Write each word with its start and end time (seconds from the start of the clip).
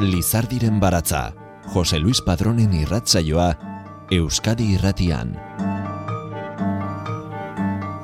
Lizardiren 0.00 0.78
baratza, 0.78 1.32
Jose 1.72 1.98
Luis 1.98 2.20
Padronen 2.20 2.74
irratzaioa, 2.76 3.54
Euskadi 4.12 4.74
irratian. 4.74 5.32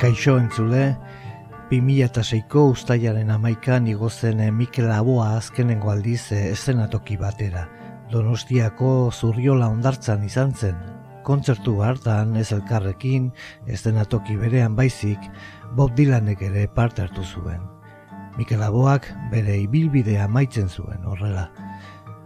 Kaixo 0.01 0.39
entzule, 0.41 0.97
2006ko 1.71 2.65
ustaiaren 2.73 3.31
amaikan 3.31 3.87
igozen 3.93 4.41
Mikel 4.57 4.91
Aboa 4.91 5.37
azkenengo 5.37 5.93
aldiz 5.93 6.33
eszenatoki 6.33 7.17
batera. 7.21 7.69
Donostiako 8.11 9.11
zurriola 9.13 9.69
ondartzan 9.69 10.25
izan 10.25 10.53
zen. 10.53 10.81
Kontzertu 11.23 11.83
hartan 11.87 12.35
ez 12.37 12.51
elkarrekin, 12.53 13.31
eszenatoki 13.67 14.37
berean 14.37 14.75
baizik, 14.77 15.31
Bob 15.77 15.95
Dylanek 15.95 16.43
ere 16.43 16.67
parte 16.69 17.03
hartu 17.07 17.23
zuen. 17.23 17.72
Mikel 18.39 18.63
Aboak 18.65 19.11
bere 19.31 19.59
ibilbidea 19.61 20.29
maitzen 20.29 20.69
zuen 20.69 21.05
horrela. 21.05 21.51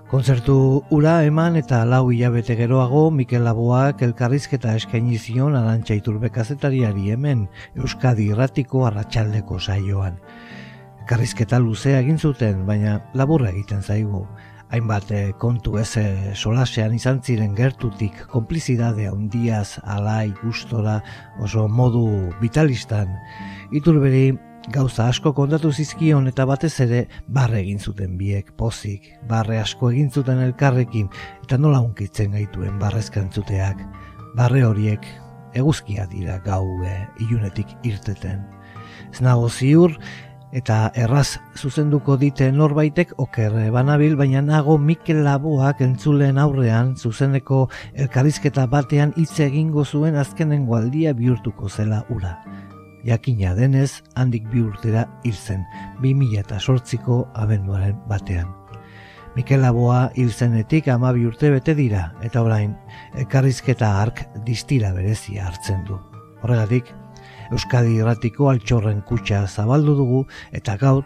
Kontzertu 0.07 0.85
ura 0.95 1.17
eman 1.27 1.57
eta 1.59 1.81
lau 1.85 2.13
hilabete 2.15 2.55
geroago 2.55 3.09
Mikel 3.11 3.43
Laboak 3.43 4.05
elkarrizketa 4.07 4.77
eskaini 4.79 5.19
zion 5.19 5.57
Arantxa 5.59 5.97
Iturbe 5.99 6.31
kazetariari 6.31 7.11
hemen 7.11 7.49
Euskadi 7.75 8.29
Irratiko 8.31 8.85
Arratsaldeko 8.87 9.59
saioan. 9.59 10.21
Elkarrizketa 11.01 11.59
luzea 11.59 11.99
egin 12.05 12.23
zuten, 12.23 12.63
baina 12.71 13.01
laburra 13.19 13.51
egiten 13.51 13.83
zaigu. 13.83 14.23
Hainbat 14.71 15.11
eh, 15.11 15.33
kontu 15.43 15.75
ez 15.83 15.93
eh, 15.99 16.33
solasean 16.35 16.95
izan 16.95 17.19
ziren 17.23 17.59
gertutik 17.59 18.25
konplizidadea 18.31 19.11
handiaz 19.11 19.81
alai 19.83 20.33
gustora 20.39 21.01
oso 21.43 21.67
modu 21.67 22.07
vitalistan. 22.41 23.11
Iturberi 23.75 24.37
Gauza 24.67 25.05
asko 25.07 25.31
kontatu 25.31 25.71
zizkion 25.71 26.25
eta 26.27 26.45
batez 26.51 26.73
ere 26.83 27.05
barre 27.31 27.61
egin 27.61 27.79
zuten 27.79 28.17
biek, 28.19 28.49
pozik, 28.59 29.05
barre 29.31 29.61
asko 29.63 29.93
egin 29.93 30.11
zuten 30.11 30.41
elkarrekin 30.43 31.07
eta 31.45 31.59
nola 31.59 31.79
unkitzen 31.85 32.35
gaituen 32.35 32.81
barrezkantzuteak. 32.81 33.85
Barre 34.35 34.65
horiek 34.67 35.07
eguzkia 35.55 36.09
dira 36.11 36.41
gau 36.43 36.67
e, 36.83 36.97
ilunetik 37.23 37.77
irteten. 37.87 38.43
Ez 39.13 39.23
nago 39.23 39.47
ziur 39.49 39.95
eta 40.51 40.91
erraz 40.99 41.39
zuzenduko 41.55 42.17
dite 42.19 42.51
norbaitek 42.51 43.15
oker 43.23 43.55
banabil, 43.71 44.17
baina 44.19 44.43
nago 44.43 44.79
Mikel 44.79 45.23
Laboak 45.23 45.81
entzulen 45.87 46.43
aurrean 46.43 46.97
zuzeneko 46.97 47.69
elkarrizketa 47.95 48.67
batean 48.67 49.15
hitz 49.17 49.39
egingo 49.47 49.85
zuen 49.85 50.17
azkenen 50.17 50.67
aldia 50.75 51.15
bihurtuko 51.15 51.69
zela 51.69 52.03
ura 52.11 52.41
jakina 53.07 53.55
denez 53.55 54.03
handik 54.15 54.47
bi 54.51 54.63
urtera 54.67 55.07
hil 55.25 55.35
zen, 55.35 55.65
2008ko 56.03 57.23
abenduaren 57.35 57.97
batean. 58.11 58.51
Mikel 59.37 59.61
Laboa 59.61 60.11
hil 60.17 60.31
zenetik 60.33 60.89
ama 60.89 61.13
bi 61.13 61.27
urte 61.29 61.51
bete 61.53 61.75
dira, 61.77 62.07
eta 62.25 62.43
orain, 62.43 62.73
elkarrizketa 63.21 63.91
ark 64.03 64.25
distila 64.47 64.95
berezia 64.97 65.47
hartzen 65.47 65.85
du. 65.85 65.99
Horregatik, 66.43 66.93
Euskadi 67.53 67.99
Irratiko 68.01 68.49
altxorren 68.51 69.03
kutsa 69.07 69.45
zabaldu 69.47 69.95
dugu, 69.99 70.25
eta 70.57 70.77
gaur, 70.81 71.05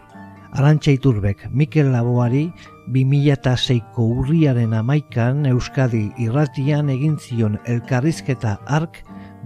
Arantxa 0.51 0.91
Iturbek 0.91 1.45
Mikel 1.55 1.93
Laboari 1.93 2.49
2006ko 2.91 4.03
urriaren 4.19 4.73
amaikan 4.75 5.45
Euskadi 5.47 6.09
Irratian 6.19 6.89
egin 6.91 7.15
zion 7.23 7.55
elkarrizketa 7.71 8.57
ark 8.67 8.99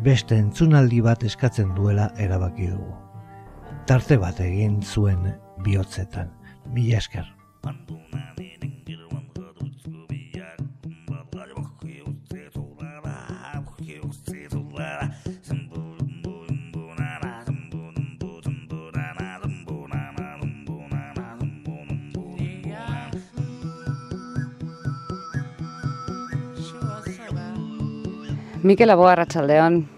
beste 0.04 0.38
entzunaldi 0.38 1.02
bat 1.02 1.24
eskatzen 1.24 1.74
duela 1.76 2.10
erabaki 2.20 2.68
dugu. 2.74 2.94
Tarte 3.88 4.18
bat 4.18 4.40
egin 4.42 4.82
zuen 4.82 5.32
bihotzetan. 5.64 6.32
Mila 6.74 6.98
esker. 6.98 7.36
Mikel 28.66 28.90
Aboa 28.90 29.12
Arratsaldeon. 29.12 29.95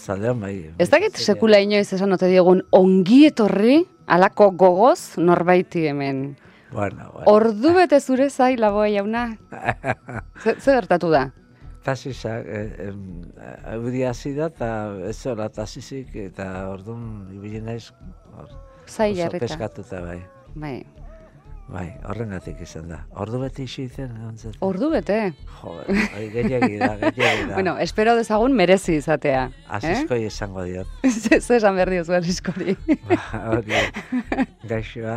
Arratsaldeon 0.00 0.40
bai. 0.40 0.54
Ez 0.80 0.88
dakit 0.90 1.16
sekula 1.20 1.58
inoiz 1.60 1.92
esan 1.92 2.12
ote 2.16 2.28
diegun 2.30 2.62
ongi 2.72 3.26
etorri 3.28 3.82
alako 4.06 4.50
gogoz 4.50 5.18
norbaiti 5.18 5.86
hemen. 5.88 6.36
Bueno, 6.72 7.10
bueno. 7.12 7.26
Ordu 7.26 7.74
bete 7.74 8.00
zure 8.00 8.30
zai 8.30 8.56
Laboa 8.56 8.88
jauna. 8.88 9.36
Ze, 10.42 10.54
ze 10.60 10.72
gertatu 10.72 11.10
da? 11.10 11.30
Tasizak, 11.84 12.46
eh, 12.46 14.06
hasi 14.08 14.34
da, 14.34 14.46
eta 14.46 14.70
ez 15.08 15.16
zora 15.16 15.48
tasizik, 15.48 16.14
eta 16.14 16.68
orduan 16.68 17.26
ibili 17.32 17.60
naiz 17.60 17.90
hor, 18.36 18.48
Zai 18.86 19.12
oso 19.12 19.22
jarrita. 19.22 19.46
peskatuta 19.46 20.00
bai. 20.00 20.20
Bai. 20.54 20.84
Bai, 21.70 21.86
horrengatik 22.10 22.58
izan 22.64 22.88
da. 22.90 22.96
Ordu 23.22 23.38
beti 23.44 23.62
isi 23.68 23.84
zen, 23.88 24.10
ontzat. 24.26 24.56
Ordu 24.66 24.88
bete. 24.90 25.18
Jo, 25.60 25.74
bai, 25.86 26.24
gehiagi 26.32 26.78
da, 26.80 26.88
gehiagi 27.14 27.44
da. 27.46 27.54
Bueno, 27.54 27.76
espero 27.78 28.16
dezagun 28.18 28.56
merezi 28.58 28.96
izatea. 28.98 29.44
Asiskoi 29.78 30.24
esango 30.26 30.64
diot. 30.66 30.90
Eh? 31.06 31.10
Ze 31.22 31.38
ze 31.40 31.56
esan 31.60 31.78
behar 31.78 31.92
diozu 31.94 32.16
asiskori. 32.18 32.74
Ba, 33.06 33.18
Hori, 33.52 33.84
gaixoa, 34.72 35.14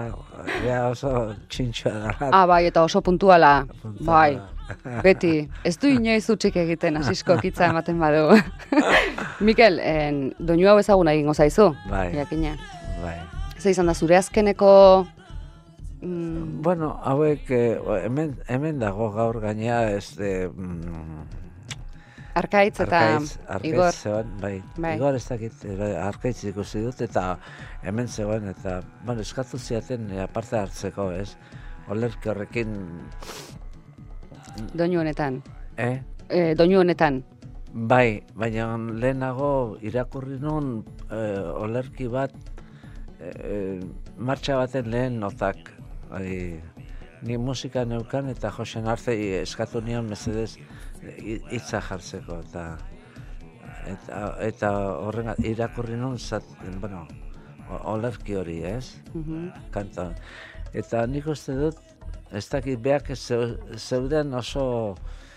ja 0.68 0.84
oso 0.92 1.14
txintxoa 1.50 1.94
da. 2.04 2.14
ah, 2.30 2.44
bai, 2.46 2.68
eta 2.70 2.84
oso 2.86 3.02
puntuala. 3.02 3.66
Puntuala. 3.82 4.06
Bai, 4.06 5.00
beti. 5.08 5.34
Ez 5.66 5.74
du 5.82 5.90
inoiz 5.90 6.30
utxik 6.30 6.56
egiten 6.62 7.02
asisko 7.02 7.40
kitza 7.42 7.72
ematen 7.74 7.98
badu. 8.00 8.38
Mikel, 9.42 9.82
en, 9.82 10.22
doinu 10.38 10.70
hau 10.70 10.78
ezaguna 10.86 11.18
egingo 11.18 11.34
zaizu. 11.34 11.72
Bai. 11.90 12.12
Jakina. 12.14 12.54
Bai. 13.02 13.18
Ze 13.58 13.74
izan 13.74 13.90
da 13.90 13.98
zure 13.98 14.22
azkeneko 14.22 14.70
mm, 16.04 16.62
Bueno, 16.62 17.00
hauek 17.04 17.50
eh, 17.52 17.80
hemen, 18.04 18.36
hemen 18.48 18.80
dago 18.80 19.12
gaur 19.16 19.40
gainea 19.42 19.80
ez 19.96 20.16
de... 20.20 20.50
Mm, 20.50 21.24
arkaitz 22.36 22.80
eta 22.82 23.00
Arkaitz, 23.00 23.38
arkaitz 23.48 23.74
Igor. 23.74 23.92
zegoen, 23.94 24.30
bai, 24.42 24.56
Bai. 24.82 24.96
Igor 24.98 25.16
ez 25.16 25.26
dakit, 25.30 25.66
arkaitz 26.02 26.44
ikusi 26.50 26.82
dut, 26.82 27.02
eta 27.06 27.38
hemen 27.84 28.08
zegoen, 28.08 28.48
eta, 28.50 28.80
bueno, 29.06 29.22
eskatu 29.22 29.60
ziaten 29.62 30.10
eh, 30.12 30.24
aparte 30.24 30.58
hartzeko, 30.58 31.12
ez? 31.14 31.36
Olerki 31.94 32.30
horrekin, 32.32 32.74
doinu 34.74 35.00
honetan. 35.02 35.42
eh? 35.78 36.02
E, 36.30 36.54
doinu 36.56 36.80
honetan. 36.80 37.22
Bai, 37.74 38.24
baina 38.38 38.68
lehenago 38.78 39.78
irakurri 39.82 40.38
nun 40.42 40.84
eh, 41.12 41.42
olerki 41.66 42.08
bat, 42.08 42.34
eh, 43.20 43.80
martxa 44.18 44.58
baten 44.62 44.90
lehen 44.94 45.20
notak, 45.20 45.58
bai, 46.14 46.62
ni 47.26 47.38
musika 47.42 47.86
neukan 47.90 48.30
eta 48.30 48.52
Josen 48.54 48.88
Arte 48.88 49.16
eskatu 49.42 49.82
nion 49.82 50.06
mesedez 50.10 50.58
eh, 51.02 51.40
hitza 51.52 51.82
jartzeko 51.82 52.40
eta 52.46 52.66
eta, 53.90 54.20
eta 54.46 54.72
horren 55.04 55.34
irakurri 55.44 55.98
nun 56.00 56.20
zat, 56.20 56.46
bueno, 56.80 57.08
olerki 57.90 58.38
hori, 58.40 58.62
ez? 58.64 58.96
Mhm. 59.14 59.50
Kanta. 59.74 60.12
Eta 60.74 61.06
nik 61.08 61.28
uste 61.28 61.56
dut, 61.58 61.82
ez 62.32 62.46
dakit 62.50 62.80
beak 62.82 63.12
zeu- 63.16 63.58
zeuden 63.78 64.34
oso 64.34 64.66
eh, 64.96 65.33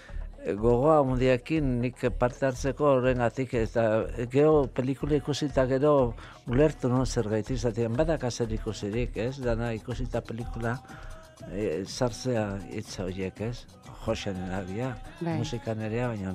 gogoa 0.55 1.03
mundiakin 1.03 1.81
nik 1.83 2.03
parte 2.19 2.47
hartzeko 2.47 2.87
horrengatik 2.93 3.55
eta 3.59 4.07
gero 4.31 4.67
pelikula 4.75 5.19
ikusita 5.19 5.67
gero 5.67 6.15
ulertu 6.47 6.89
nun 6.89 7.07
zer 7.07 7.29
gaiti 7.29 7.55
izatean 7.55 7.97
badak 7.97 8.25
azer 8.25 8.53
ikusirik, 8.53 9.17
ez? 9.17 9.39
Dana 9.43 9.73
ikusita 9.75 10.21
pelikula 10.21 10.77
e, 11.51 11.85
sartzea 11.85 12.47
hitza 12.71 13.05
horiek, 13.05 13.41
ez? 13.41 13.67
Josean 14.05 14.39
eragia, 14.47 14.93
Bai. 15.21 15.39
musikan 15.39 15.81
erea, 15.83 16.09
baina 16.09 16.35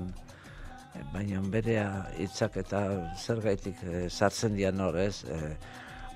baina 1.13 1.41
berea 1.53 1.87
hitzak 2.19 2.57
eta 2.57 2.83
zergaitik 3.15 3.79
e, 3.83 4.09
sartzen 4.09 4.59
dian 4.59 4.79
hor, 4.79 4.99
ez? 4.99 5.23
E, 5.23 5.55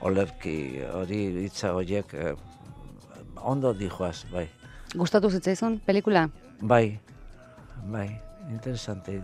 olerki 0.02 0.84
hori 0.92 1.22
hitza 1.46 1.72
horiek 1.74 2.14
e, 2.14 2.36
ondo 3.40 3.74
dijoaz, 3.74 4.26
bai. 4.34 4.50
Gustatu 4.96 5.30
zitzaizun 5.30 5.80
pelikula? 5.86 6.28
Bai, 6.62 7.00
bai, 7.86 8.10
interesante. 8.52 9.22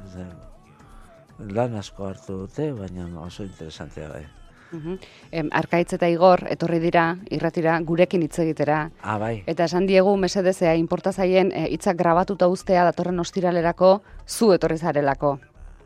Lan 1.42 1.76
asko 1.80 2.06
hartu 2.06 2.36
dute, 2.46 2.72
baina 2.78 3.08
oso 3.22 3.44
interesantea 3.44 4.10
bai. 4.10 4.26
Mhm. 4.72 4.98
Em, 5.36 5.50
Arkaitz 5.52 5.92
eta 5.98 6.08
Igor 6.08 6.46
etorri 6.48 6.78
dira 6.80 7.18
irratira 7.30 7.74
gurekin 7.84 8.22
hitz 8.24 8.38
egitera 8.40 8.90
Ah, 9.04 9.18
bai, 9.20 9.44
eta 9.46 9.66
esan 9.68 9.86
diegu 9.86 10.14
mesedezea 10.18 10.76
inporta 10.80 11.12
zaien 11.12 11.52
eh, 11.52 11.66
hitzak 11.74 11.98
grabatuta 12.00 12.48
uztea 12.48 12.86
datorren 12.88 13.20
ostiralerako 13.20 14.02
zu 14.26 14.54
etorri 14.54 14.78
zarelako. 14.78 15.40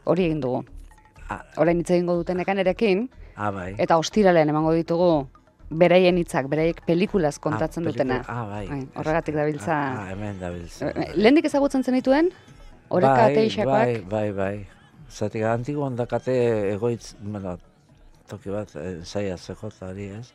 Hori 0.03 0.25
egin 0.25 0.39
dugu. 0.41 0.63
Ah. 1.29 1.41
Orain 1.57 1.79
hitz 1.81 1.89
egingo 1.89 2.13
dutenekan 2.19 2.59
erekin 2.61 3.09
ah, 3.35 3.49
bai, 3.49 3.73
eta 3.79 3.97
ostiralean 3.97 4.49
emango 4.53 4.73
ditugu 4.77 5.27
beraien 5.71 6.17
hitzak, 6.21 6.45
beraiek 6.47 6.83
pelikulaz 6.85 7.39
kontatzen 7.39 7.81
Ah, 7.87 7.89
dutena. 7.89 8.19
pelikula- 8.21 8.35
Ah, 8.37 8.45
bai. 8.45 8.67
Bai, 8.69 8.87
horregatik 8.95 9.33
dabiltza. 9.35 9.73
Ah, 9.73 10.03
ah, 10.03 10.11
hemen 10.11 10.39
dabiltza. 10.39 10.89
Eh, 10.91 11.11
Lehendik 11.15 11.45
ezagutzen 11.45 11.81
zenituen? 11.83 12.29
Oreka 12.89 13.13
bai, 13.15 13.33
teixakoak? 13.35 13.75
Bai, 13.75 14.01
bai, 14.09 14.31
bai. 14.31 14.67
Zatik, 15.09 15.43
antigo 15.47 15.83
ondakate 15.85 16.35
egoitz, 16.73 17.15
bueno, 17.21 17.57
toki 18.29 18.49
bat, 18.53 18.73
eh, 18.75 18.99
zaila 19.05 19.37
zekota 19.37 19.89
hori 19.91 20.09
ez. 20.19 20.31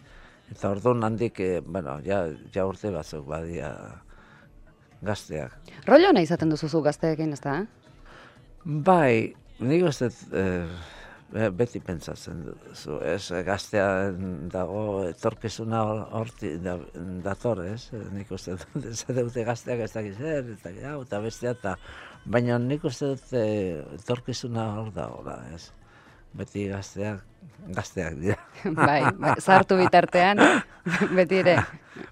Eta 0.51 0.71
orduan 0.71 1.05
handik, 1.07 1.41
eh, 1.41 1.61
bueno, 1.65 1.99
ja, 2.05 2.25
ja 2.55 2.67
urte 2.67 2.91
batzuk 2.91 3.27
badia 3.27 3.71
gazteak. 5.03 5.53
Rollo 5.87 6.11
ona 6.11 6.23
izaten 6.27 6.51
duzuzu 6.53 6.83
gazteekin, 6.83 7.33
ez 7.33 7.41
da? 7.41 7.61
Bai, 8.65 9.33
nik 9.61 9.85
uste 9.89 10.11
eh, 10.37 10.67
be- 11.33 11.51
beti 11.57 11.81
pentsatzen 11.81 12.43
duzu, 12.51 12.99
ez, 13.07 13.31
eh, 13.31 13.43
gaztea 13.47 13.87
dago 14.53 15.05
etorkizuna 15.09 15.81
hor- 15.87 16.07
horti 16.21 16.57
da, 16.59 16.77
dator, 17.25 17.63
ez, 17.65 17.89
Eh, 17.95 18.03
nik 18.13 18.31
uste 18.31 18.57
dut, 18.59 18.85
ez 18.91 19.05
dute 19.07 19.45
gazteak 19.45 19.81
ez 19.87 19.93
dakit 19.93 20.19
zer, 20.19 20.45
ez 20.53 20.61
dakit 20.63 20.85
hau, 20.85 21.01
eta 21.07 21.21
bestea, 21.21 21.51
eta, 21.57 21.77
baina 22.25 22.59
nik 22.59 22.85
uste 22.85 23.13
dut 23.15 23.33
eh, 23.39 23.81
etorkizuna 23.97 24.67
hor 24.79 24.91
dagoela, 24.95 25.39
ez, 25.55 25.71
beti 26.37 26.67
gazteak, 26.71 27.23
gazteak 27.77 28.19
dira. 28.21 28.39
bai, 28.89 29.03
bai, 29.19 29.35
zartu 29.41 29.79
bitartean, 29.81 30.39
beti 31.17 31.41
ere. 31.43 31.57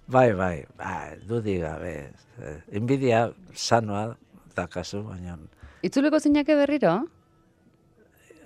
Bai, 0.08 0.32
bai, 0.36 0.64
bai, 0.78 1.18
dudik 1.28 1.60
gabe, 1.62 1.94
eh, 2.42 2.56
inbidia 2.72 3.28
sanoa 3.54 4.16
da 4.56 4.66
kasu, 4.66 5.04
baina 5.06 5.38
Itzuliko 5.82 6.18
zinake 6.18 6.56
berriro? 6.58 6.96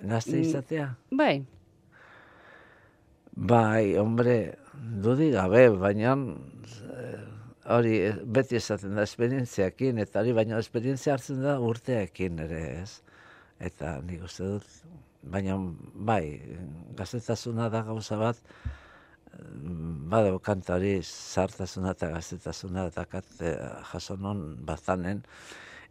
gazte 0.03 0.39
izatea. 0.39 0.93
Bai, 1.11 1.45
Bai, 3.33 3.95
hombre, 3.97 4.53
dudi 5.01 5.31
gabe, 5.33 5.63
baina 5.81 6.13
eh, 6.13 7.21
hori 7.71 7.97
eh, 8.07 8.13
beti 8.35 8.57
esaten 8.59 8.95
da 8.97 9.05
esperientziakin, 9.07 10.01
eta 10.03 10.21
hori 10.21 10.35
baina 10.35 10.59
esperientzia 10.59 11.15
hartzen 11.15 11.41
da 11.43 11.57
urteekin 11.63 12.39
ere 12.45 12.61
ez. 12.81 13.01
Eta 13.63 13.97
nik 14.03 14.23
uste 14.27 14.47
dut, 14.55 14.69
baina 15.23 15.57
bai, 15.93 16.41
gaztetasuna 16.97 17.69
da 17.73 17.83
gauza 17.87 18.17
bat, 18.19 18.39
eh, 19.33 19.43
bada 20.13 20.33
kanta 20.43 20.77
hori 20.77 20.95
zartasuna 21.03 21.93
eta 21.97 22.11
gaztetasuna 22.15 22.87
eta 22.91 23.05
kat 23.05 23.37
eh, 23.41 23.55
jaso 23.91 24.17
non 24.17 24.43
bazanen, 24.65 25.23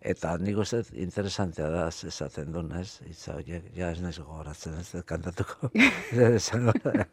eta 0.03 0.35
nik 0.43 0.59
uste 0.59 0.83
interesantea 0.99 1.71
da 1.71 1.87
esaten 1.89 2.53
duen, 2.53 2.73
ez? 2.81 3.01
Itza 3.09 3.39
horiek, 3.39 3.71
ja 3.77 3.93
ez 3.95 4.03
naiz 4.03 4.19
gogoratzen, 4.19 4.77
ez 4.83 5.05
kantatuko. 5.07 5.71
Esango 6.35 6.75
da. 6.83 7.07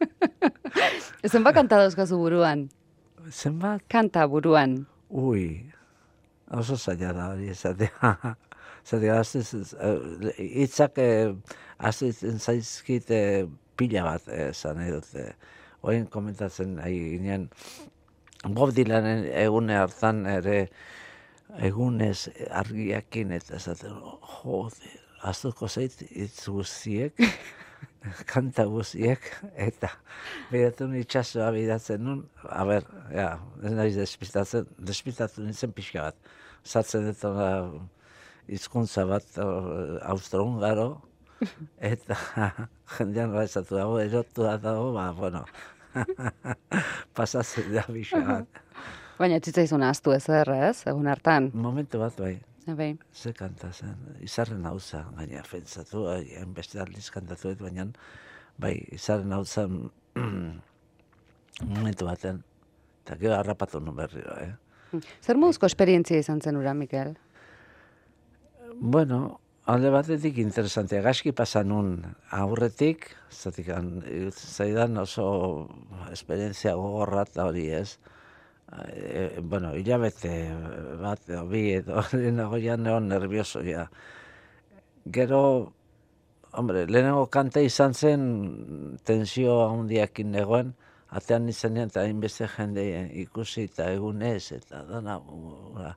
zenbat 1.28 1.54
kanta 1.54 1.78
dauzkazu 1.78 2.18
buruan? 2.18 2.68
Zenbat? 3.30 3.82
Kanta 3.88 4.26
buruan. 4.30 4.86
Ui, 5.10 5.64
oso 6.50 6.76
zaila 6.76 7.12
da 7.14 7.28
hori 7.32 7.50
esatea. 7.50 8.34
Zatea, 8.84 9.20
hitzak 10.62 10.98
eh, 10.98 11.32
azitzen 11.78 12.38
zaizkit 12.40 13.10
eh, 13.14 13.46
pila 13.76 14.04
bat 14.08 14.28
eh, 14.28 14.48
esan 14.50 14.80
nahi 14.80 14.94
dut. 14.96 15.10
eh. 15.14 15.32
Oin 15.82 16.06
komentatzen 16.12 16.74
nahi 16.76 16.98
ginen, 17.14 17.48
Bob 18.44 18.72
Dylanen 18.76 19.24
egune 19.36 19.76
hartan 19.80 20.26
ere 20.28 20.66
egunez 21.66 22.28
argiakin 22.50 23.32
eta 23.36 23.56
esaten, 23.56 23.94
jode, 24.40 24.90
aztuko 25.28 25.68
zait 25.68 25.96
hitz 26.10 26.48
guztiek, 26.48 27.16
kanta 28.32 28.64
guztiek, 28.70 29.24
eta 29.60 29.90
bidatu 30.50 30.88
itxasoa 31.00 31.50
bidatzen 31.54 32.04
nun, 32.04 32.22
a 32.44 32.64
ber, 32.68 32.86
ja, 33.12 33.30
ez 33.64 33.72
naiz 33.76 33.94
despistatzen, 33.98 34.68
despistatu 34.90 35.44
nintzen 35.44 35.74
pixka 35.76 36.08
bat. 36.08 36.32
Zatzen 36.64 37.10
ona 37.28 37.50
hizkuntza 38.50 39.06
bat 39.08 39.38
austro-hungaro, 39.40 40.88
eta 41.92 42.16
jendean 42.96 43.36
gaizatu 43.36 43.76
dago, 43.78 44.00
erotu 44.02 44.48
da 44.48 44.56
dago, 44.60 44.90
ba, 44.96 45.10
bueno, 45.16 45.44
pasatzen 47.16 47.72
da 47.76 47.84
pixka 47.88 48.24
bat. 48.26 48.64
Baina 49.20 49.36
txitzaizuna 49.44 49.90
astu 49.92 50.14
ezer, 50.16 50.48
ez? 50.70 50.86
Egun 50.88 51.10
hartan. 51.12 51.50
Momentu 51.52 52.00
bat, 52.00 52.16
bai, 52.16 52.38
Eh, 52.70 52.74
Bai. 52.76 52.98
ze 53.12 53.32
kanta 53.32 53.72
zen, 53.72 53.96
izarren 54.22 54.64
hauza, 54.66 55.04
gaina 55.16 55.42
pentsatu, 55.50 56.06
hainbeste 56.12 56.80
aldiz 56.80 57.10
kantatu 57.10 57.54
baina, 57.58 57.86
bai, 58.58 58.76
izarren 58.94 59.32
hauza 59.32 59.66
momentu 61.74 62.06
baten, 62.06 62.42
eta 63.04 63.16
gero 63.20 63.34
harrapatu 63.34 63.80
nun 63.80 63.96
berriro, 63.96 64.36
eh? 64.38 64.52
Zer 65.22 65.38
moduzko 65.38 65.66
esperientzia 65.66 66.18
izan 66.18 66.40
zen 66.40 66.56
ura, 66.58 66.74
Mikel? 66.74 67.14
Bueno, 68.80 69.40
alde 69.70 69.90
batetik 69.90 70.38
interesantea, 70.42 71.02
gaski 71.02 71.32
pasa 71.36 71.62
nun 71.66 72.00
aurretik, 72.30 73.10
zatik 73.30 73.70
zaidan 74.32 74.98
oso 74.98 75.26
esperientzia 76.12 76.74
gogorra 76.78 77.22
eta 77.28 77.46
hori 77.50 77.68
ez, 77.74 77.98
e, 78.92 79.40
bueno, 79.42 79.74
hilabete 79.74 80.52
bat, 81.00 81.22
edo 81.28 81.46
bi, 81.50 81.70
edo 81.80 82.02
lehenago 82.12 82.58
ja 82.66 82.76
neon 82.76 83.08
nervioso 83.08 83.62
ja. 83.66 83.88
Gero, 85.10 85.72
hombre, 86.52 86.86
lehenengo 86.86 87.26
kanta 87.26 87.60
izan 87.64 87.94
zen 87.94 88.98
tensio 89.04 89.56
handiakin 89.68 90.32
negoen, 90.32 90.74
atean 91.10 91.48
izanean 91.50 91.90
eta 91.90 92.04
hainbeste 92.06 92.46
jende 92.54 92.84
ikusi 93.24 93.66
eta 93.70 93.90
egunez, 93.94 94.52
eta 94.60 94.84
dana, 94.86 95.18
ura. 95.18 95.94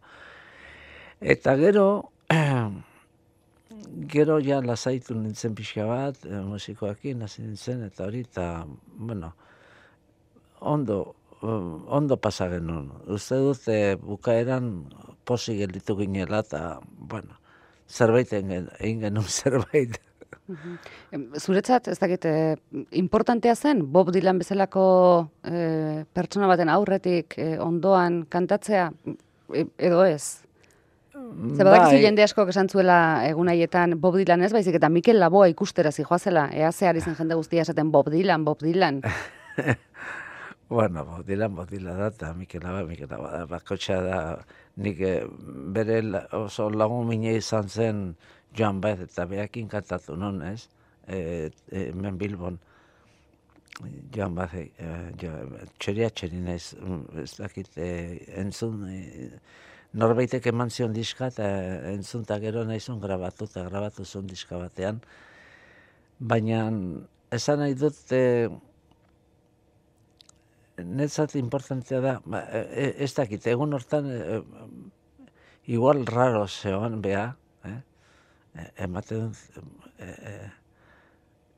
Eta 1.21 1.55
gero, 1.59 1.87
gero 4.13 4.39
ja 4.41 4.61
lasaitu 4.65 5.15
nintzen 5.15 5.55
pixka 5.55 5.85
bat, 5.87 6.25
musikoakin 6.49 7.21
hasi 7.27 7.45
nintzen, 7.45 7.83
eta 7.89 8.07
hori, 8.07 8.23
eta, 8.25 8.47
bueno, 8.97 9.33
ondo, 10.59 10.99
eh, 11.11 11.22
ondo 11.43 12.17
pasa 12.17 12.47
genuen. 12.51 12.91
Uste 13.11 13.39
dut, 13.41 13.67
e, 13.67 13.95
bukaeran 13.99 14.71
posi 15.27 15.57
gelditu 15.59 15.97
ginela, 15.99 16.39
eta, 16.45 16.79
bueno, 16.83 17.39
zerbait 17.89 18.31
egin 18.33 19.03
genuen 19.03 19.29
zerbait. 19.41 19.99
Zuretzat, 21.39 21.87
ez 21.87 21.99
dakit, 22.01 22.25
eh, 22.25 22.55
importantea 22.99 23.55
zen, 23.55 23.85
Bob 23.91 24.11
Dylan 24.11 24.41
bezalako 24.41 24.85
eh, 25.47 26.03
pertsona 26.13 26.49
baten 26.51 26.71
aurretik 26.73 27.37
eh, 27.37 27.55
ondoan 27.61 28.25
kantatzea, 28.29 28.89
E- 29.53 29.67
edo 29.77 30.03
ez? 30.05 30.41
Zer 31.13 31.67
badakizu 31.67 31.99
jende 32.01 32.23
askok 32.25 32.49
esan 32.49 32.69
zuela 32.69 32.97
egun 33.27 33.51
haietan 33.51 33.97
Bob 34.01 34.15
Dylan 34.17 34.41
ez, 34.41 34.51
baizik 34.55 34.79
eta 34.79 34.89
Mikel 34.89 35.19
Laboa 35.21 35.47
ikustera 35.51 35.91
zijoazela, 35.91 36.47
ea 36.55 36.71
zehar 36.71 36.97
izan 36.97 37.15
jende 37.19 37.37
guztia 37.37 37.61
esaten 37.61 37.91
Bob 37.91 38.09
Dylan, 38.09 38.45
Bob 38.47 38.63
Dylan. 38.63 39.01
Bueno, 40.73 41.05
Bob 41.05 41.23
Dylan 41.27 41.55
da, 41.55 42.07
eta 42.07 42.33
Mikel 42.33 42.63
Laba, 42.63 42.83
Mikel 42.83 43.07
Laba 43.07 43.29
da, 43.31 43.45
bakotxa 43.45 43.97
da, 44.01 44.19
nik 44.81 45.01
eh, 45.05 45.21
bere 45.75 45.99
oso 46.33 46.65
lagun 46.73 47.05
mine 47.07 47.35
izan 47.37 47.69
zen 47.69 47.99
Joan 48.57 48.79
Baez, 48.81 49.03
eta 49.05 49.27
behakin 49.29 49.67
kantatu 49.69 50.15
non, 50.17 50.41
ez? 50.41 50.65
E, 51.05 51.51
e, 51.69 51.83
hemen 51.91 52.17
Bilbon, 52.17 52.57
Joan 54.15 54.33
Baez, 54.33 54.63
e, 54.63 54.89
jo, 55.21 55.35
txeria 55.77 56.09
txeri 56.09 56.41
naiz, 56.41 56.73
mm, 56.81 57.21
ez 57.21 57.29
dakit, 57.37 57.71
e, 57.77 57.93
entzun, 58.41 58.81
e, 58.89 59.29
norbaitek 59.93 60.49
eman 60.55 60.73
zion 60.73 60.97
diska, 60.97 61.29
eta 61.35 61.53
entzun 61.93 62.25
eta 62.25 62.41
gero 62.41 62.65
nahizun 62.65 62.97
grabatu, 63.05 63.45
eta 63.45 63.69
grabatu 63.69 64.09
zuen 64.09 64.25
diska 64.25 64.57
batean, 64.65 65.05
baina 66.17 66.65
esan 67.29 67.61
nahi 67.61 67.77
dut, 67.85 68.05
e, 68.09 68.49
netzat 70.77 71.35
importantea 71.35 71.99
da, 72.01 72.13
ba, 72.25 72.41
e, 72.51 72.93
ez 73.05 73.11
dakit, 73.13 73.45
egun 73.47 73.73
hortan, 73.77 74.07
e, 74.09 74.41
igual 75.73 76.05
raro 76.05 76.47
zeon, 76.47 77.01
beha, 77.01 77.35
eh? 77.65 77.77
E, 78.55 78.67
ematen 78.85 79.31
e, 79.99 80.05
e, 80.05 80.33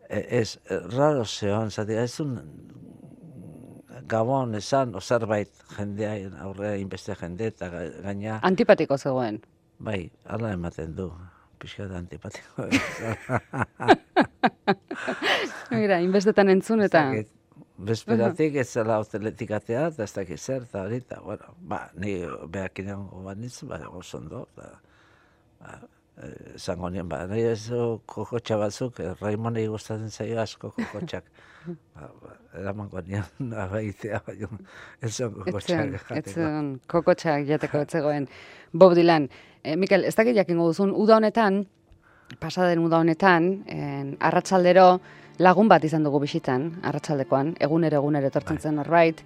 e, 0.10 0.20
ez, 0.42 0.58
e, 0.70 0.80
raro 0.98 1.24
zeon, 1.26 1.72
zati, 1.72 1.94
ez 1.98 2.20
un 2.20 2.36
gabon 4.08 4.54
esan, 4.60 4.94
o 4.96 5.02
zerbait 5.02 5.50
jendea, 5.78 6.12
aurre 6.44 6.76
inbeste 6.82 7.16
jende, 7.16 7.48
eta 7.54 7.70
ga- 7.74 7.88
gaina, 8.04 8.40
Antipatiko 8.44 8.98
zegoen. 8.98 9.40
bai, 9.80 10.12
hala 10.30 10.52
ematen 10.54 10.94
du, 10.96 11.10
pixka 11.60 11.88
da 11.88 11.98
antipatiko. 12.04 12.68
Mira, 15.72 16.00
inbestetan 16.04 16.50
entzun 16.54 16.82
eta... 16.86 17.02
Dakit, 17.12 17.32
Bezperatik 17.78 18.56
ez 18.56 18.70
zela 18.72 19.02
hoteletik 19.02 19.52
atea, 19.52 19.88
eta 19.92 20.04
ez 20.04 20.14
dakit 20.16 20.40
zer, 20.40 20.64
eta 20.64 20.86
hori, 20.86 21.02
eta, 21.04 21.20
bueno, 21.24 21.56
ba, 21.60 21.82
ni 22.00 22.16
behakin 22.48 22.94
egon 22.94 23.26
bat 23.26 23.42
nintzen, 23.42 23.68
ba, 23.68 23.82
oso 23.92 24.22
ondo, 24.22 24.46
eta, 24.56 24.70
ba, 25.60 25.76
Zango 26.56 26.88
nien, 26.90 27.08
ba, 27.12 27.26
nahi 27.28 27.42
ez 27.50 27.68
kokotxa 28.08 28.56
batzuk, 28.62 29.02
eh, 29.04 29.12
Raimonei 29.20 29.66
gustatzen 29.68 30.12
zaio 30.12 30.40
asko 30.40 30.72
kokotxak. 30.72 31.26
ba, 31.66 32.08
ba, 32.22 32.36
eramango 32.62 33.02
nien, 33.04 33.52
abaitea, 33.66 34.22
baina 34.28 34.48
ez 35.02 35.12
zon 35.12 35.34
kokotxak 35.36 35.92
jateko. 35.98 36.20
Etzen 36.22 36.72
kokotxak 36.88 37.44
jateko 37.50 37.84
etzegoen. 37.84 38.30
Bob 38.72 38.96
Dylan, 38.96 39.28
e, 39.62 39.76
Mikel, 39.76 40.08
ez 40.08 40.16
dakit 40.16 40.40
jakingo 40.40 40.70
duzun, 40.72 40.96
uda 40.96 41.20
honetan, 41.20 41.66
pasaden 42.40 42.80
uda 42.86 43.04
honetan, 43.04 43.52
en, 43.68 44.16
arratsaldero 44.24 44.88
lagun 45.40 45.68
bat 45.68 45.84
izan 45.84 46.04
dugu 46.04 46.20
bisitan, 46.24 46.72
arratsaldekoan, 46.84 47.56
egunero 47.60 47.98
egunero 47.98 48.28
etortzen 48.28 48.56
Bai. 48.56 48.64
zen 48.64 48.76
norbait, 48.76 49.22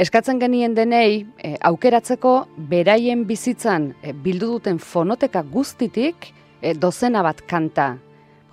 Eskatzen 0.00 0.38
genien 0.40 0.72
denei, 0.72 1.26
e, 1.36 1.56
aukeratzeko 1.68 2.30
beraien 2.70 3.26
bizitzan 3.28 3.90
e, 4.00 4.14
bildu 4.16 4.46
duten 4.54 4.78
fonoteka 4.80 5.42
guztitik 5.44 6.30
e, 6.62 6.72
dozena 6.72 7.20
bat 7.26 7.42
kanta. 7.50 7.90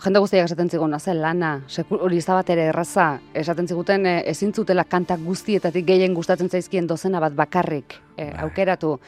Jende 0.03 0.19
guztiak 0.19 0.49
esaten 0.49 0.67
zigun, 0.69 0.97
zen 0.99 1.21
lana, 1.21 1.53
hori 1.89 2.19
bat 2.27 2.49
ere 2.49 2.67
erraza, 2.73 3.19
esaten 3.33 3.67
ziguten 3.67 4.05
e, 4.05 4.23
ezin 4.27 4.51
zutela 4.53 4.83
kanta 4.83 5.15
guztietatik 5.17 5.85
gehien 5.87 6.13
gustatzen 6.13 6.49
zaizkien 6.49 6.87
dozena 6.87 7.21
bat 7.23 7.33
bakarrik 7.33 7.95
e, 8.17 8.27
aukeratu. 8.43 8.99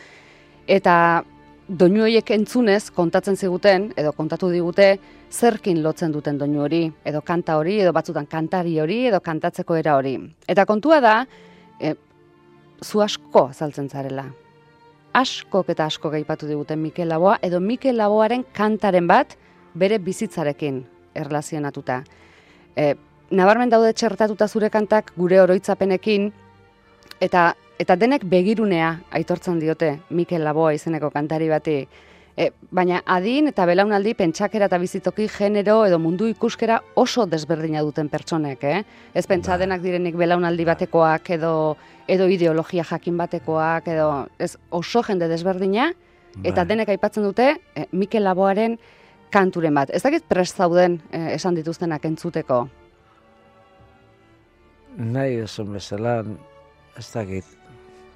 Eta 0.65 1.23
doinu 1.69 2.01
horiek 2.03 2.31
entzunez 2.33 2.89
kontatzen 2.95 3.37
ziguten, 3.37 3.91
edo 3.97 4.11
kontatu 4.17 4.49
digute, 4.49 4.89
zerkin 5.29 5.83
lotzen 5.83 6.11
duten 6.11 6.37
doinu 6.39 6.63
hori, 6.65 6.81
edo 7.05 7.21
kanta 7.21 7.59
hori, 7.59 7.77
edo 7.83 7.93
batzutan 7.93 8.25
kantari 8.25 8.79
hori, 8.81 9.03
edo 9.07 9.19
kantatzeko 9.21 9.77
era 9.77 9.95
hori. 9.99 10.15
Eta 10.49 10.65
kontua 10.65 10.99
da, 11.03 11.15
e, 11.79 11.93
zu 12.81 13.03
asko 13.05 13.49
azaltzen 13.51 13.89
zarela. 13.89 14.25
Askok 15.13 15.69
eta 15.69 15.85
asko 15.89 16.09
gaipatu 16.09 16.49
diguten 16.49 16.81
Mikel 16.81 17.09
Laboa, 17.09 17.37
edo 17.41 17.59
Mikel 17.59 17.97
Laboaren 17.97 18.45
kantaren 18.53 19.07
bat 19.07 19.37
bere 19.77 19.99
bizitzarekin 20.01 20.81
erlazionatuta. 21.13 22.01
E, 22.75 22.95
nabarmen 23.29 23.69
daude 23.69 23.93
txertatuta 23.93 24.47
zure 24.47 24.71
kantak 24.73 25.13
gure 25.17 25.41
oroitzapenekin, 25.41 26.31
eta 27.21 27.51
eta 27.79 27.95
denek 27.95 28.25
begirunea 28.27 28.91
aitortzen 29.15 29.59
diote 29.59 29.95
Mikel 30.09 30.43
Laboa 30.43 30.73
izeneko 30.75 31.09
kantari 31.13 31.47
bati. 31.49 31.79
E, 32.39 32.49
baina 32.71 33.01
adin 33.05 33.49
eta 33.49 33.65
belaunaldi 33.67 34.13
pentsakera 34.15 34.69
eta 34.69 34.77
bizitoki 34.79 35.25
genero 35.31 35.81
edo 35.87 35.97
mundu 35.99 36.27
ikuskera 36.31 36.77
oso 36.95 37.25
desberdina 37.27 37.81
duten 37.83 38.07
pertsonek, 38.07 38.63
eh? 38.63 38.83
Ez 39.13 39.25
pentsa 39.27 39.57
Bai. 39.57 39.65
denak 39.65 39.81
direnik 39.83 40.15
belaunaldi 40.15 40.65
batekoak 40.65 41.29
edo 41.35 41.53
edo 42.07 42.27
ideologia 42.31 42.83
jakin 42.83 43.17
batekoak 43.17 43.87
edo 43.87 44.27
ez 44.39 44.55
oso 44.71 45.03
jende 45.03 45.27
desberdina 45.27 45.91
eta 46.43 46.61
Bai. 46.61 46.69
denek 46.71 46.89
aipatzen 46.95 47.27
dute 47.27 47.57
e, 47.75 47.87
Mikel 47.91 48.23
Laboaren 48.23 48.77
kanturen 49.29 49.75
bat. 49.75 49.89
Ez 49.93 50.01
dakit 50.03 50.25
prest 50.27 50.57
zauden 50.57 50.99
eh, 51.11 51.33
esan 51.35 51.57
dituztenak 51.57 52.05
entzuteko. 52.05 52.63
Nahi 54.97 55.39
esan 55.45 55.73
bezala, 55.73 56.23
ez 56.97 57.07
dakit, 57.13 57.58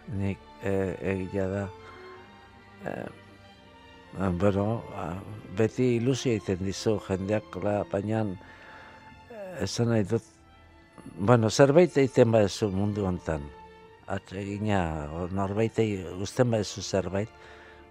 nik 0.07 0.39
e, 0.63 0.73
egia 1.13 1.47
da. 1.47 1.63
E, 2.85 2.93
bueno, 4.39 4.83
a, 4.95 5.07
beti 5.57 5.95
ilusia 5.97 6.35
egiten 6.35 6.65
dizu 6.65 6.99
jendeak, 7.07 7.55
baina 7.91 8.25
esan 9.61 9.89
nahi 9.93 10.05
dut, 10.09 10.25
bueno, 11.17 11.49
zerbait 11.49 11.97
egiten 11.97 12.31
badezu 12.31 12.69
mundu 12.73 13.05
hontan, 13.07 13.45
atsegina, 14.07 15.07
norbaitei 15.31 15.89
guzten 16.19 16.51
badezu 16.51 16.81
zerbait, 16.81 17.29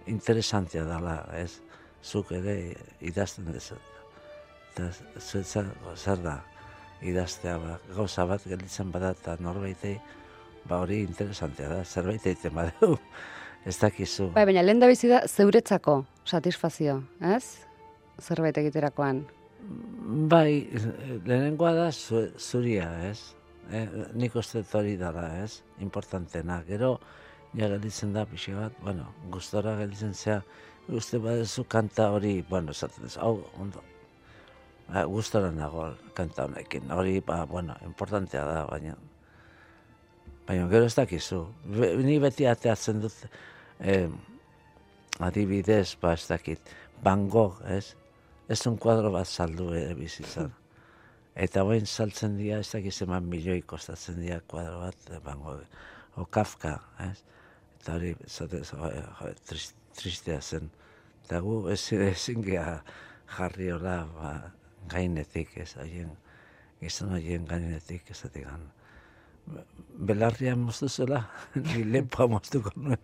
interesantia 0.07 0.83
dela, 0.87 1.21
ez? 1.37 1.59
Zuk 2.03 2.33
ere 2.35 2.57
idazten 2.99 3.47
duzu. 3.47 3.77
Eta 4.73 4.89
zu- 5.19 5.43
zer, 5.43 6.17
da 6.23 6.41
idaztea, 7.03 7.57
ba, 7.59 7.77
gauza 7.95 8.25
bat 8.27 8.43
gelditzen 8.47 8.91
bada 8.91 9.11
eta 9.15 9.37
norbaitei, 9.39 9.97
ba 10.69 10.79
hori 10.83 11.01
interesantea 11.03 11.69
da, 11.69 11.83
zerbait 11.83 12.25
egiten 12.25 12.55
badeu, 12.55 12.97
ez 13.69 13.77
dakizu. 13.79 14.31
Bai, 14.35 14.45
baina 14.49 14.63
lehen 14.63 14.81
da 14.83 14.89
bizi 14.91 15.11
da 15.11 15.23
zeuretzako 15.27 16.03
satisfazio, 16.25 17.01
ez? 17.21 17.43
Zerbait 18.21 18.57
egiterakoan. 18.57 19.23
Bai, 20.29 20.67
lehenengoa 21.25 21.73
da 21.77 21.91
zu, 21.91 22.27
zuria, 22.37 22.89
ez? 23.09 23.33
E, 23.71 23.85
nik 24.19 24.35
uste 24.35 24.63
hori 24.75 24.97
dara, 24.99 25.27
ez? 25.43 25.61
Importantena. 25.79 26.59
Gero, 26.67 26.97
ja 27.55 27.69
gelditzen 27.69 28.13
da 28.13 28.25
pixi 28.25 28.53
bat, 28.57 28.75
bueno, 28.83 29.07
gustora 29.31 29.75
gelditzen 29.79 30.13
zea, 30.13 30.41
uste 30.89 31.19
badezu 31.21 31.63
kanta 31.69 32.09
hori, 32.11 32.41
bueno, 32.49 32.71
esaten 32.71 33.05
ez, 33.07 33.15
hau, 33.17 33.37
ondo, 33.61 33.83
ba, 34.89 35.05
gustora 35.09 35.51
nago 35.53 35.91
kanta 36.17 36.47
honekin, 36.47 36.91
hori, 36.91 37.19
ba, 37.25 37.43
bueno, 37.49 37.75
importantea 37.85 38.45
da, 38.49 38.63
baina, 38.71 38.97
baina 40.47 40.67
gero 40.71 40.87
ez 40.89 40.95
dakizu. 40.97 41.41
Ni 42.03 42.17
beti 42.23 42.47
ateatzen 42.49 43.01
dut, 43.03 43.15
eh, 43.79 44.07
adibidez, 45.19 45.95
ba, 46.01 46.13
ez 46.13 46.27
dakit, 46.27 46.73
Van 47.03 47.27
Gogh, 47.29 47.61
ez? 47.67 47.95
Ez 48.49 48.61
un 48.67 48.77
kuadro 48.77 49.11
bat 49.11 49.27
saldu 49.27 49.71
ere 49.73 49.95
bizitzan. 49.95 50.51
Eta 51.45 51.63
bain 51.65 51.85
saltzen 51.89 52.37
dira, 52.37 52.59
ez 52.61 52.69
dakiz 52.69 52.99
eman 53.05 53.25
milioi 53.29 53.61
kostatzen 53.65 54.19
dira 54.21 54.39
kuadro 54.47 54.83
bat, 54.85 55.09
eh, 55.11 55.21
Van 55.25 55.39
Gogh. 55.43 55.79
O 56.15 56.25
Kafka, 56.25 56.77
ez? 57.01 57.23
Eta 57.79 57.97
hori, 57.97 58.13
zate, 58.27 58.61
jo, 58.67 58.89
jo, 59.19 59.31
trist, 59.49 59.79
tristea 59.97 60.41
zen. 60.41 60.69
Eta 61.23 61.39
gu 61.43 61.57
ezin, 61.73 62.03
ezin 62.11 62.43
jarri 62.43 63.71
hola, 63.71 63.97
ba, 64.13 64.29
gainetik, 64.91 65.57
ez, 65.57 65.73
haien, 65.79 66.11
gizon 66.81 67.15
horien 67.15 67.45
gainetik, 67.47 68.09
ez 68.11 68.23
gan. 68.35 68.67
Belarria 69.93 70.55
moztu 70.57 70.87
zela, 70.89 71.19
ni 71.67 71.83
lepoa 71.85 72.25
moztuko 72.27 72.71
nuen. 72.75 72.97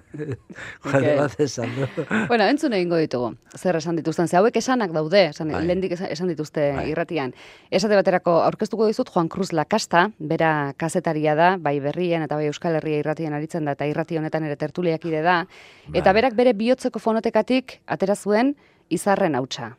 Kuadro 0.84 1.14
bat 1.18 1.34
esan 1.42 1.72
du. 1.74 1.88
Bueno, 2.30 2.46
entzun 2.46 2.76
egingo 2.76 3.00
ditugu. 3.02 3.32
Zer 3.58 3.76
esan 3.80 3.98
dituzten, 3.98 4.30
ze 4.30 4.38
hauek 4.38 4.56
esanak 4.56 4.94
daude, 4.94 5.24
esan, 5.32 5.50
Bai. 5.50 5.64
lehendik 5.66 5.96
esan, 5.96 6.30
dituzte 6.30 6.70
Bai. 6.76 6.86
irratian. 6.92 7.34
Esate 7.70 7.98
baterako 7.98 8.38
aurkeztuko 8.46 8.86
dizut 8.86 9.10
Juan 9.10 9.28
Cruz 9.28 9.50
Lakasta, 9.52 10.06
bera 10.18 10.72
kazetaria 10.78 11.34
da, 11.34 11.54
bai 11.58 11.80
berrien 11.82 12.22
eta 12.22 12.38
bai 12.38 12.46
Euskal 12.46 12.78
Herria 12.78 13.02
irratian 13.02 13.34
aritzen 13.34 13.66
da, 13.66 13.74
eta 13.74 13.90
irrati 13.90 14.20
honetan 14.20 14.46
ere 14.46 14.56
tertuliakide 14.56 15.22
da. 15.26 15.40
Eta 15.92 16.12
Bai. 16.12 16.20
berak 16.20 16.38
bere 16.38 16.54
bihotzeko 16.54 17.02
fonotekatik 17.02 17.80
atera 17.86 18.14
zuen 18.14 18.54
izarren 18.88 19.34
hautsa. 19.34 19.74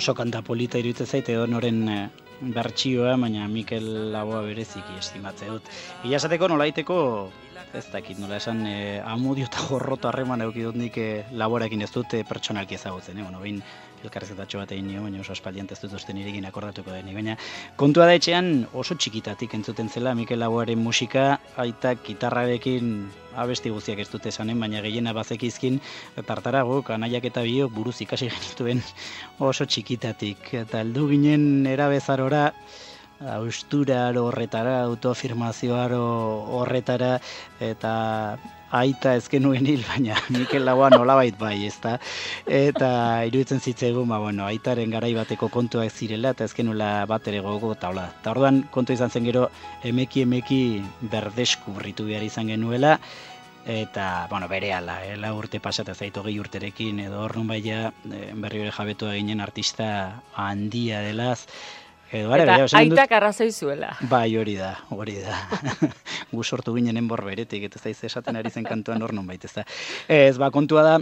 Oso 0.00 0.14
kanta 0.16 0.40
polita 0.40 0.80
iruditzen 0.80 1.06
zait 1.06 1.28
edo 1.28 1.44
noren 1.46 1.80
eh, 1.92 2.02
bertsioa, 2.56 3.16
baina 3.20 3.48
Mikel 3.52 3.86
Laboa 4.14 4.40
bereziki 4.46 4.96
estimatze 4.98 5.50
dut. 5.52 5.66
Ia 6.08 6.16
esateko 6.16 6.48
nolaiteko, 6.48 6.96
ez 7.74 7.86
dakit 7.92 8.18
nola 8.18 8.36
esan, 8.40 8.64
eh, 8.66 9.02
amudio 9.04 9.46
eta 9.46 9.62
gorroto 9.68 10.08
harreman 10.08 10.42
eduki 10.42 10.64
dut 10.66 10.76
nik 10.76 10.96
eh, 10.98 11.24
laborekin 11.32 11.82
ez 11.82 11.90
dut 11.94 12.14
eh, 12.14 12.24
pertsonalki 12.26 12.74
ezagutzen, 12.74 13.18
eh? 13.18 13.22
bueno, 13.22 13.38
behin 13.40 13.62
elkarrezetatxo 14.02 14.58
bat 14.58 14.72
egin 14.72 14.88
nio, 14.88 15.02
baina 15.04 15.20
oso 15.20 15.32
aspaldian 15.36 15.68
ez 15.70 15.78
dut 15.82 15.94
uste 15.94 16.14
nirekin 16.16 16.46
akordatuko 16.48 16.90
denik, 16.90 17.14
baina 17.14 17.36
kontua 17.76 18.08
da 18.08 18.16
etxean 18.18 18.66
oso 18.72 18.96
txikitatik 18.96 19.54
entzuten 19.54 19.88
zela 19.88 20.14
Mikel 20.18 20.40
Laboaren 20.40 20.82
musika, 20.82 21.38
aitak 21.56 22.02
gitarrarekin 22.08 22.94
abesti 23.36 23.70
guztiak 23.70 24.00
ez 24.02 24.08
dute 24.10 24.32
esanen, 24.32 24.58
baina 24.58 24.82
gehiena 24.82 25.14
bazekizkin 25.14 25.78
tartarago, 26.26 26.82
kanaiak 26.82 27.30
eta 27.30 27.44
biok 27.46 27.72
buruz 27.76 28.00
ikasi 28.00 28.30
genituen 28.32 28.82
oso 29.38 29.66
txikitatik. 29.66 30.54
Eta 30.64 30.80
heldu 30.82 31.06
ginen 31.12 31.66
erabezarora, 31.70 32.48
austuraro 33.20 34.24
horretara, 34.26 34.80
autoafirmazioaro 34.84 36.00
horretara, 36.56 37.18
eta 37.60 37.92
aita 38.70 39.16
ez 39.18 39.26
genuen 39.28 39.66
hil, 39.66 39.82
baina 39.88 40.16
Mikel 40.34 40.64
Laboa 40.64 40.90
nolabait 40.94 41.36
bai, 41.38 41.66
ezta? 41.66 41.96
Eta 42.46 42.90
iruditzen 43.28 43.60
zitzaigun, 43.60 44.08
ba, 44.08 44.20
bueno, 44.22 44.46
aitaren 44.46 44.94
garai 44.94 45.12
bateko 45.14 45.50
kontuak 45.52 45.90
zirela, 45.92 46.32
eta 46.36 46.46
ez 46.46 46.54
genuela 46.54 47.04
bat 47.10 47.26
ere 47.28 47.42
gogo, 47.44 47.74
eta 47.76 47.90
hola. 47.90 48.06
Eta 48.20 48.32
orduan 48.32 48.62
kontu 48.70 48.96
izan 48.96 49.10
zen 49.10 49.26
gero, 49.28 49.48
emeki 49.84 50.24
emeki 50.24 50.62
berdeskubritu 51.12 52.06
behar 52.08 52.24
izan 52.24 52.54
genuela, 52.54 52.96
eta, 53.66 54.26
bueno, 54.30 54.48
bere 54.48 54.72
ala, 54.72 55.00
eh, 55.04 55.18
lau 55.20 55.34
urte 55.36 55.60
pasata 55.60 55.94
zaitu 55.94 56.22
gehi 56.24 56.38
urterekin, 56.40 57.02
edo 57.04 57.20
hor 57.20 57.36
nun 57.36 57.50
baia, 57.50 57.90
eh, 58.08 58.30
berri 58.32 58.62
hori 58.62 58.72
jabetu 58.72 59.10
eginen 59.10 59.42
artista 59.44 60.22
handia 60.32 61.02
delaz, 61.04 61.44
Edo, 62.10 62.32
ara, 62.34 62.42
Eta 62.42 62.54
bera, 62.58 62.78
aitak 62.80 63.12
arrazoi 63.14 63.52
zuela. 63.52 63.92
Bai, 64.10 64.34
hori 64.36 64.56
da, 64.58 64.72
hori 64.90 65.20
da. 65.22 65.36
Gu 66.34 66.42
sortu 66.42 66.74
ginen 66.74 66.98
enbor 66.98 67.22
beretik, 67.22 67.68
eta 67.68 67.78
da 67.78 67.92
esaten 68.08 68.38
ari 68.40 68.50
zen 68.50 68.66
kantuan 68.66 69.02
hor 69.02 69.14
nonbait, 69.14 69.44
ez 69.46 69.52
da. 69.54 69.64
Ez, 70.10 70.34
ba, 70.42 70.50
kontua 70.50 70.82
da, 70.82 70.96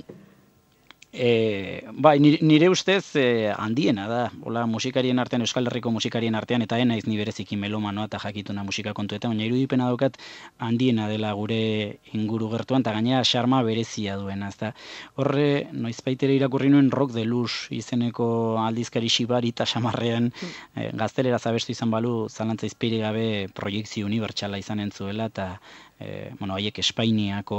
E, 1.10 1.88
bai, 1.92 2.20
nire, 2.20 2.68
ustez 2.68 3.16
e, 3.16 3.50
handiena 3.56 4.04
da, 4.08 4.18
hola 4.44 4.66
musikarien 4.68 5.18
artean, 5.18 5.40
Euskal 5.40 5.64
Herriko 5.70 5.88
musikarien 5.90 6.34
artean, 6.36 6.60
eta 6.66 6.76
enaiz 6.76 7.06
ni 7.08 7.16
bereziki 7.16 7.56
melomanoa 7.56 8.04
eta 8.10 8.20
jakituna 8.20 8.60
musika 8.62 8.92
kontuetan, 8.92 9.32
baina 9.32 9.46
irudipena 9.46 9.86
daukat 9.88 10.18
handiena 10.60 11.08
dela 11.08 11.32
gure 11.32 11.96
inguru 12.12 12.50
gertuan, 12.52 12.84
eta 12.84 12.92
gainera 12.92 13.22
xarma 13.24 13.62
berezia 13.64 14.18
duena, 14.20 14.52
ezta. 14.52 14.74
Horre, 15.16 15.48
noizbaitere 15.72 16.36
irakurri 16.36 16.68
nuen 16.68 16.92
rock 16.92 17.16
de 17.16 17.24
luz 17.24 17.72
izeneko 17.72 18.28
aldizkari 18.66 19.08
xibari 19.08 19.56
eta 19.56 19.64
xamarrean, 19.64 20.28
e, 20.76 20.90
gaztelera 20.92 21.40
zabestu 21.40 21.72
izan 21.72 21.90
balu, 21.90 22.28
zalantza 22.28 22.68
izpiri 22.68 23.00
gabe 23.00 23.28
proiektzio 23.56 24.04
unibertsala 24.04 24.60
izan 24.60 24.84
entzuela, 24.84 25.32
eta 25.32 25.54
e, 26.00 26.30
bueno, 26.38 26.54
haiek 26.54 26.78
Espainiako 26.78 27.58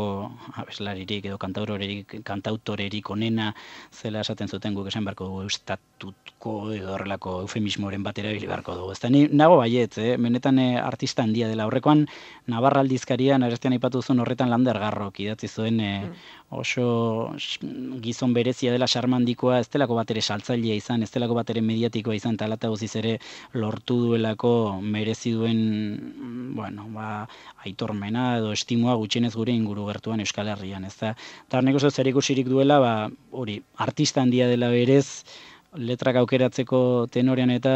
abeslaririk 0.61 1.25
edo 1.25 1.37
kantautorerik, 1.37 2.19
kantautorerik 2.23 3.09
onena 3.11 3.53
zela 3.91 4.21
esaten 4.21 4.47
zuten 4.47 4.73
guk 4.73 4.87
esan 4.87 5.05
beharko 5.05 5.25
dugu 5.27 5.47
estatutko 5.49 6.53
edo 6.73 6.93
horrelako 6.95 7.41
eufemismoren 7.43 8.03
batera 8.03 8.29
erabili 8.29 8.47
beharko 8.47 8.75
dugu. 8.79 8.91
Ez 8.95 9.03
ni 9.11 9.25
nago 9.27 9.57
baiet, 9.59 9.97
eh? 9.97 10.17
menetan 10.17 10.59
eh, 10.59 10.77
artista 10.79 11.23
handia 11.23 11.47
dela. 11.51 11.65
Horrekoan, 11.67 12.05
Navarra 12.47 12.81
aldizkarian, 12.85 13.43
arestian 13.43 13.73
aipatu 13.75 14.01
zuen 14.01 14.19
horretan 14.23 14.49
lander 14.49 14.79
garrok 14.79 15.19
idatzi 15.19 15.47
zuen 15.47 15.79
eh, 15.79 16.09
oso 16.49 17.33
s- 17.37 17.59
gizon 18.01 18.33
berezia 18.33 18.71
dela 18.71 18.87
xarmandikoa, 18.89 19.59
ez 19.59 19.67
delako 19.69 19.95
bat 19.99 20.09
ere 20.11 20.21
saltzailea 20.21 20.75
izan, 20.79 21.03
ez 21.03 21.11
delako 21.11 21.35
bat 21.37 21.49
ere 21.53 21.61
mediatikoa 21.61 22.15
izan, 22.17 22.39
eta 22.39 22.45
alata 22.47 22.71
guztiz 22.71 22.95
ere 22.95 23.17
lortu 23.53 23.99
duelako 24.07 24.79
merezi 24.81 25.35
duen, 25.35 25.59
mm, 25.99 26.55
bueno, 26.55 26.87
ba, 26.95 27.27
aitormena 27.65 28.28
edo 28.37 28.53
estimua 28.53 28.95
gutxienez 29.01 29.33
gure 29.35 29.51
inguru 29.51 29.87
gertuan 29.89 30.21
Euskal 30.21 30.47
Herrian, 30.53 30.85
ez 30.85 30.95
da. 31.01 31.15
Eta 31.47 31.61
nik 31.61 31.75
uste 31.75 31.89
dut 31.89 32.01
zerikusirik 32.01 32.47
duela, 32.47 32.79
ba, 32.79 32.93
hori, 33.31 33.61
artista 33.77 34.21
handia 34.21 34.47
dela 34.47 34.69
berez, 34.69 35.25
letrak 35.77 36.17
aukeratzeko 36.23 37.07
tenorean 37.13 37.51
eta 37.53 37.73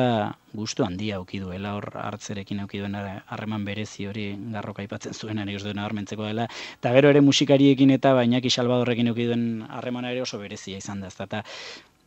gustu 0.57 0.83
handia 0.85 1.19
auki 1.19 1.39
duela 1.39 1.75
hor 1.77 1.91
hartzerekin 1.93 2.63
auki 2.63 2.79
duen 2.81 2.95
harreman 2.97 3.65
berezi 3.65 4.07
hori 4.09 4.25
garroka 4.53 4.81
aipatzen 4.81 5.13
zuen 5.13 5.37
nik 5.37 5.59
uste 5.59 5.69
dut 5.69 5.77
nabarmentzeko 5.77 6.25
dela 6.25 6.47
eta 6.49 6.93
gero 6.97 7.09
ere 7.13 7.21
musikariekin 7.21 7.93
eta 7.93 8.15
Bainaki 8.17 8.49
Salvadorrekin 8.49 9.13
auki 9.13 9.27
duen 9.29 9.65
harremana 9.69 10.11
ere 10.11 10.23
oso 10.25 10.39
berezia 10.39 10.77
izan 10.77 11.01
da 11.01 11.07
ezta 11.13 11.43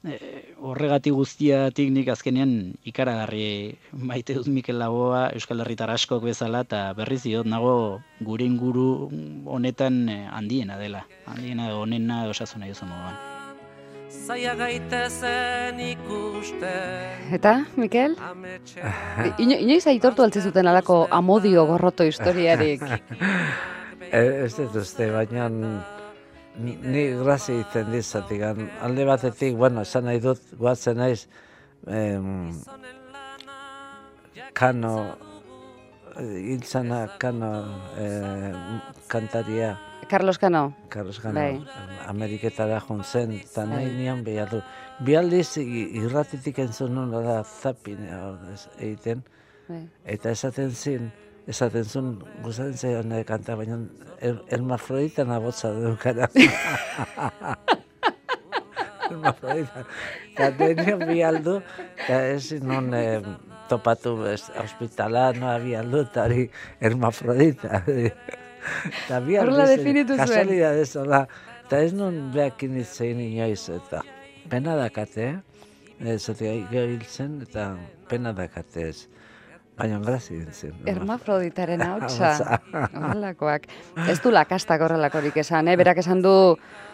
e, 0.06 0.54
horregatik 0.62 1.14
guztiatik 1.16 1.90
nik 1.92 2.08
azkenean 2.12 2.52
ikaragarri 2.86 3.76
maite 3.92 4.36
dut 4.38 4.48
Mikel 4.50 4.78
Laboa 4.80 5.26
Euskal 5.36 5.62
Herritar 5.64 5.90
askok 5.94 6.24
bezala 6.28 6.62
eta 6.66 6.82
berriz 6.98 7.22
diot 7.24 7.48
nago 7.50 8.00
gure 8.20 8.46
inguru 8.46 9.10
honetan 9.46 10.06
eh, 10.08 10.22
handiena 10.32 10.78
dela 10.78 11.04
handiena 11.26 11.70
edo 11.70 11.82
onena 11.84 12.22
edo 12.24 12.36
osasun 12.36 12.64
nahi 12.64 12.74
duzu 12.74 12.88
moduan 12.90 13.18
Zaila 14.26 14.54
gaitezen 14.54 15.80
ikuste 15.82 16.72
Eta, 17.34 17.56
Mikel? 17.76 18.14
Ino, 19.42 19.58
inoiz 19.58 19.82
aitortu 19.90 20.22
altzi 20.22 20.40
zuten 20.46 20.70
alako 20.70 21.06
amodio 21.10 21.66
gorroto 21.66 22.06
historiarik. 22.06 22.86
E, 24.06 24.20
ez 24.44 24.52
dut 24.54 24.76
uste, 24.78 25.08
baina 25.10 25.48
ni 26.58 26.76
ni 26.82 27.02
grazia 27.22 27.54
egiten 27.54 27.92
dizatik. 27.92 28.42
Alde 28.82 29.04
batetik, 29.04 29.56
bueno, 29.56 29.82
esan 29.82 30.04
nahi 30.04 30.20
dut, 30.20 30.40
guatzen 30.58 30.96
naiz, 30.96 31.26
em, 31.86 32.50
kano, 34.52 35.16
hiltzana 36.18 37.08
kano 37.18 37.50
eh, 37.98 38.52
kantaria, 39.08 39.78
Carlos 40.08 40.38
Cano. 40.38 40.72
Carlos 40.88 41.18
Kano, 41.18 41.34
Bai. 41.34 41.58
Ameriketara 42.06 42.78
joan 42.80 43.02
zen, 43.02 43.32
eta 43.40 43.64
nahi 43.66 43.88
Bai. 43.88 43.94
nian 43.96 44.20
behar 44.24 44.48
du. 44.52 44.60
Bi 45.02 45.16
aldiz 45.18 45.56
i- 45.58 45.88
irratitik 45.98 46.60
entzun 46.62 46.94
nuen 46.94 47.10
da 47.10 47.40
zapin 47.42 48.06
egiten, 48.78 49.24
Bai. 49.68 49.80
Eta 50.04 50.30
esaten 50.30 50.70
zin, 50.70 51.10
esaten 51.46 51.84
zuen, 51.84 52.12
gustatzen 52.42 52.76
zaion 52.76 53.08
nire 53.10 53.24
kanta, 53.26 53.56
baina 53.58 53.78
er, 54.20 54.40
hermafrodita 54.50 55.24
nabotza 55.24 55.70
dukara. 55.74 56.28
hermafrodita. 59.06 59.84
Eta 60.36 60.50
denio 60.58 60.96
bi 61.00 61.22
aldu, 61.24 61.60
eta 61.96 62.16
ez 62.28 62.58
non 62.60 62.90
eh, 62.94 63.22
topatu 63.70 64.18
ez, 64.28 64.42
ospitala, 64.60 65.30
no 65.38 65.54
bi 65.62 65.72
aldu, 65.78 66.02
eta 66.04 66.26
hori 66.26 66.44
hermafrodita. 66.84 67.82
Eta 67.86 69.20
bi 69.24 69.38
aldiz, 69.40 69.68
definitu 69.70 70.16
zuen. 70.16 70.26
Kasualidadez, 70.26 70.90
hola. 71.00 71.22
Eta 71.64 71.80
ez 71.86 71.94
non 71.96 72.18
behakin 72.34 72.76
itzein 72.82 73.22
inoiz, 73.22 73.68
eta 73.72 74.02
pena 74.50 74.76
dakate, 74.78 75.30
eh? 75.30 76.12
Ez, 76.12 76.20
eta 76.34 76.52
hiltzen, 76.82 77.40
eta 77.46 77.70
pena 78.10 78.34
dakate 78.36 78.90
ez. 78.90 78.98
Baina 79.76 79.98
grazi 80.00 80.38
dintzen. 80.38 80.72
Hermafroditaren 80.88 81.82
hautsa. 81.88 82.60
Horrelakoak. 82.72 83.66
Ez 84.08 84.18
du 84.24 84.32
lakastak 84.32 84.80
horrelakorik 84.80 85.36
esan, 85.42 85.68
eh? 85.68 85.76
Berak 85.76 86.00
esan 86.04 86.22
du... 86.24 86.32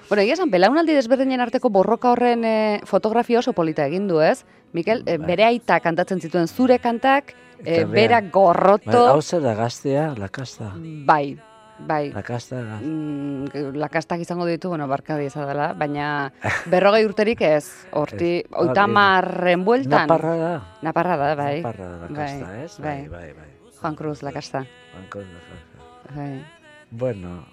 Bueno, 0.08 0.24
egia 0.24 0.34
esan, 0.34 0.50
belaunaldi 0.50 0.96
desberdinen 0.98 1.40
arteko 1.40 1.70
borroka 1.70 2.10
horren 2.10 2.42
eh, 2.44 2.80
fotografia 2.90 3.38
oso 3.38 3.54
polita 3.54 3.86
egin 3.86 4.08
du, 4.10 4.18
ez? 4.20 4.42
Mikel, 4.74 5.04
eh, 5.06 5.16
Bai. 5.16 5.30
bere 5.30 5.46
aita 5.46 5.78
kantatzen 5.80 6.20
zituen 6.20 6.50
zure 6.50 6.80
kantak, 6.82 7.32
eh, 7.64 7.84
berak 7.86 8.32
gorroto... 8.34 9.06
Hau 9.12 9.22
zer 9.22 9.44
da 9.46 9.54
gaztea, 9.54 10.10
lakasta. 10.18 10.72
Bai, 11.06 11.38
bai. 11.86 12.12
Lakasta. 12.14 12.60
Mm, 12.80 13.74
lakastak 13.78 14.20
izango 14.24 14.46
ditu, 14.46 14.68
bueno, 14.72 14.86
barkadi 14.88 15.26
ez 15.26 15.34
dela, 15.34 15.72
baina 15.78 16.32
berrogei 16.70 17.04
urterik 17.06 17.40
ez, 17.46 17.64
horti, 17.92 18.32
Ez, 18.40 18.52
oita 18.64 18.86
marren 18.86 19.64
bueltan. 19.64 20.06
Naparra 20.06 20.36
da. 20.36 20.52
Naparra 20.82 21.16
da, 21.16 21.34
bai. 21.34 21.56
Naparra 21.62 21.88
da 21.88 21.96
lakasta, 22.06 22.46
Bai, 22.46 22.64
ez? 22.64 22.78
bai. 22.78 22.96
Bai, 23.00 23.08
bai, 23.08 23.32
bai. 23.40 23.50
Juan 23.82 23.96
Cruz, 23.96 24.22
lakasta. 24.22 24.64
Bankos 24.94 25.24
lakasta. 25.26 26.14
Bai. 26.14 26.44
Bueno. 26.90 27.44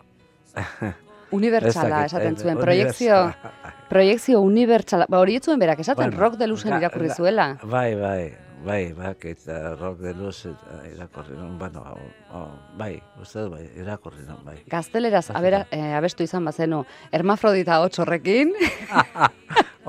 Unibertsala 1.32 2.06
esaten 2.08 2.34
eh, 2.34 2.42
zuen, 2.42 2.58
proiektzio, 2.58 3.15
unibertsala. 3.15 3.74
proiektzio 3.89 4.39
unibertsala. 4.42 5.06
Ba, 5.10 5.20
hori 5.22 5.36
ez 5.38 5.44
zuen 5.46 5.60
berak 5.62 5.80
esaten, 5.80 6.10
Bueno, 6.10 6.20
rock 6.20 6.38
de 6.39 6.48
luzen 6.48 6.74
irakurri 6.78 7.10
zuela. 7.13 7.52
Bai, 7.63 7.94
bai, 7.96 8.34
bai, 8.65 8.93
bak, 8.93 9.26
eta 9.26 9.76
rock 9.76 10.00
de 10.04 10.13
luz 10.13 10.45
eta 10.45 10.82
irakorri 10.89 11.38
non, 11.38 11.58
bueno, 11.60 11.84
o, 11.84 12.38
o, 12.38 12.45
bai, 12.78 12.95
uste 13.22 13.48
bai, 13.52 13.65
irakorri 13.80 14.26
non, 14.28 14.43
bai. 14.45 14.58
Gazteleraz 14.69 15.30
abera, 15.32 15.65
eh, 15.72 15.93
abestu 15.98 16.24
izan 16.24 16.45
bazenu, 16.45 16.84
hermafrodita 17.12 17.80
hots 17.84 18.00
horrekin, 18.00 18.54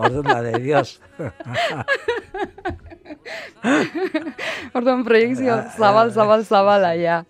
Orduan 0.01 0.45
de 0.45 0.59
Dios. 0.61 1.01
orduan 4.75 5.05
proiektzio 5.05 5.57
zabal, 5.77 6.13
zabal, 6.13 6.45
zabala, 6.45 6.95
ja. 6.97 7.25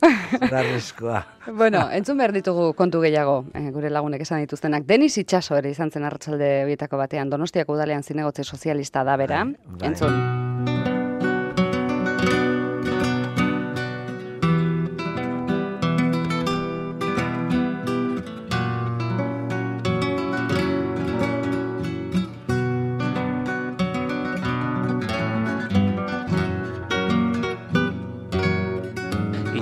Zarrizkoa. 0.49 1.25
bueno, 1.53 1.89
entzun 1.91 2.19
behar 2.21 2.33
ditugu 2.37 2.73
kontu 2.79 3.01
gehiago, 3.03 3.45
eh, 3.55 3.71
gure 3.75 3.91
lagunek 3.91 4.23
esan 4.23 4.45
dituztenak. 4.45 4.85
Denis 4.87 5.19
Itxaso 5.19 5.57
ere 5.59 5.71
izan 5.71 5.91
zen 5.91 6.05
arratsalde 6.05 6.63
horietako 6.67 7.01
batean, 7.01 7.31
Donostiako 7.31 7.75
udalean 7.79 8.03
zinegotze 8.03 8.45
sozialista 8.45 9.05
da 9.05 9.17
bera. 9.17 9.45
Bai, 9.45 9.57
bai. 9.67 9.89
Entzun. 9.91 10.80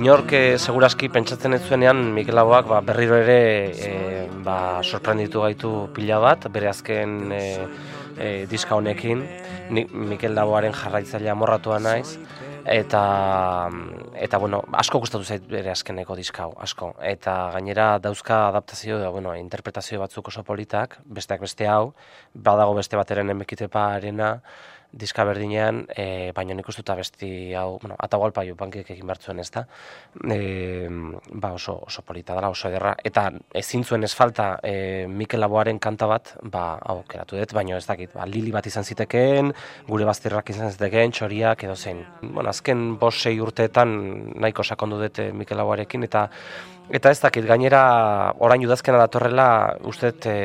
Inork 0.09 0.31
eh, 0.33 0.57
segurazki 0.57 1.05
pentsatzen 1.13 1.53
ez 1.53 1.59
zuenean 1.67 1.99
Mikel 2.15 2.33
Laboak 2.33 2.65
ba, 2.65 2.79
berriro 2.81 3.19
ere 3.21 3.41
eh, 3.69 4.23
ba, 4.41 4.81
sorprenditu 4.81 5.43
gaitu 5.43 5.69
pila 5.93 6.17
bat, 6.23 6.47
bere 6.49 6.71
azken 6.71 7.11
eh, 7.35 7.67
eh, 8.17 8.39
diska 8.49 8.73
honekin, 8.73 9.21
Ni, 9.69 9.83
Mikel 9.85 10.33
Laboaren 10.33 10.73
jarraitzailea 10.73 11.35
morratua 11.37 11.77
naiz, 11.77 12.15
eta 12.65 13.03
eta 14.17 14.39
bueno, 14.41 14.63
asko 14.81 15.03
gustatu 15.05 15.29
zait 15.29 15.45
bere 15.45 15.69
azkeneko 15.75 16.17
diska 16.17 16.47
hau, 16.47 16.55
asko. 16.57 16.95
Eta 17.05 17.37
gainera 17.59 17.91
dauzka 18.01 18.47
adaptazio, 18.47 18.97
da, 18.97 19.13
bueno, 19.13 19.35
interpretazio 19.37 20.01
batzuk 20.01 20.33
oso 20.33 20.41
politak, 20.47 20.97
besteak 21.05 21.45
beste 21.45 21.69
hau, 21.69 21.93
badago 22.33 22.73
beste 22.81 22.97
bateren 22.97 23.29
emekitepa 23.37 23.91
arena, 23.99 24.39
diska 24.91 25.23
berdinean, 25.27 25.83
e, 25.93 26.31
baina 26.35 26.55
nik 26.57 26.67
uste 26.69 26.81
dut 26.81 26.89
abesti 26.95 27.29
hau, 27.53 27.77
bueno, 27.81 27.95
atagualpa 28.01 28.43
jupankik 28.47 28.89
egin 28.95 29.07
bertzuen 29.09 29.39
ez 29.43 29.49
da, 29.53 29.65
e, 30.25 30.87
ba 31.29 31.51
oso, 31.53 31.75
oso 31.85 32.01
polita 32.05 32.33
dela, 32.37 32.49
oso 32.49 32.71
ederra, 32.71 32.95
eta 33.05 33.27
ezin 33.61 33.85
zuen 33.85 34.03
ez 34.03 34.13
falta 34.17 34.49
e, 34.63 35.05
Mikel 35.07 35.43
Laboaren 35.45 35.79
kanta 35.79 36.09
bat, 36.09 36.33
ba, 36.41 36.79
hau, 36.81 37.03
keratu 37.09 37.37
dut, 37.37 37.53
baina 37.53 37.77
ez 37.77 37.85
dakit, 37.85 38.15
ba, 38.17 38.25
lili 38.25 38.51
bat 38.55 38.65
izan 38.65 38.87
zitekeen, 38.87 39.53
gure 39.87 40.09
bazterrak 40.09 40.49
izan 40.49 40.73
zitekeen, 40.73 41.13
txoriak 41.13 41.67
edo 41.69 41.77
zein. 41.77 42.01
Bueno, 42.23 42.49
azken 42.49 42.95
bost 42.99 43.21
sei 43.21 43.37
urteetan 43.39 43.95
nahiko 44.41 44.65
sakondu 44.65 45.03
dut 45.05 45.21
Mikel 45.37 45.61
Laboarekin, 45.61 46.09
eta 46.09 46.27
Eta 46.89 47.11
ez 47.13 47.19
dakit, 47.21 47.45
gainera 47.45 47.79
orain 48.41 48.63
udazkena 48.65 48.97
datorrela, 48.97 49.75
uste 49.85 50.09
e, 50.25 50.37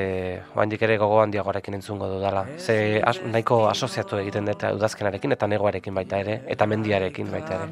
oaindik 0.52 0.82
ere 0.84 0.98
gogo 1.00 1.22
handiagoarekin 1.22 1.78
entzungo 1.78 2.08
dudala. 2.10 2.42
Ze 2.58 3.00
as, 3.00 3.16
nahiko 3.24 3.62
asoziatu 3.70 4.18
egiten 4.20 4.50
dut 4.50 4.66
udazkenarekin 4.76 5.32
eta 5.32 5.48
negoarekin 5.48 5.94
baita 5.96 6.20
ere, 6.20 6.42
eta 6.52 6.66
mendiarekin 6.68 7.30
baita 7.32 7.62
ere. 7.62 7.70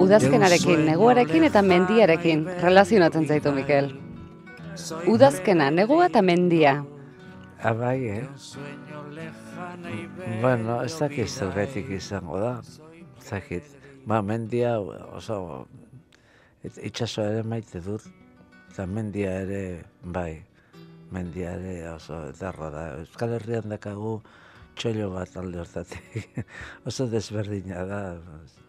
Udazkenarekin, 0.00 0.86
neguarekin 0.88 1.44
eta 1.50 1.60
mendiarekin 1.62 2.46
relazionatzen 2.62 3.28
zaitu, 3.28 3.52
Mikel. 3.52 3.92
Udazkena, 5.12 5.68
negua 5.70 6.08
eta 6.08 6.24
mendia. 6.24 6.78
Abai, 7.60 7.98
eh? 8.08 8.24
Bueno, 10.40 10.80
ez 10.80 10.96
dakit 10.96 11.28
zerbetik 11.28 11.92
izango 11.92 12.40
da. 12.40 12.56
Ez 13.20 13.28
dakit. 13.28 13.68
Ba, 14.08 14.24
mendia 14.24 14.78
oso 14.80 15.68
Et, 16.62 16.78
itxaso 16.88 17.24
ere 17.26 17.42
maite 17.42 17.80
dut, 17.82 18.04
eta 18.70 18.86
mendia 18.86 19.32
ere, 19.42 19.62
bai, 20.14 20.42
mendia 21.12 21.56
ere 21.58 21.74
oso 21.90 22.20
edarra 22.30 22.70
da. 22.72 22.84
Euskal 23.02 23.36
Herrian 23.38 23.68
dakagu 23.72 24.20
txolo 24.78 25.10
bat 25.12 25.36
alde 25.36 25.60
hortatik. 25.62 26.44
oso 26.88 27.08
desberdina 27.12 27.84
da, 27.88 28.02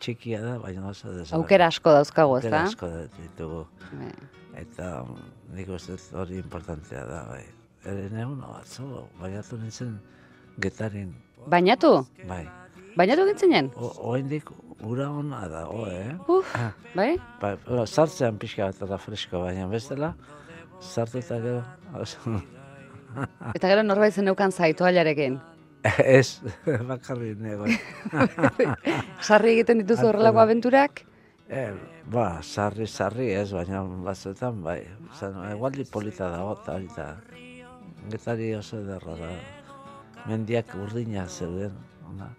txikia 0.02 0.42
da, 0.44 0.56
baina 0.64 0.88
oso 0.90 1.12
desberdina. 1.12 1.40
Aukera 1.40 1.70
asko 1.72 1.94
dauzkagu, 2.00 2.40
ez 2.40 2.48
da? 2.48 2.64
Aukera 2.64 2.64
asko 2.72 2.92
ditugu. 3.20 3.62
Bai. 3.94 4.14
Eta 4.64 4.90
nik 5.54 5.70
uste 5.74 5.98
hori 6.18 6.42
importantea 6.42 7.06
da, 7.10 7.22
bai. 7.30 7.46
Ere 7.90 8.10
neun, 8.14 8.42
atzo, 8.48 9.08
bainatu 9.20 9.60
nintzen 9.60 9.96
getarin. 10.64 11.14
Bainatu? 11.52 11.96
Bai. 12.30 12.44
Bainatu 12.98 13.26
gintzinen? 13.26 13.72
Oendik 14.06 14.52
ura 14.86 15.10
hona 15.10 15.48
da, 15.50 15.64
o, 15.70 15.86
eh? 15.88 16.16
Uf, 16.28 16.52
ah. 16.56 16.72
bai? 16.96 17.16
Ba, 17.42 17.56
sartzean 17.86 18.38
pixka 18.42 18.68
bat 18.70 18.84
eta 18.86 19.00
fresko, 19.02 19.44
baina 19.46 19.68
bestela, 19.72 20.14
sartu 20.82 21.22
eta 21.22 21.40
gero... 21.44 21.62
eta 23.58 23.72
gero 23.72 23.86
norbait 23.86 24.14
zen 24.14 24.28
neukan 24.30 24.52
zaitu 24.52 24.88
alarekin? 24.88 25.40
Ez, 26.20 26.42
bakarri 26.92 27.34
nego. 27.36 27.68
sarri 29.22 29.58
egiten 29.58 29.84
dituzu 29.84 30.08
horrelako 30.12 30.44
abenturak? 30.44 31.04
Eh, 31.54 31.74
ba, 32.10 32.28
sarri, 32.42 32.88
sarri 32.88 33.28
ez, 33.36 33.50
baina 33.52 33.84
batzuetan, 34.06 34.62
bai. 34.64 34.80
Zan, 35.20 35.36
egualdi 35.52 35.84
polita 35.92 36.32
da, 36.32 36.46
eta 36.56 36.78
eta 36.80 37.10
getari 38.14 38.54
oso 38.56 38.80
derra 38.88 39.18
da. 39.20 39.34
Mendiak 40.24 40.72
urdina 40.80 41.28
zeuden, 41.28 41.76
ona 42.08 42.32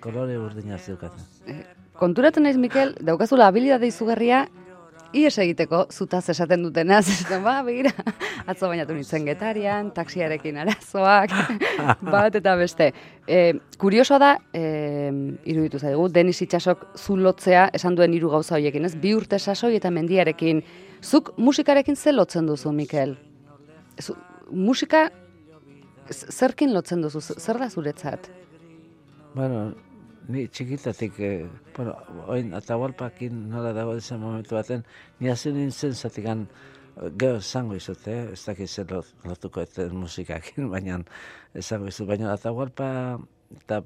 kolore 0.00 0.38
urdina 0.38 0.78
zeukaten. 0.78 1.22
Eh, 1.46 1.62
konturatzen 1.98 2.46
naiz, 2.46 2.56
Mikel, 2.58 2.94
daukazula 3.00 3.46
habilidade 3.50 3.86
izugarria, 3.86 4.46
ies 5.12 5.32
egiteko 5.38 5.86
zutaz 5.92 6.24
esaten 6.32 6.64
dutena, 6.64 7.00
zesan, 7.06 7.42
ba, 7.44 7.58
begira, 7.66 7.92
atzo 8.48 8.68
bainatu 8.70 8.96
nintzen 8.96 9.26
getarian, 9.28 9.90
taksiarekin 9.94 10.60
arazoak, 10.64 11.34
bat 12.14 12.38
eta 12.40 12.56
beste. 12.60 12.90
E, 13.26 13.42
kuriosoa 13.80 14.20
da, 14.22 14.32
e, 14.56 14.64
iruditu 15.52 15.80
zaigu, 15.82 16.08
Denis 16.12 16.40
Itxasok 16.44 16.86
zulotzea 16.98 17.68
esan 17.76 17.96
duen 17.98 18.14
hiru 18.16 18.32
gauza 18.32 18.56
horiekin, 18.56 18.88
ez? 18.88 18.94
Bi 18.98 19.14
urte 19.16 19.38
sasoi 19.38 19.76
eta 19.78 19.92
mendiarekin. 19.94 20.62
Zuk 21.02 21.32
musikarekin 21.36 21.96
ze 21.96 22.12
lotzen 22.12 22.46
duzu, 22.46 22.72
Mikel? 22.72 23.16
Zu, 24.00 24.16
musika 24.50 25.08
zerkin 26.12 26.72
lotzen 26.74 27.02
duzu, 27.02 27.20
zer 27.20 27.58
da 27.58 27.68
zuretzat? 27.70 28.30
Bueno, 29.34 29.72
ni 30.28 30.42
txikitatik, 30.44 31.18
eh, 31.24 31.46
bueno, 31.76 31.94
oin 32.28 32.50
atabalpakin 32.52 33.38
nola 33.48 33.70
dago 33.72 33.94
dezen 33.96 34.20
momentu 34.20 34.58
baten, 34.58 34.82
ni 35.20 35.30
hasi 35.32 35.54
nintzen 35.56 35.94
zatikan, 35.96 36.42
geho 37.22 37.38
zango 37.40 37.78
izut, 37.78 38.04
eh? 38.12 38.26
ez 38.34 38.42
dakit 38.44 38.68
zer 38.68 38.92
lotuko 39.24 39.62
eten 39.64 39.94
musikakin, 39.96 40.68
baina 40.74 40.98
zango 41.62 41.88
izut, 41.88 42.10
baina 42.10 42.28
atabalpa 42.34 42.90
eta 43.56 43.80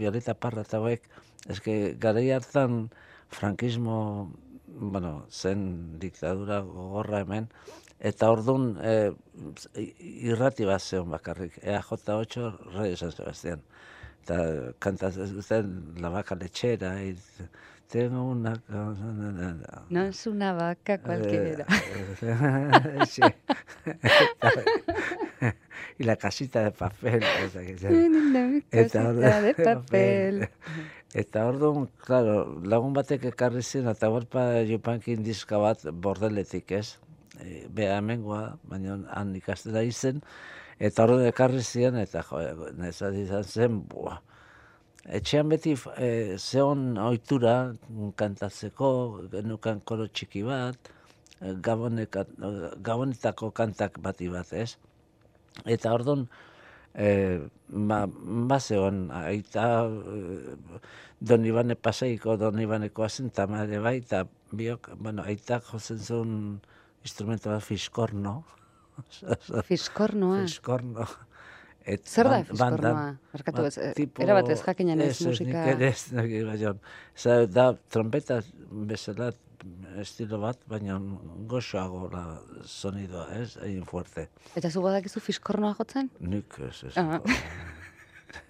Violeta 0.00 0.32
Parra 0.32 0.64
eta 0.64 0.80
hoek, 0.80 1.04
eske 1.52 1.76
garei 2.00 2.30
hartan 2.32 2.86
frankismo, 3.36 3.98
bueno, 4.66 5.26
zen 5.28 5.66
diktadura 6.00 6.62
gogorra 6.64 7.20
hemen, 7.26 7.50
eta 8.00 8.32
orduan 8.32 8.72
eh, 8.80 9.12
irrati 10.32 10.64
bat 10.64 10.80
zeon 10.80 11.12
bakarrik, 11.12 11.60
EAJ8 11.60 12.48
Rey 12.78 12.96
San 12.96 13.12
Sebastián 13.12 13.60
eta 14.26 14.72
kantatzen 14.82 15.42
zen 15.42 15.94
la 16.02 16.08
vaca 16.10 16.34
lechera 16.34 17.00
y 17.02 17.16
tengo 17.88 18.24
una 18.24 18.60
no 19.88 20.02
es 20.02 20.26
una 20.26 20.52
vaca 20.52 20.98
cualquiera. 20.98 21.66
Sí. 23.06 23.22
y 25.98 26.04
la 26.04 26.16
casita 26.16 26.64
de 26.64 26.70
papel 26.72 27.22
esa 27.44 27.60
que 27.60 27.76
casita 28.70 29.12
de 29.42 29.54
papel. 29.54 30.48
Eta 31.14 31.46
orduan, 31.46 31.86
claro, 32.04 32.60
lagun 32.66 32.92
batek 32.92 33.30
ekarri 33.30 33.62
zen, 33.62 33.86
eta 33.88 34.08
gorpa 34.12 34.64
jupankin 34.68 35.22
diska 35.24 35.56
bat 35.56 35.86
bordeletik 35.92 36.72
ez. 36.76 36.98
E, 37.40 37.68
Beha 37.72 38.02
hemengoa, 38.02 38.58
baina 38.68 38.98
han 39.14 39.32
ikastera 39.38 39.84
izen, 39.86 40.20
Eta 40.78 41.06
hori 41.06 41.24
ekarri 41.24 41.62
ziren, 41.64 41.96
eta 41.96 42.20
jo, 42.28 42.40
nezat 42.76 43.14
izan 43.16 43.44
zen, 43.44 43.78
bua. 43.88 44.18
Etxean 45.18 45.48
beti 45.48 45.72
e, 45.96 46.36
zehon 46.36 46.98
ohitura 47.00 47.54
kantatzeko, 48.20 48.90
genukan 49.32 49.80
koro 49.88 50.08
txiki 50.10 50.42
bat, 50.44 50.90
e, 51.40 51.54
gabonetako 51.64 53.50
kantak 53.56 53.96
bati 54.04 54.28
bat, 54.28 54.52
ez? 54.52 54.76
Eta 55.64 55.94
orduan, 55.96 56.26
e, 56.92 57.08
ba, 57.68 58.02
ba 58.50 58.60
zehon, 58.60 59.06
aita 59.16 59.66
e, 59.86 60.58
Don 61.20 61.46
Ibane 61.48 61.78
paseiko, 61.80 62.36
Don 62.36 62.60
Ibaneko 62.60 63.06
azen, 63.06 63.30
tamare 63.32 63.80
bai, 63.80 63.96
eta 64.02 64.26
biok, 64.52 64.92
bueno, 65.00 65.24
aitak 65.24 65.64
jozen 65.70 66.04
zuen 66.04 66.36
instrumento 67.06 67.48
bat 67.48 67.64
fiskorno, 67.64 68.42
Fiskornoa. 69.70 70.42
Fiskorno. 70.44 71.06
Et 71.86 72.02
Zer 72.10 72.26
da 72.26 72.40
fiskornoa? 72.42 73.02
Erkatu 73.38 73.62
ba, 73.62 73.70
ez, 73.70 73.90
tipo, 73.94 74.22
era 74.24 74.34
bat 74.34 74.48
ez 74.50 74.58
jakinan 74.58 75.02
ez, 75.04 75.20
musika. 75.22 75.64
Ez, 75.70 76.08
ez, 76.12 76.72
ez, 77.22 77.34
da 77.54 77.68
trompeta 77.94 78.40
bezala 78.90 79.30
estilo 80.02 80.40
bat, 80.42 80.58
baina 80.70 80.98
goxoago 81.50 82.08
la 82.12 82.24
sonidoa, 82.66 83.28
ez, 83.38 83.56
egin 83.62 83.86
fuerte. 83.88 84.26
Eta 84.58 84.70
zu 84.70 84.82
badakizu 84.84 85.22
fiskornoa 85.22 85.76
jotzen? 85.78 86.10
Nik, 86.20 86.58
ez, 86.66 86.80
ez. 86.90 86.96
Ah. 86.98 87.20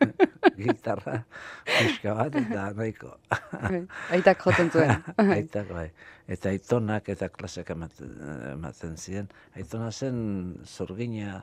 Gitarra, 0.61 1.21
fiska 1.65 2.15
bat, 2.17 2.37
eta 2.41 2.69
nahiko. 2.77 3.17
Bai, 3.53 3.83
aitak 4.17 4.45
jotzen 4.47 4.71
zuen. 4.73 5.03
Aitak, 5.37 5.73
bai 5.73 5.91
eta 6.27 6.51
aitonak 6.51 7.09
eta 7.15 7.29
klaseak 7.31 7.71
ematen 7.71 8.97
ziren. 8.99 9.29
Aitona 9.57 9.91
zen 9.93 10.19
zorgina, 10.67 11.43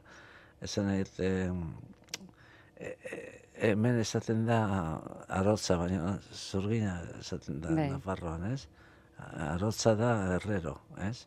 esan 0.61 0.89
e, 0.91 1.03
e, 2.77 2.89
hemen 3.69 3.99
esaten 4.01 4.45
da 4.47 4.59
arotza, 5.29 5.77
baina 5.79 6.17
zorgina 6.33 6.97
esaten 7.19 7.61
da 7.63 7.75
Bai. 7.77 7.89
Nafarroan, 7.93 8.49
ez? 8.51 8.67
Arotza 9.53 9.95
da 9.95 10.11
herrero, 10.35 10.77
ez? 11.07 11.25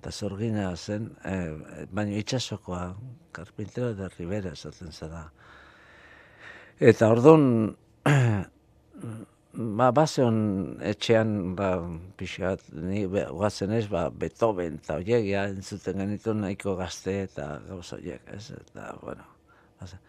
Eta 0.00 0.12
zorgina 0.12 0.74
zen, 0.76 1.08
e, 1.24 1.86
baina 1.90 2.18
itxasokoa, 2.20 2.84
karpintero 3.32 3.94
de 3.96 4.10
Rivera 4.18 4.52
esaten 4.52 4.92
zara. 4.92 5.30
Eta 6.80 7.10
orduan, 7.12 7.76
Ba, 9.52 9.90
bazen 9.92 10.36
etxean, 10.88 11.52
ba, 11.56 11.74
pixat, 12.16 12.62
ni 12.72 13.02
guazen 13.04 13.74
ez, 13.76 13.84
ba, 13.90 14.06
Beethoven 14.08 14.78
eta 14.80 14.96
oiek, 14.96 15.26
ja, 15.28 15.42
entzuten 15.50 16.00
genitu 16.00 16.32
nahiko 16.32 16.72
gazte 16.78 17.18
eta 17.26 17.58
gauz 17.66 17.84
oiek, 17.98 18.22
ez, 18.32 18.46
eta, 18.56 18.94
bueno, 19.02 19.26
bazen. 19.80 20.00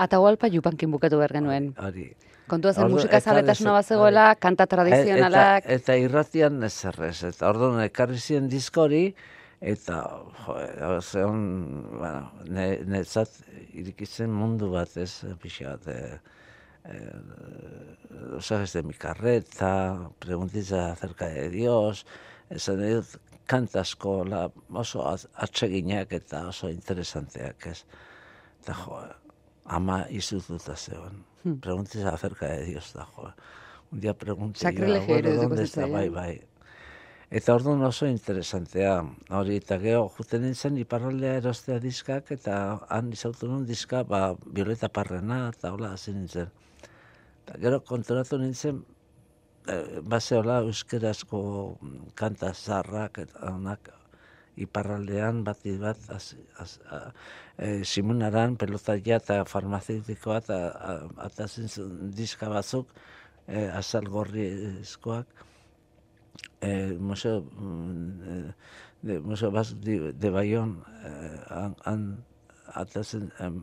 Atahualpa 0.00 0.48
jupankin 0.48 0.94
bukatu 0.96 1.20
behar 1.20 1.36
genuen. 1.36 1.74
Hori. 1.76 2.08
Kontua 2.48 2.72
zen 2.72 2.88
musika 2.88 3.20
zaletasuna 3.20 3.76
bat 3.76 3.84
zegoela, 3.84 4.24
kanta 4.40 4.64
tradizionalak. 4.66 5.68
Eta, 5.68 5.76
eta 5.76 6.00
irratian 6.00 6.56
ez 6.64 6.72
zerrez, 6.72 7.18
eta 7.28 7.52
orduan 7.52 7.84
ekarri 7.84 8.16
ziren 8.16 8.48
diskori, 8.48 9.10
eta, 9.62 9.98
jo, 10.42 10.58
zeon, 11.00 11.42
bueno, 11.94 12.30
ne, 12.50 12.66
netzat 12.90 13.38
irikitzen 13.78 14.32
mundu 14.34 14.72
bat, 14.72 14.96
ez, 14.98 15.22
pixa 15.42 15.76
bat, 15.76 15.86
e, 15.86 16.40
eh, 16.90 18.40
sabes 18.40 18.74
de 18.74 18.82
mi 18.82 18.94
carreta, 18.94 19.72
preguntiza 20.18 20.90
acerca 20.92 21.30
de 21.30 21.48
Dios, 21.54 22.04
esan 22.50 22.82
dut, 22.82 23.16
kantasko 23.46 24.22
la, 24.26 24.46
oso 24.82 25.04
atseginak 25.06 26.12
eta 26.18 26.46
oso 26.50 26.70
interesanteak, 26.72 27.66
ez. 27.72 27.82
Eta 28.62 28.76
jo, 28.82 29.00
ama 29.78 30.04
izututa 30.10 30.76
zegoen. 30.76 31.24
Hmm. 31.42 31.58
Preguntiza 31.60 32.14
acerca 32.14 32.46
de 32.46 32.64
Dios, 32.64 32.92
da 32.94 33.06
jo. 33.16 33.32
Un 33.92 34.00
yo, 34.00 34.14
Sakrilegio 34.54 35.14
bueno, 35.14 35.34
¿dónde 35.42 35.64
está? 35.64 35.86
Bai, 35.86 36.08
bai. 36.08 36.40
Eta 37.32 37.54
orduan 37.56 37.80
oso 37.86 38.04
interesantea, 38.04 38.90
hori 39.38 39.54
eta 39.56 39.78
geho, 39.80 40.02
juten 40.18 40.42
nintzen 40.44 40.74
iparraldea 40.82 41.38
erostea 41.38 41.78
diskak, 41.80 42.28
eta 42.34 42.54
han 42.92 43.06
izautu 43.16 43.46
nun 43.48 43.62
diska, 43.64 44.02
ba, 44.04 44.18
Violeta 44.58 44.90
Parrena, 44.92 45.38
eta 45.54 45.70
hola, 45.72 45.94
hasi 45.96 46.12
nintzen. 46.12 46.50
Eta 47.38 47.54
gero 47.62 47.78
konturatu 47.88 48.36
nintzen, 48.42 48.82
e, 49.64 49.76
base 50.14 50.36
hola 50.36 50.58
euskerazko 50.66 51.40
kanta 52.20 52.50
zarrak, 52.52 53.22
eta 53.24 53.54
onak, 53.54 53.88
iparraldean 54.66 55.40
bat 55.46 55.64
bat, 55.80 56.02
az, 56.12 56.34
az, 56.60 56.74
a, 56.84 56.98
e, 57.56 57.70
simunaran, 57.94 58.58
pelotaia 58.60 59.16
eta 59.22 59.38
farmazeutikoa, 59.48 60.42
eta 60.44 60.60
atazen 61.30 61.72
diska 62.12 62.52
batzuk, 62.52 62.92
e, 63.46 63.64
azal 63.80 64.12
gorrizkoak, 64.18 65.48
eh, 66.60 66.96
museo 66.98 67.42
mm, 67.42 68.22
eh, 68.28 68.52
de 69.02 69.20
museo 69.20 69.50
bas 69.50 69.80
de, 69.80 70.12
de 70.12 70.30
Bayon 70.30 70.84
eh, 71.04 71.38
han, 71.48 71.76
han 71.84 72.24
atatzen, 72.74 73.30
em, 73.38 73.58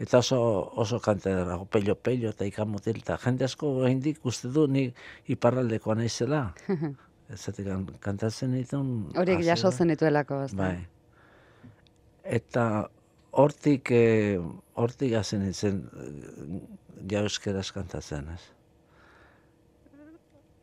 eta 0.00 0.18
oso 0.18 0.38
oso 0.76 1.00
kanta 1.00 1.34
dago 1.44 1.66
pello 1.66 1.94
pello 1.94 2.30
eta 2.30 2.46
ikamutil 2.48 3.00
eta 3.02 3.18
jende 3.24 3.44
asko 3.44 3.70
oraindik 3.80 4.24
uste 4.24 4.48
du 4.48 4.66
ni 4.68 4.92
iparraldekoa 5.26 5.98
naizela. 6.00 6.54
Ezatik 7.34 7.68
kantatzen 8.04 8.52
ditun 8.52 8.88
Horiek 9.16 9.40
jaso 9.40 9.68
hasieran. 9.68 9.78
zen 9.78 9.92
dituelako, 9.94 10.42
ez 10.44 10.54
Bai. 10.54 10.86
Eta 12.24 12.64
hortik 13.32 13.90
eh, 13.90 14.40
hortik 14.74 15.14
hasi 15.18 15.38
nintzen 15.40 15.80
eh, 15.96 16.60
ja 17.10 17.24
euskeraz 17.24 17.70
kantatzen, 17.72 18.28
ez? 18.34 18.53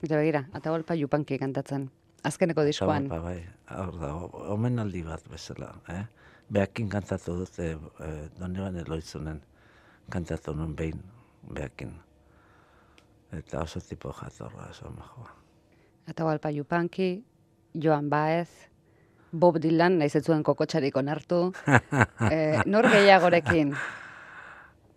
Eta 0.01 0.17
begira, 0.17 0.45
eta 0.57 0.71
golpa 0.73 0.97
jupanki 0.97 1.37
kantatzen. 1.37 1.89
Azkeneko 2.25 2.63
diskoan. 2.65 3.07
Ba, 3.09 3.19
bai, 3.21 3.39
hor 3.77 3.95
da, 4.01 4.11
omenaldi 4.53 5.01
bat 5.05 5.25
bezala, 5.29 5.71
eh? 5.89 6.03
Beakin 6.51 6.89
kantatu 6.89 7.37
dute, 7.39 7.67
eh, 8.05 8.27
Donibane 8.39 8.81
Eloitzunen 8.81 9.39
kantatu 10.11 10.53
nuen 10.57 10.75
behin, 10.75 10.99
beakin. 11.53 11.93
Eta 13.31 13.61
oso 13.63 13.79
tipo 13.79 14.11
jatorra, 14.11 14.67
oso 14.69 14.91
majoa. 14.91 15.31
Eta 16.09 16.25
golpa 16.27 16.51
jupanki, 16.51 17.23
Joan 17.73 18.09
Baez, 18.09 18.49
Bob 19.31 19.61
Dylan, 19.63 20.01
ez 20.01 20.17
zuen 20.19 20.43
kokotxarik 20.43 20.97
onartu. 20.97 21.53
eh, 22.31 22.59
nor 22.65 22.89
gehiagorekin? 22.91 23.75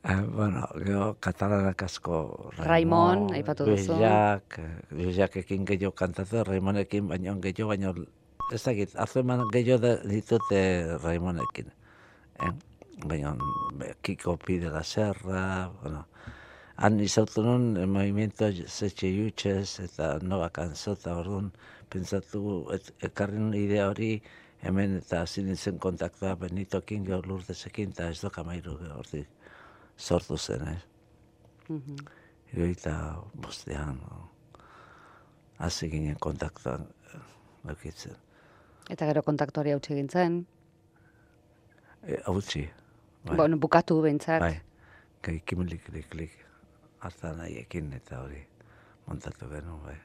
Eh, 0.07 0.21
bueno, 0.21 0.69
gero 0.85 1.17
katalanak 1.19 1.83
asko 1.83 2.51
Raimon, 2.59 3.31
aipatu 3.33 3.65
duzu. 3.65 3.95
Luisak, 3.97 4.59
Luisakekin 4.93 5.65
gehiago 5.65 5.95
kantatu, 5.97 6.43
Raimonekin 6.45 7.07
baino 7.09 7.33
gehiago, 7.41 7.71
baino 7.71 7.93
ez 8.53 8.61
dakit, 8.67 8.93
hartueman 9.01 9.47
gehiago 9.55 9.79
da 9.81 9.93
ditute 10.11 10.61
Raimonekin. 11.01 11.71
Eh? 12.45 12.51
Baina, 13.09 13.33
be, 13.81 13.95
Kiko 14.05 14.37
Pide 14.37 14.69
la 14.75 14.83
Serra, 14.85 15.71
bueno, 15.81 16.05
han 16.77 17.01
izautu 17.01 17.47
nun, 17.47 17.65
el 17.81 17.87
movimiento 17.87 18.51
Zetxe 18.53 19.09
Jutxez 19.09 19.81
eta 19.87 20.19
Nova 20.21 20.51
Kanzota, 20.51 21.17
orduan, 21.17 21.49
pentsatu, 21.89 22.67
et, 22.77 22.93
ekarri 23.09 23.41
nun 23.41 23.57
idea 23.57 23.89
hori, 23.89 24.19
hemen 24.61 24.99
eta 25.01 25.23
hasi 25.25 25.47
nintzen 25.49 25.81
kontaktua 25.81 26.37
Benitokin, 26.37 27.09
gero 27.09 27.23
Lurdesekin, 27.25 27.97
eta 27.97 28.11
ez 28.13 28.21
doka 28.21 28.45
mairu 28.45 28.77
hortik 28.99 29.33
sortu 29.97 30.37
zen, 30.39 30.69
eh? 30.69 30.81
Mhm. 31.69 31.97
Hiroita 32.53 32.95
bostean, 33.35 33.99
o, 34.11 34.29
hasi 35.59 35.89
ginen 35.91 36.17
kontaktuan 36.21 36.87
eukitzen. 37.69 38.17
Eta 38.91 39.07
gero 39.09 39.23
kontaktuari 39.23 39.73
hautsi 39.73 39.95
egin 39.95 40.09
zen. 40.13 40.47
E, 42.07 42.19
hautsi, 42.27 42.69
bai, 43.25 43.37
Bueno, 43.37 43.57
bukatu 43.59 44.01
behintzat. 44.03 44.41
bai, 44.41 44.61
gai 45.23 45.41
kimilik 45.47 45.83
klik 45.85 46.09
klik 46.11 46.33
hartan 47.01 47.39
nahiekin 47.39 47.93
eta 47.93 48.21
hori 48.23 48.43
montatu 49.07 49.49
genuen, 49.49 49.81
bai. 49.85 49.97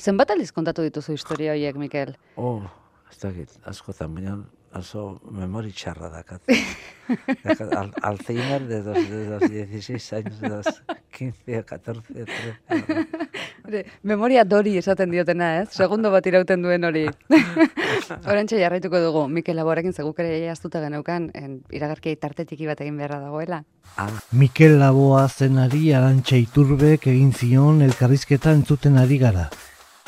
Zenbat 0.00 0.30
aldiz 0.30 0.50
kontatu 0.52 0.82
dituzu 0.82 1.12
historia 1.12 1.52
horiek, 1.52 1.76
Mikel? 1.76 2.14
Oh, 2.36 2.62
ez 3.10 3.18
dakit, 3.20 3.50
askotan, 3.68 4.14
baina 4.14 4.38
oso 4.78 5.20
memori 5.30 5.72
txarra 5.72 6.10
dakat. 6.10 6.42
dakat 7.44 7.72
al, 7.76 7.92
Alzheimer 8.02 8.62
de 8.66 8.82
los, 8.82 9.10
de 9.10 9.26
los 9.30 9.50
16 9.50 10.12
años, 10.12 10.40
de 10.40 10.48
los 10.48 10.66
15, 11.16 11.64
14, 11.64 12.02
13. 12.68 13.06
Hore, 13.64 13.86
Memoria 14.02 14.44
dori 14.44 14.76
esaten 14.76 15.10
diotena, 15.10 15.62
ez? 15.62 15.70
Segundo 15.72 16.10
bat 16.10 16.26
irauten 16.26 16.62
duen 16.62 16.84
hori. 16.84 17.06
Horentxe 18.28 18.58
jarraituko 18.60 19.00
dugu, 19.00 19.26
Mikel 19.28 19.56
Laborekin 19.56 19.94
zeguk 19.94 20.18
ere 20.20 20.40
jaztuta 20.44 20.82
geneukan, 20.82 21.30
en, 21.34 21.60
iragarki 21.72 22.16
tartetiki 22.20 22.68
bat 22.68 22.82
egin 22.84 22.98
beharra 23.00 23.22
dagoela. 23.22 23.62
Ah, 23.96 24.10
Mikel 24.32 24.78
Laboa 24.80 25.28
zenari 25.28 25.92
arantxa 25.94 26.36
iturbek 26.40 27.08
egin 27.14 27.32
zion 27.32 27.80
elkarrizketa 27.86 28.52
entzuten 28.52 28.98
ari 28.98 29.20
gara. 29.22 29.48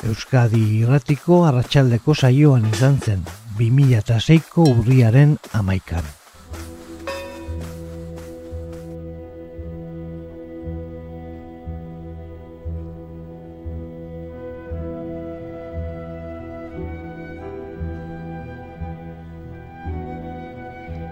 Euskadi 0.05 0.83
irratiko 0.83 1.44
arratsaldeko 1.48 2.12
saioan 2.12 2.66
izan 2.68 2.98
zen, 3.00 3.22
2006ko 3.57 4.69
urriaren 4.69 5.38
amaikan. 5.57 6.05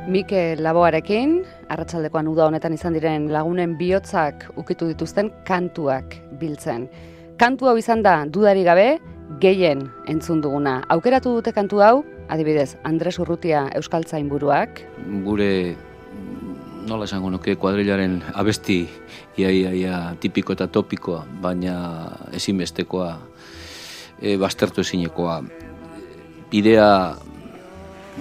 Mikel 0.04 0.61
Laboarekin, 0.62 1.40
arratsaldekoan 1.72 2.28
uda 2.28 2.44
honetan 2.46 2.76
izan 2.76 2.92
diren 2.94 3.30
lagunen 3.33 3.72
bihotzak 3.80 4.44
ukitu 4.61 4.92
dituzten 4.92 5.33
kantuak 5.48 6.20
biltzen. 6.38 6.85
Kantu 7.40 7.72
hau 7.72 7.78
izan 7.80 8.04
da, 8.04 8.20
dudari 8.28 8.62
gabe, 8.68 8.98
gehien 9.40 9.88
entzun 10.12 10.44
duguna. 10.44 10.83
Aukeratu 10.92 11.33
dute 11.40 11.50
kantu 11.57 11.80
hau, 11.83 11.96
adibidez, 12.28 12.76
Andres 12.84 13.18
Urrutia 13.18 13.66
Euskaltzain 13.74 14.28
buruak, 14.28 14.82
gure 15.24 15.76
nola 16.88 17.08
esango 17.08 17.30
nuke 17.32 17.56
kuadrilaren 17.56 18.20
abesti 18.34 18.82
ia, 19.40 19.50
ia, 19.50 19.98
tipiko 20.20 20.52
eta 20.52 20.68
topikoa, 20.68 21.24
baina 21.42 21.76
ezinbestekoa 22.37 23.08
e, 24.20 24.37
baztertu 24.40 24.84
ezinekoa. 24.84 25.40
Bidea 26.50 26.88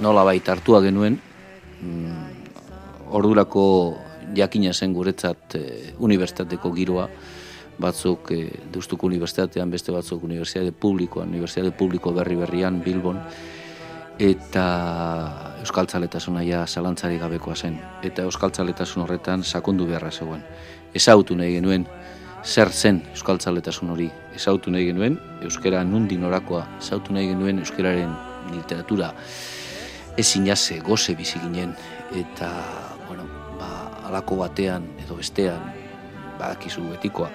nola 0.02 0.24
baita 0.26 0.56
hartua 0.56 0.82
genuen, 0.82 1.20
mm, 1.82 2.24
ordurako 3.13 3.66
jakina 4.36 4.74
zen 4.74 4.94
guretzat 4.94 5.58
e, 5.60 5.63
unibertsitateko 6.00 6.72
giroa, 6.74 7.10
batzuk 7.84 8.32
e, 8.32 8.39
Deustuko 8.74 9.08
Unibertsitatean, 9.10 9.70
beste 9.70 9.92
batzuk 9.92 10.24
Unibertsitate 10.24 10.72
Publikoan, 10.72 11.30
Unibertsitate 11.34 11.76
Publiko 11.78 12.13
berri 12.16 12.39
berrian, 12.39 12.82
Bilbon, 12.86 13.20
eta 14.19 14.65
euskaltzaletasuna 15.63 16.43
ja 16.43 16.65
zalantzari 16.67 17.17
gabekoa 17.17 17.56
zen. 17.56 17.80
Eta 18.04 18.26
euskaltzaletasun 18.28 19.04
horretan 19.04 19.43
sakondu 19.43 19.88
beharra 19.89 20.12
zegoen. 20.12 20.43
Ezautu 20.93 21.36
nahi 21.36 21.56
genuen 21.56 21.88
zer 22.43 22.69
zen 22.71 23.02
euskaltzaletasun 23.12 23.89
hori. 23.89 24.10
Ezautu 24.36 24.71
nahi 24.71 24.86
genuen 24.91 25.17
euskera 25.41 25.84
nundi 25.84 26.17
norakoa. 26.17 26.65
Ezautu 26.80 27.13
nahi 27.13 27.28
genuen 27.32 27.60
euskararen 27.63 28.13
literatura 28.52 29.13
ezin 30.17 30.45
jase 30.45 30.80
goze 30.80 31.15
bizi 31.15 31.39
ginen. 31.39 31.76
Eta, 32.13 32.52
bueno, 33.08 33.26
ba, 33.60 33.69
alako 34.10 34.38
batean 34.43 34.86
edo 35.06 35.17
bestean, 35.17 35.71
badakizu 36.38 36.86
betikoa, 36.91 37.32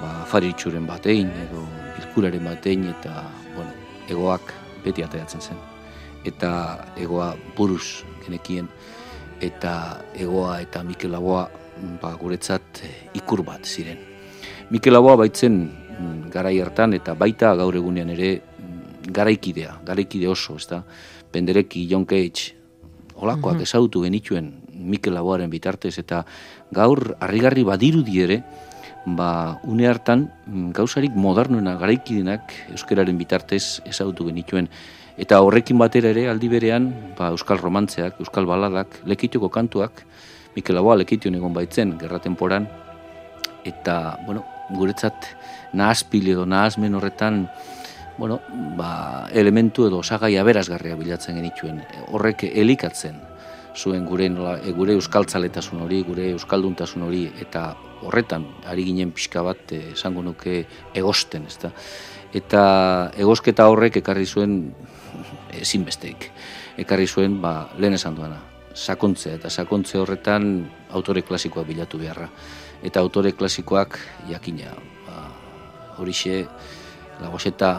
ba, 0.00 0.14
afaritxuren 0.24 0.86
batein 0.86 1.30
edo 1.46 1.66
bilkuraren 1.98 2.48
batein 2.50 2.88
eta, 2.96 3.28
bueno, 3.54 3.70
egoak 4.08 4.56
beti 4.82 5.04
ateratzen 5.06 5.40
zen 5.44 5.69
eta 6.24 6.50
egoa 7.00 7.32
buruz 7.56 8.04
genekien 8.24 8.68
eta 9.40 9.74
egoa 10.14 10.60
eta 10.60 10.82
Mikel 10.84 11.12
Laboa 11.12 11.48
ba, 12.00 12.12
guretzat 12.20 12.82
eh, 12.84 12.94
ikur 13.16 13.42
bat 13.46 13.64
ziren. 13.64 13.98
Mikel 14.70 14.94
Laboa 14.94 15.16
baitzen 15.22 15.56
mm, 15.64 16.30
garai 16.32 16.58
hartan 16.60 16.94
eta 16.94 17.14
baita 17.18 17.54
gaur 17.58 17.76
egunean 17.76 18.12
ere 18.12 18.34
mm, 18.36 19.10
garaikidea, 19.10 19.80
garaikide 19.86 20.28
oso, 20.28 20.56
ezta? 20.60 20.82
Pendereki, 21.30 21.86
John 21.90 22.04
Cage, 22.10 22.56
olakoak 23.20 23.62
ezagutu 23.62 24.02
genituen 24.04 24.52
Mikel 24.80 25.14
Laboaren 25.14 25.50
bitartez, 25.50 25.96
eta 26.00 26.24
gaur 26.72 27.14
harrigarri 27.20 27.64
badirudi 27.64 28.20
ere, 28.24 28.40
ba, 29.06 29.58
une 29.64 29.88
hartan 29.88 30.28
mm, 30.46 30.70
gauzarik 30.76 31.16
modernuena 31.16 31.76
garaikidenak 31.80 32.54
euskararen 32.74 33.18
bitartez 33.18 33.80
ezagutu 33.88 34.28
genituen. 34.28 34.68
Eta 35.20 35.42
horrekin 35.44 35.76
batera 35.76 36.14
ere 36.14 36.28
aldi 36.32 36.48
berean 36.48 36.86
ba, 37.18 37.28
euskal 37.34 37.60
romantzeak, 37.60 38.20
euskal 38.24 38.46
baladak, 38.48 39.02
lekituko 39.04 39.50
kantuak, 39.52 40.04
Mikel 40.54 40.78
Laboa 40.78 40.96
lekition 40.96 41.34
egon 41.36 41.52
baitzen, 41.54 41.92
gerra 42.00 42.18
temporan, 42.24 42.66
eta, 43.68 44.16
bueno, 44.26 44.46
guretzat 44.72 45.28
nahazpil 45.76 46.30
edo 46.32 46.46
nahazmen 46.48 46.96
horretan, 46.96 47.44
bueno, 48.16 48.40
ba, 48.78 49.28
elementu 49.32 49.86
edo 49.86 50.00
osagai 50.00 50.32
aberazgarria 50.40 50.96
bilatzen 50.96 51.36
genituen. 51.36 51.82
Horrek 52.10 52.46
elikatzen 52.50 53.20
zuen 53.76 54.06
gure, 54.06 54.26
e, 54.26 54.72
gure 54.74 54.96
euskaltzaletasun 54.98 55.84
hori, 55.84 56.02
gure 56.06 56.30
euskalduntasun 56.34 57.04
hori, 57.06 57.26
eta 57.44 57.74
horretan 58.08 58.46
ari 58.66 58.86
ginen 58.88 59.12
pixka 59.12 59.44
bat 59.44 59.72
eh, 59.76 59.92
esango 59.92 60.24
nuke 60.24 60.64
egosten, 60.96 61.46
ezta. 61.46 61.70
Eta 62.34 62.62
egosketa 63.18 63.68
horrek 63.70 64.00
ekarri 64.00 64.26
zuen 64.26 64.56
ezinbesteik. 65.60 66.30
Ekarri 66.80 67.06
zuen, 67.06 67.40
ba, 67.42 67.70
lehen 67.78 67.96
esan 67.96 68.16
duana, 68.16 68.40
sakontzea, 68.74 69.34
eta 69.40 69.50
sakontze 69.50 69.98
horretan 69.98 70.68
autore 70.90 71.22
klasikoa 71.22 71.64
bilatu 71.64 71.98
beharra. 71.98 72.28
Eta 72.82 73.00
autore 73.00 73.32
klasikoak 73.32 73.98
jakina, 74.30 74.74
ba, 75.06 75.26
horixe, 75.98 76.44
lagoseta 77.20 77.74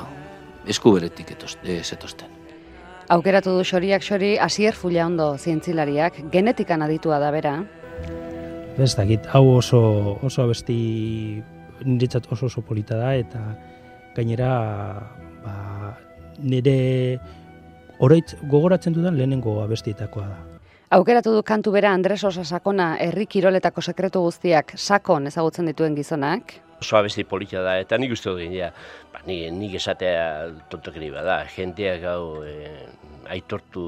eskuberetik 0.68 1.34
zetozten. 1.82 2.30
Aukeratu 3.12 3.58
du 3.58 3.64
xoriak 3.68 4.04
xori, 4.06 4.38
asier 4.40 4.76
fulla 4.78 5.06
ondo 5.06 5.34
zientzilariak, 5.38 6.22
genetikan 6.32 6.82
aditua 6.86 7.18
da 7.20 7.32
bera. 7.32 7.58
Ez 8.80 8.94
dakit, 8.96 9.26
hau 9.34 9.58
oso, 9.58 9.82
oso 10.24 10.46
abesti 10.46 11.42
niretzat 11.84 12.30
oso 12.32 12.46
oso 12.46 12.62
polita 12.62 12.96
da, 12.96 13.16
eta 13.20 13.42
gainera 14.16 14.52
ba, 15.44 15.56
nire 16.40 17.20
oroitz 18.02 18.36
gogoratzen 18.50 18.96
dudan 18.98 19.18
lehenengo 19.18 19.60
abestietakoa 19.64 20.26
da. 20.28 20.40
Aukeratu 20.92 21.32
du 21.38 21.44
kantu 21.48 21.72
bera 21.72 21.94
Andres 21.96 22.24
Osa 22.28 22.44
Sakona 22.44 22.96
herri 23.00 23.28
kiroletako 23.30 23.82
sekretu 23.82 24.26
guztiak 24.26 24.74
sakon 24.76 25.30
ezagutzen 25.30 25.70
dituen 25.70 25.96
gizonak. 25.96 26.58
Oso 26.82 26.98
abesti 26.98 27.24
polita 27.24 27.62
da, 27.64 27.78
eta 27.80 27.98
nik 28.02 28.12
uste 28.12 28.34
dut 28.34 28.42
ja, 28.52 28.72
ba, 29.14 29.22
nik, 29.28 29.46
nik 29.56 29.78
esatea 29.78 30.26
tontokeri 30.72 31.12
bada, 31.14 31.44
jenteak 31.56 32.04
hau 32.10 32.42
e, 32.44 32.56
aitortu 33.32 33.84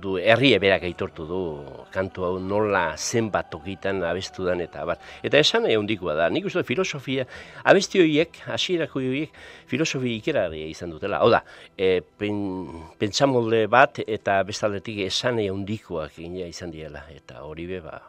du, 0.00 0.16
herri 0.20 0.52
eberak 0.56 0.86
aitortu 0.88 1.26
du 1.28 1.40
kantu 1.92 2.26
hau 2.26 2.38
nola 2.40 2.84
zenbat 2.96 3.50
tokitan 3.52 4.02
abestu 4.04 4.46
dan 4.46 4.62
eta 4.64 4.84
bat. 4.88 5.02
Eta 5.26 5.40
esan 5.40 5.68
egon 5.70 5.88
dikoa 5.88 6.16
da, 6.18 6.28
nik 6.32 6.48
uste 6.48 6.64
filosofia, 6.68 7.26
abesti 7.64 8.02
horiek, 8.02 8.40
hasierako 8.52 9.02
horiek, 9.02 9.36
filosofia 9.70 10.20
ikeraria 10.22 10.70
izan 10.72 10.94
dutela. 10.94 11.20
Hau 11.24 11.30
da, 11.32 11.42
e, 11.76 12.00
pen, 12.18 12.40
pentsamolde 13.00 13.66
bat 13.72 14.02
eta 14.06 14.40
bestaldetik 14.48 15.04
esan 15.10 15.40
egon 15.44 15.64
dikoak 15.68 16.18
izan 16.18 16.74
diela. 16.74 17.06
Eta 17.16 17.44
hori 17.46 17.68
be, 17.70 17.80
ba, 17.84 18.00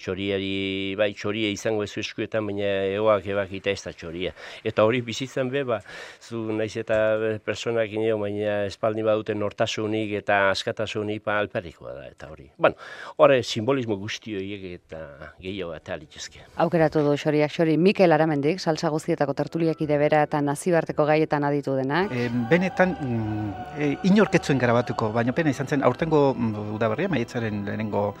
txoriari, 0.00 0.94
bai, 0.98 1.12
txoria 1.16 1.50
izango 1.52 1.84
ez 1.86 1.92
eskuetan, 2.02 2.46
baina 2.46 2.70
egoak 2.92 3.26
ebakita 3.34 3.72
ez 3.72 3.82
da 3.84 3.92
txoria. 3.92 4.32
Eta 4.64 4.84
hori 4.88 5.02
bizitzen 5.04 5.50
be, 5.52 5.64
ba, 5.68 5.80
zu 6.20 6.44
naiz 6.52 6.74
eta 6.80 6.98
personak 7.44 7.92
ineo, 7.92 8.18
baina 8.22 8.62
espaldi 8.68 9.04
baduten 9.06 9.40
nortasunik 9.42 10.12
eta 10.22 10.48
askatasunik 10.50 11.24
ba, 11.24 11.38
alperikoa 11.42 11.94
da, 11.96 12.06
eta 12.10 12.30
hori. 12.32 12.48
Bueno, 12.58 12.78
horre 13.16 13.42
simbolismo 13.42 13.96
guzti 14.00 14.36
horiek 14.38 14.64
eta 14.76 15.02
gehiago 15.42 15.74
eta 15.76 15.96
alitzezke. 15.96 16.44
Aukeratu 16.64 17.02
du 17.06 17.16
xoriak 17.18 17.52
xori, 17.52 17.76
Mikel 17.78 18.12
Aramendik, 18.14 18.60
salsa 18.60 18.90
guztietako 18.92 19.34
tertuliak 19.38 19.80
idebera 19.84 20.22
eta 20.26 20.40
nazibarteko 20.44 21.06
gaietan 21.08 21.44
aditu 21.48 21.76
denak. 21.78 22.12
E, 22.12 22.28
benetan, 22.50 22.96
mm, 23.00 23.50
e, 23.76 23.90
inorketzuen 24.10 24.60
grabatuko, 24.62 25.12
baina 25.14 25.34
pena 25.36 25.52
izan 25.54 25.68
zen, 25.68 25.84
aurtengo 25.86 26.22
mm, 26.34 26.72
udaberria, 26.76 27.10
maietzaren 27.12 27.64
lehenengo 27.66 28.12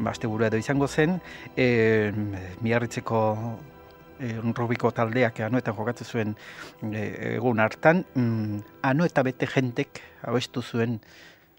baste 0.00 0.26
edo 0.26 0.56
izango 0.56 0.88
zen, 0.88 1.20
e, 1.56 2.12
miarritzeko 2.60 3.20
e, 4.20 4.32
Rubiko 4.56 4.90
taldeak 4.90 5.40
anoetan 5.46 5.76
jokatzen 5.76 6.06
zuen 6.06 6.34
e, 6.92 7.34
egun 7.36 7.60
hartan, 7.60 8.04
mm, 8.14 8.60
ano 8.82 9.04
eta 9.04 9.22
bete 9.22 9.46
jentek 9.46 10.00
abestu 10.22 10.62
zuen 10.62 11.00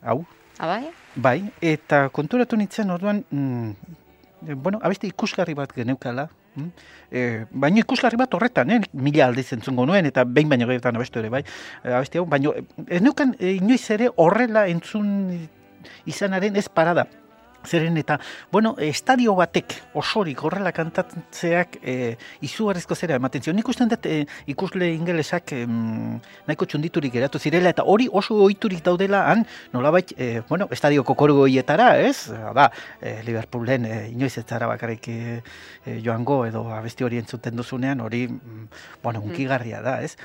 hau. 0.02 0.24
Abai? 0.60 0.84
Ah, 0.86 0.94
bai, 1.16 1.40
eta 1.62 2.10
konturatu 2.14 2.58
nintzen 2.58 2.92
orduan, 2.92 3.24
mm, 3.32 3.72
bueno, 4.62 4.80
abeste 4.82 5.08
ikusgarri 5.08 5.56
bat 5.58 5.74
geneukala, 5.74 6.28
mm? 6.56 6.68
E, 7.12 7.46
baina 7.52 7.82
ikusgarri 7.82 8.20
bat 8.20 8.34
horretan, 8.34 8.70
eh? 8.70 8.82
mila 8.94 9.26
aldiz 9.28 9.52
entzungo 9.54 9.86
nuen, 9.86 10.06
eta 10.06 10.26
behin 10.26 10.50
baino 10.50 10.68
gehietan 10.70 10.98
abestu 11.00 11.22
ere, 11.22 11.32
bai, 11.34 11.44
abeste 11.84 12.22
hau, 12.22 12.28
baina 12.30 12.54
ez 12.88 13.02
neukan 13.02 13.36
e, 13.40 13.56
inoiz 13.58 13.84
ere 13.98 14.12
horrela 14.18 14.68
entzun 14.70 15.10
izanaren 16.06 16.56
ez 16.56 16.68
parada. 16.70 17.08
Zeren 17.68 17.98
eta, 17.98 18.20
bueno, 18.52 18.74
estadio 18.82 19.36
batek 19.38 19.76
osorik 19.94 20.40
horrela 20.44 20.72
kantatzeak 20.74 21.78
e, 21.84 22.16
izugarrizko 22.42 22.96
zera 22.96 23.18
ematen 23.20 23.44
zion. 23.44 23.56
Nik 23.56 23.70
usten 23.70 23.92
dut 23.92 24.06
e, 24.10 24.24
ikusle 24.50 24.90
ingelesak 24.96 25.54
e, 25.54 25.60
nahiko 25.68 26.66
txunditurik 26.66 27.14
geratu 27.14 27.40
zirela 27.40 27.70
eta 27.70 27.86
hori 27.86 28.08
oso 28.12 28.40
ohiturik 28.46 28.82
daudela 28.86 29.24
han, 29.30 29.46
nolabait, 29.74 30.14
e, 30.18 30.42
bueno, 30.50 30.68
estadio 30.72 31.04
kokoru 31.06 31.42
goietara, 31.44 31.92
ez? 32.02 32.32
Da, 32.56 32.70
e, 33.00 33.20
Liverpoolen 33.28 33.86
e, 33.86 34.00
inoiz 34.16 34.34
ez 34.42 34.46
zara 34.48 34.68
bakarrik 34.72 35.08
e, 35.12 35.42
joango 36.02 36.42
edo 36.48 36.66
abesti 36.74 37.06
hori 37.06 37.22
entzuten 37.22 37.56
duzunean, 37.56 38.02
hori, 38.02 38.26
mm, 38.28 38.68
bueno, 39.04 39.22
mm. 39.22 39.30
unkigarria 39.30 39.84
da, 39.86 40.00
ez? 40.02 40.16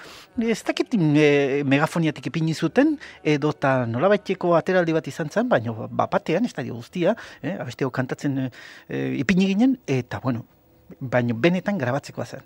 Ez 0.40 0.62
dakit 0.64 0.96
e, 0.96 1.62
megafoniatik 1.68 2.32
ipini 2.32 2.54
zuten, 2.54 2.96
edo 3.24 3.52
eta 3.52 3.76
nolabaiteko 3.90 4.56
ateraldi 4.56 4.96
bat 4.96 5.12
izan 5.12 5.30
zen, 5.30 5.48
baina 5.52 5.74
bapatean, 5.90 6.48
estadio 6.48 6.74
guztia, 6.80 7.16
eh, 7.42 7.56
abesteo 7.58 7.90
kantatzen 7.90 8.38
e, 8.46 8.50
ipini 9.18 9.46
ginen, 9.52 9.78
eta 9.86 10.20
bueno, 10.22 10.44
baino 11.00 11.34
benetan 11.34 11.78
grabatzeko 11.78 12.24
zen. 12.24 12.44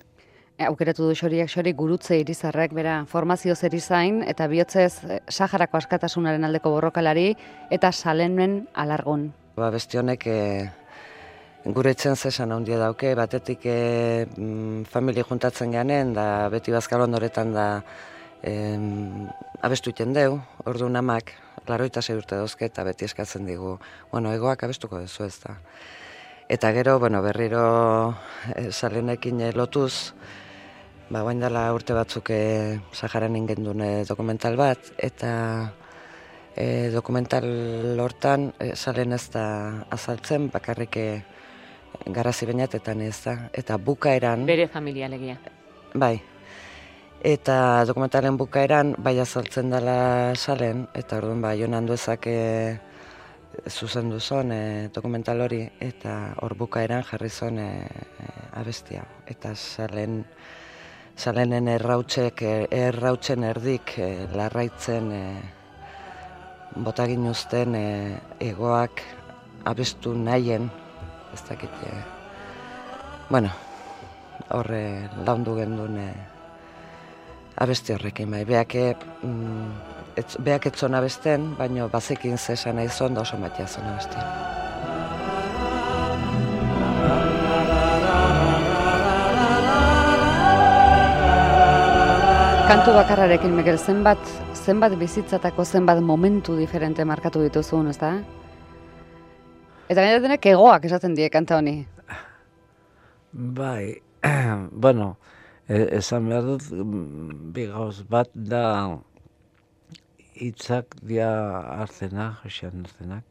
E, 0.61 0.66
aukeratu 0.69 1.07
du 1.09 1.14
xoriak 1.16 1.49
xori 1.49 1.73
gurutze 1.73 2.19
irizarrek 2.21 2.75
bera 2.77 3.05
formazio 3.09 3.55
zer 3.57 3.75
izain 3.75 4.21
eta 4.29 4.49
bihotzez 4.49 5.21
Saharako 5.29 5.79
askatasunaren 5.81 6.45
aldeko 6.45 6.75
borrokalari 6.75 7.31
eta 7.71 7.93
salenen 7.93 8.66
alargun. 8.75 9.31
Ba, 9.57 9.71
beste 9.73 9.99
honek 9.99 10.27
e, 10.29 10.40
gure 11.64 11.95
etzen 11.97 12.16
zesan 12.16 12.53
handia 12.53 12.79
dauke, 12.81 13.14
batetik 13.16 13.64
e, 13.64 14.27
famili 14.88 15.25
juntatzen 15.25 15.73
ganen, 15.73 16.14
da 16.16 16.49
beti 16.53 16.73
bazkalon 16.73 17.16
horretan 17.16 17.53
da 17.57 17.66
e, 18.42 18.53
abestu 19.62 19.92
iten 19.94 20.12
deu, 20.16 20.40
ordu 20.64 20.88
namak, 20.88 21.33
laroita 21.68 22.03
zei 22.03 22.16
urte 22.18 22.38
dozke 22.40 22.68
eta 22.70 22.85
beti 22.85 23.07
eskatzen 23.07 23.46
digu, 23.46 23.79
bueno, 24.12 24.33
egoak 24.33 24.64
abestuko 24.64 25.00
duzu 25.00 25.26
ez 25.26 25.37
da. 25.44 25.57
Eta 26.50 26.72
gero, 26.74 26.98
bueno, 26.98 27.22
berriro 27.22 27.64
e, 28.57 28.70
salenekin 28.72 29.40
e, 29.40 29.53
lotuz, 29.53 30.12
ba, 31.11 31.22
guain 31.22 31.42
dela 31.42 31.68
urte 31.74 31.94
batzuk 31.94 32.33
e, 32.35 32.81
Saharan 32.92 33.37
ingendune 33.38 34.05
dokumental 34.09 34.57
bat, 34.59 34.92
eta 34.98 35.33
e, 36.57 36.90
dokumental 36.94 37.46
hortan 38.00 38.50
e, 38.59 38.74
salen 38.74 39.14
ez 39.14 39.29
da 39.31 39.44
azaltzen, 39.90 40.50
bakarrik 40.50 40.96
e, 40.96 41.09
garazi 42.07 42.48
bainatetan 42.48 43.03
ez 43.07 43.18
da, 43.24 43.37
eta 43.53 43.79
bukaeran... 43.79 44.46
Bere 44.48 44.66
familia 44.68 45.09
legia. 45.11 45.38
Bai, 45.94 46.16
Eta 47.21 47.85
dokumentalen 47.85 48.39
bukaeran 48.41 48.95
bai 48.97 49.19
azaltzen 49.21 49.69
dela 49.69 50.33
salen, 50.33 50.87
eta 50.97 51.19
orduan 51.21 51.43
bai 51.45 51.59
joan 51.61 51.77
handuezak 51.77 52.25
e, 52.33 52.79
zuzen 53.69 54.09
duzon 54.09 54.53
e, 54.57 54.89
dokumental 54.89 55.43
hori, 55.45 55.59
eta 55.85 56.33
hor 56.41 56.55
bukaeran 56.57 57.05
jarri 57.05 57.29
zuen 57.29 57.59
e, 57.61 57.69
abestia. 58.57 59.05
Eta 59.29 59.53
salen, 59.53 60.25
salenen 61.15 61.69
errautzek, 61.69 62.41
e, 62.41 62.55
errautzen 62.89 63.45
erdik 63.45 63.99
e, 63.99 64.09
larraitzen 64.33 65.13
e, 65.13 65.23
botagin 66.89 67.29
uzten 67.29 67.77
e, 67.77 67.87
egoak 68.49 69.05
abestu 69.69 70.17
nahien, 70.17 70.73
ez 71.37 71.45
dakit, 71.53 71.85
e, 71.85 72.03
bueno, 73.29 73.53
horre 74.57 74.85
laundu 75.21 75.61
gendun 75.61 76.01
e, 76.01 76.11
abesti 77.57 77.95
horrekin 77.95 78.31
bai. 78.31 78.45
Beak, 78.45 78.74
mm, 79.22 79.70
etz, 80.16 80.37
beak 80.39 80.66
etzona 80.66 80.99
abesten, 80.99 81.55
baino 81.59 81.89
bazekin 81.89 82.39
zesan 82.39 82.77
nahi 82.77 82.89
zon 82.89 83.14
da 83.14 83.20
oso 83.20 83.37
matia 83.37 83.66
zona 83.66 83.95
abesti. 83.95 84.16
Kantu 92.70 92.93
bakarrarekin, 92.95 93.51
Miguel, 93.51 93.79
zenbat, 93.79 94.18
zenbat 94.55 94.93
bizitzatako 94.95 95.64
zenbat 95.64 95.99
momentu 96.01 96.55
diferente 96.55 97.05
markatu 97.05 97.43
dituzun, 97.43 97.89
ez 97.91 97.97
da? 97.99 98.12
Eta 99.91 100.05
gainera 100.05 100.20
denek 100.22 100.47
egoak 100.47 100.85
esaten 100.87 101.16
die 101.18 101.27
kanta 101.35 101.57
honi. 101.59 101.81
Bai, 103.33 103.97
bueno, 104.87 105.16
e, 105.16 105.39
esan 105.71 106.27
behar 106.27 106.43
dut, 106.43 106.64
mm, 106.73 107.53
bi 107.55 107.66
gauz 107.71 108.03
bat 108.11 108.31
da 108.35 108.99
hitzak 110.35 110.97
dia 111.07 111.31
hartzenak, 111.79 112.41
Josean 112.43 112.83
hartzenak, 112.85 113.25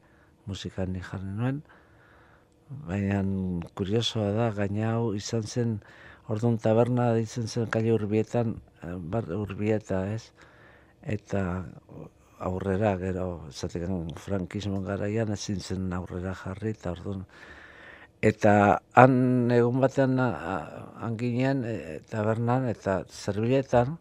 musikan 0.48 0.96
jarri 0.96 1.34
nuen, 1.40 1.62
baina 2.88 3.20
kuriosoa 3.76 4.32
da, 4.38 4.52
gaina 4.56 4.94
hau 4.94 5.14
izan 5.20 5.44
zen, 5.44 5.80
orduan 6.30 6.58
taberna 6.64 7.12
ditzen 7.18 7.48
zen 7.48 7.68
kaile 7.74 7.94
urbietan, 7.98 8.56
eh, 8.84 8.96
bar 8.96 9.28
urbieta 9.36 10.06
ez, 10.14 10.32
eta 11.04 11.66
aurrera, 12.40 12.96
gero, 13.04 13.28
zatekan 13.52 14.14
frankismo 14.16 14.82
garaian 14.82 15.34
ezin 15.36 15.60
zen 15.60 15.92
aurrera 15.94 16.34
jarri, 16.44 16.72
eta 16.78 16.94
orduan, 16.96 17.26
Eta 18.20 18.54
han 19.00 19.52
egun 19.56 19.80
batean 19.80 20.18
han 20.20 21.14
ginen 21.20 21.64
e, 21.64 22.00
tabernan 22.12 22.66
eta 22.68 23.06
zerbiletan 23.08 23.94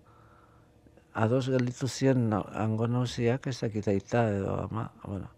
ados 1.15 1.45
gelditu 1.47 1.87
ziren 1.87 2.33
hango 2.35 2.89
nauziak 2.91 3.47
ez 3.47 3.63
edo 3.63 4.57
ama, 4.65 4.91
bueno, 5.05 5.29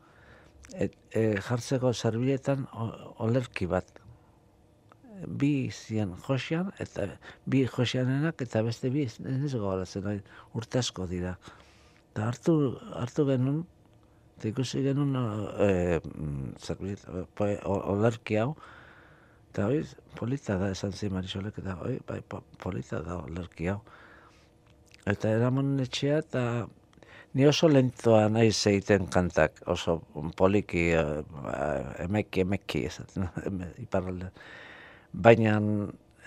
et, 0.73 0.97
e, 1.13 1.37
jartzeko 1.45 1.93
zerbiletan 1.93 2.67
olerki 3.19 3.67
bat. 3.67 4.01
Bi 5.27 5.69
ziren 5.71 6.15
josean 6.25 6.73
eta 6.79 7.19
bi 7.45 7.67
joseanenak 7.67 8.41
eta 8.41 8.63
beste 8.63 8.89
bi 8.89 9.05
ez 9.05 9.55
gogoratzen 9.55 10.23
urte 10.55 10.79
asko 10.79 11.07
dira. 11.07 11.37
Eta 12.13 12.29
hartu, 12.29 12.79
hartu 12.97 13.27
genuen, 13.29 13.67
eta 14.41 14.49
ikusi 14.49 14.83
genuen 14.89 15.13
e, 15.61 16.01
zerbileta, 16.65 17.27
po- 17.37 17.53
o- 17.69 17.83
olerki 17.95 18.41
hau, 18.41 18.55
Eta 19.51 19.65
hoi, 19.67 19.81
polita 20.15 20.55
da 20.61 20.69
esan 20.71 20.93
zi 20.95 21.09
Marisolek, 21.11 21.57
eta 21.59 21.75
hoi, 21.83 21.97
bai, 22.07 22.21
po- 22.23 22.45
polita 22.63 23.01
da 23.03 23.17
olerki 23.25 23.67
hau. 23.73 23.81
Eta 25.11 25.33
eramon 25.35 25.73
etxea, 25.83 26.21
eta 26.23 26.43
ni 27.35 27.47
oso 27.51 27.67
lentoa 27.71 28.29
nahi 28.31 28.53
zeiten 28.55 29.09
kantak, 29.11 29.59
oso 29.75 29.97
poliki, 30.39 30.85
eh, 30.95 32.05
emeki, 32.07 32.45
emeki, 32.47 32.85
esaten, 32.93 33.27
iparralde. 33.87 34.31
Baina 35.13 35.57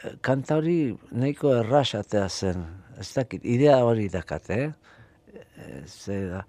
eh, 0.03 0.17
kanta 0.27 0.59
hori 0.59 0.77
nahiko 1.15 1.55
errasatea 1.61 2.27
zen, 2.27 2.65
ez 2.99 3.07
dakit, 3.15 3.47
idea 3.55 3.79
hori 3.87 4.09
dakate, 4.11 4.59
eh? 4.65 4.73
Eh, 5.63 5.85
Ze 5.87 6.19
da. 6.33 6.43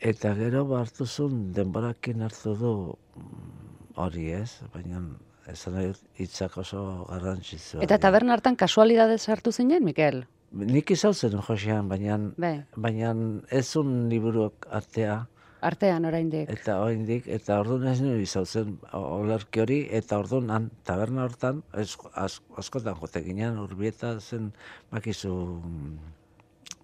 Eta 0.00 0.32
gero 0.34 0.64
ba, 0.64 0.80
hartu 0.80 1.04
zuen, 1.06 1.50
denborakin 1.52 2.22
hartu 2.24 2.54
du 2.56 2.72
mm, 3.16 3.96
hori 4.00 4.30
ez, 4.32 4.62
baina 4.72 5.02
esan 5.50 5.76
hitzak 6.16 6.56
oso 6.62 7.04
garrantzitsua. 7.10 7.82
Eta 7.84 7.98
taberna 8.00 8.32
hartan 8.36 8.56
kasualidadez 8.56 9.20
sartu 9.28 9.52
zinen, 9.52 9.84
Mikel? 9.84 10.22
Nik 10.52 10.90
izan 10.90 11.12
zen 11.14 11.36
Josean, 11.46 11.88
baina, 11.90 12.16
Bai. 12.40 12.56
baina 12.76 13.12
ez 13.54 13.68
un 13.76 14.08
liburuak 14.10 14.66
atea, 14.70 15.26
Artean 15.60 16.06
oraindik. 16.08 16.48
eta 16.48 16.78
oraindik 16.80 17.26
eta 17.28 17.58
orduan 17.60 17.86
ez 17.92 18.00
nire 18.00 18.22
izan 18.24 18.46
zen 18.48 18.78
o- 18.96 19.02
olerki 19.18 19.60
hori, 19.60 19.80
eta 19.92 20.16
orduan 20.18 20.48
han, 20.50 20.70
taberna 20.88 21.26
hortan, 21.28 21.60
askotan 21.76 22.96
jote 22.96 23.20
ginen, 23.22 23.58
urbieta 23.60 24.14
zen, 24.20 24.52
bakizu, 24.90 25.34
mm, 25.60 25.98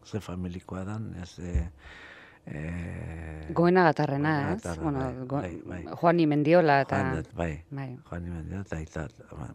ze 0.04 0.20
familikoa 0.20 0.84
dan, 0.84 1.14
ez, 1.22 1.38
e, 1.38 1.70
e, 2.46 3.52
Goena 3.52 3.84
gatarrena, 3.84 4.52
ez? 4.54 4.62
Goenagartarra, 4.62 4.82
Bueno, 4.82 4.98
bai, 4.98 5.26
go, 5.26 5.36
bai, 5.36 5.82
bai. 5.84 5.94
Juani 6.00 6.26
Mendiola 6.26 6.80
eta... 6.80 6.96
Juan, 7.02 7.24
bai, 7.34 7.64
Bai. 7.70 7.88
Juan 8.08 8.26
Imendio 8.26 8.60
eta 8.60 9.08
ba, 9.32 9.48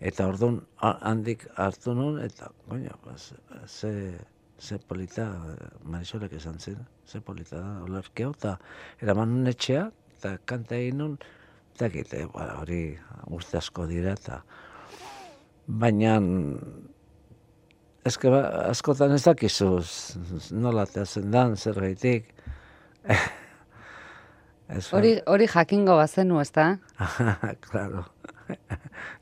Eta 0.00 0.26
orduan 0.28 0.60
ha- 0.84 0.98
handik 1.08 1.46
hartu 1.56 1.94
nun, 1.94 2.18
eta, 2.20 2.50
goño, 2.68 2.90
pues, 3.02 3.34
ze, 3.66 4.18
ze 4.58 4.78
polita, 4.78 5.24
eh, 5.54 5.68
Marisolek 5.84 6.32
esan 6.36 6.58
zen, 6.60 6.76
ze 7.06 7.20
polita 7.20 7.56
da, 7.60 7.82
olerki 7.82 8.22
hau, 8.26 8.32
eta 8.36 8.58
eraman 9.00 9.32
nun 9.32 9.46
etxea, 9.46 9.86
eta 10.18 10.36
kanta 10.44 10.76
egin 10.76 10.98
nun, 10.98 11.18
eta 11.74 11.86
egite, 11.86 12.26
ba, 12.34 12.58
hori 12.60 12.98
urte 13.32 13.56
asko 13.56 13.86
dira, 13.86 14.12
eta 14.12 14.42
baina 15.66 16.20
eske 18.06 18.30
askotan 18.70 19.14
ez 19.16 19.24
dakizu 19.24 19.72
nola 20.54 20.86
teatzen 20.86 21.30
dan, 21.30 21.56
zer 21.56 21.80
gaitik. 21.80 22.30
Ez 24.66 24.88
Hori, 24.90 25.12
hori 25.30 25.46
jakingo 25.46 25.94
bazenu, 25.94 26.40
ezta? 26.42 26.72
claro. 27.68 28.02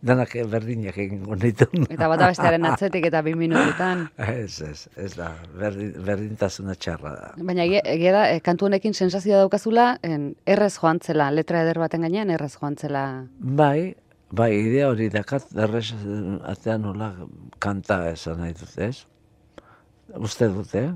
Danak 0.05 0.35
berdinak 0.49 0.97
egingo 1.01 1.37
ditu. 1.41 1.67
Eta 1.89 2.09
bata 2.09 2.29
bestearen 2.33 2.65
atzetik 2.69 3.07
eta 3.09 3.23
bi 3.25 3.35
minututan. 3.37 4.07
Ez, 4.21 4.61
ez, 4.65 4.87
ez 5.01 5.11
da, 5.17 5.31
berdin, 5.61 5.93
berdintasuna 6.05 6.77
txarra 6.77 7.13
da. 7.17 7.31
Baina 7.41 7.65
egia 7.65 8.13
da, 8.17 8.25
eh, 8.33 8.41
kantu 8.45 8.69
honekin 8.69 8.97
sensazioa 8.97 9.43
daukazula, 9.45 9.87
en, 10.05 10.31
errez 10.49 10.75
joan 10.77 11.01
zela, 11.05 11.31
letra 11.33 11.65
eder 11.65 11.81
baten 11.81 12.05
gainean 12.05 12.33
errez 12.37 12.53
joan 12.57 12.77
zela. 12.81 13.05
Bai, 13.61 13.95
bai, 14.39 14.51
idea 14.67 14.89
hori 14.91 15.09
dakat, 15.13 15.47
errez 15.67 15.93
eh, 15.95 16.51
atean 16.53 16.83
nola 16.83 17.13
kanta 17.63 18.03
esan 18.13 18.41
nahi 18.43 18.53
dut, 18.59 18.77
ez? 18.79 19.05
Uste 20.21 20.49
dut, 20.53 20.75
eh? 20.79 20.91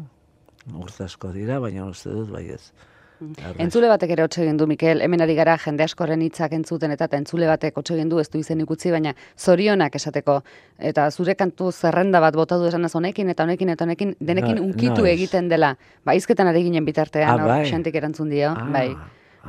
Urte 0.76 1.04
asko 1.06 1.30
dira, 1.32 1.58
baina 1.64 1.86
uste 1.88 2.10
dut, 2.12 2.28
bai 2.34 2.46
ez. 2.52 2.72
Errez. 3.18 3.56
Entzule 3.64 3.88
batek 3.90 4.12
ere 4.14 4.22
hotxe 4.22 4.44
du, 4.54 4.66
Mikel, 4.70 5.00
hemen 5.02 5.20
ari 5.24 5.34
gara 5.34 5.56
jende 5.58 5.82
askoren 5.82 6.20
hitzak 6.22 6.52
entzuten 6.54 6.92
eta 6.94 7.08
eta 7.08 7.18
entzule 7.18 7.48
batek 7.50 7.74
hotxe 7.80 7.96
du 8.06 8.20
ez 8.20 8.28
du 8.30 8.38
izen 8.38 8.60
ikutzi, 8.60 8.92
baina 8.94 9.14
zorionak 9.36 9.96
esateko. 9.98 10.42
Eta 10.78 11.10
zure 11.10 11.34
kantu 11.34 11.72
zerrenda 11.72 12.20
bat 12.20 12.34
bota 12.34 12.56
du 12.58 12.66
esanaz 12.68 12.94
honekin 12.94 13.28
eta 13.30 13.42
honekin 13.42 13.68
eta 13.70 13.84
honekin, 13.84 14.14
denekin 14.20 14.56
No- 14.56 14.62
unkitu 14.62 15.02
noiz. 15.02 15.14
egiten 15.16 15.48
dela. 15.48 15.76
Ba, 16.04 16.14
izketan 16.14 16.46
ari 16.46 16.62
ginen 16.62 16.84
bitartean, 16.84 17.40
Ah, 17.40 17.46
bai. 17.46 17.66
erantzun 17.94 18.28
dio, 18.28 18.50
Ah, 18.50 18.68
bai. 18.72 18.96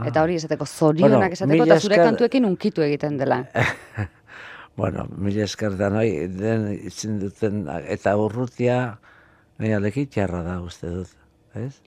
Eta 0.07 0.23
hori 0.23 0.35
esateko 0.35 0.65
zorionak 0.65 1.19
Bueno, 1.19 1.33
esateko 1.33 1.63
eta 1.65 1.79
zure 1.79 1.95
esker- 1.95 2.05
kantuekin 2.05 2.45
unkitu 2.45 2.81
egiten 2.81 3.17
dela. 3.17 3.43
Bueno, 4.79 5.07
mila 5.17 5.43
esker 5.43 5.73
da 5.75 5.89
noi, 5.91 6.27
den 6.31 6.69
itzen 6.87 7.17
duten, 7.19 7.65
eta 7.91 8.13
urrutia, 8.15 8.97
nire 9.59 9.79
lekitxarra 9.83 10.39
da 10.45 10.61
uste 10.63 10.87
dut, 10.93 11.09
ez? 11.59 11.81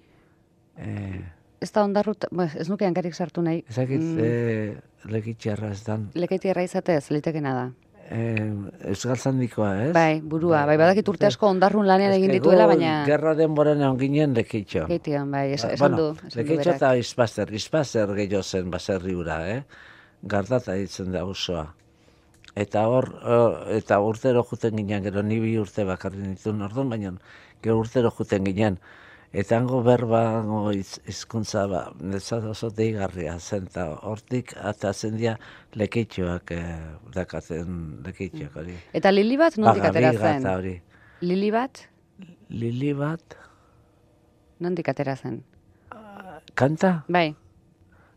Eh, 0.77 1.23
Ez 1.63 1.71
da 1.73 1.85
ondarrut, 1.87 2.25
ez 2.59 2.69
nuke 2.69 2.85
hankarik 2.85 3.15
sartu 3.15 3.41
nahi. 3.41 3.63
ezakit, 3.71 4.01
Mm, 4.03 4.19
eh, 4.21 4.77
lekitxarra 5.05 5.71
ez 5.71 5.85
dan. 5.87 6.11
Lekeitierra 6.15 6.63
izatez, 6.67 7.11
litekena 7.11 7.55
da. 7.55 7.65
Eh, 8.13 8.91
Euskal 8.93 9.17
Zandikoa, 9.17 9.71
ez? 9.87 9.93
Bai, 9.97 10.21
burua, 10.21 10.67
bai, 10.69 10.75
badakit 10.77 11.07
urte 11.09 11.25
asko 11.31 11.49
ondarrun 11.49 11.87
lanean 11.89 12.13
egin 12.13 12.35
dituela, 12.35 12.67
baina... 12.69 12.99
Gerra 13.09 13.33
denboran 13.39 13.81
egon 13.81 13.97
ginen 14.03 14.35
lekitxo. 14.37 14.83
Keitian, 14.91 15.31
bai, 15.33 15.47
es, 15.55 15.63
Ba- 15.65 15.71
esan 15.79 15.95
bueno, 15.97 16.01
du. 16.03 16.27
Esan 16.27 16.33
du 16.35 16.41
lekitxo 16.43 16.59
berak. 16.67 16.77
eta 16.77 16.91
izpazer, 17.01 17.53
izpazer 17.57 18.13
gehiago 18.19 18.43
zen 18.45 18.69
baserri 18.75 19.15
ura, 19.17 19.39
eh? 19.55 19.63
Gardata 20.35 20.77
ditzen 20.77 21.09
da 21.15 21.25
osoa. 21.25 21.71
Eta 22.55 22.83
hor- 22.85 23.15
eta 23.73 23.97
urtero 24.05 24.43
juten 24.45 24.77
ginen, 24.77 25.03
gero 25.09 25.23
ni 25.25 25.41
bi 25.41 25.55
urte 25.59 25.87
bakarri 25.89 26.21
nituen 26.21 26.61
orduan, 26.69 26.91
baina 26.93 27.15
gero 27.65 27.79
urtero 27.81 28.11
juten 28.19 28.45
ginen. 28.45 28.77
Eta 29.33 29.57
hango 29.57 29.79
berba, 29.83 30.21
hizkuntza 31.09 31.63
ba, 31.71 31.87
netzat 32.05 32.45
oso 32.51 32.69
deigarria 32.71 33.39
zen, 33.41 33.65
eta 33.71 33.87
hortik 34.05 34.53
atatzen 34.61 35.17
dira 35.17 35.39
lekitxoak, 35.73 36.53
eh, 36.53 36.81
dakaten 37.15 38.03
lekitxoak 38.05 38.59
hori. 38.61 38.75
Eta 38.93 39.11
lili 39.11 39.39
bat 39.41 39.57
nondik 39.57 39.85
atera 39.89 40.13
zen? 40.13 40.45
hori. 40.51 40.75
Lili 41.23 41.51
bat 41.51 41.87
Lili 42.51 42.93
bat, 42.93 43.37
nondik 44.61 44.89
atera 44.89 45.17
zen? 45.17 45.43
kanta, 46.55 47.05
Bai, 47.09 47.35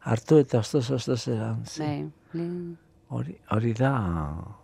hartu 0.04 0.38
eta 0.44 0.60
ostos 0.60 0.90
ostos 0.92 1.28
eran. 1.30 1.64
bai. 1.80 2.12
li- 2.34 2.76
Hori, 3.08 3.38
hori 3.52 3.72
da, 3.74 3.94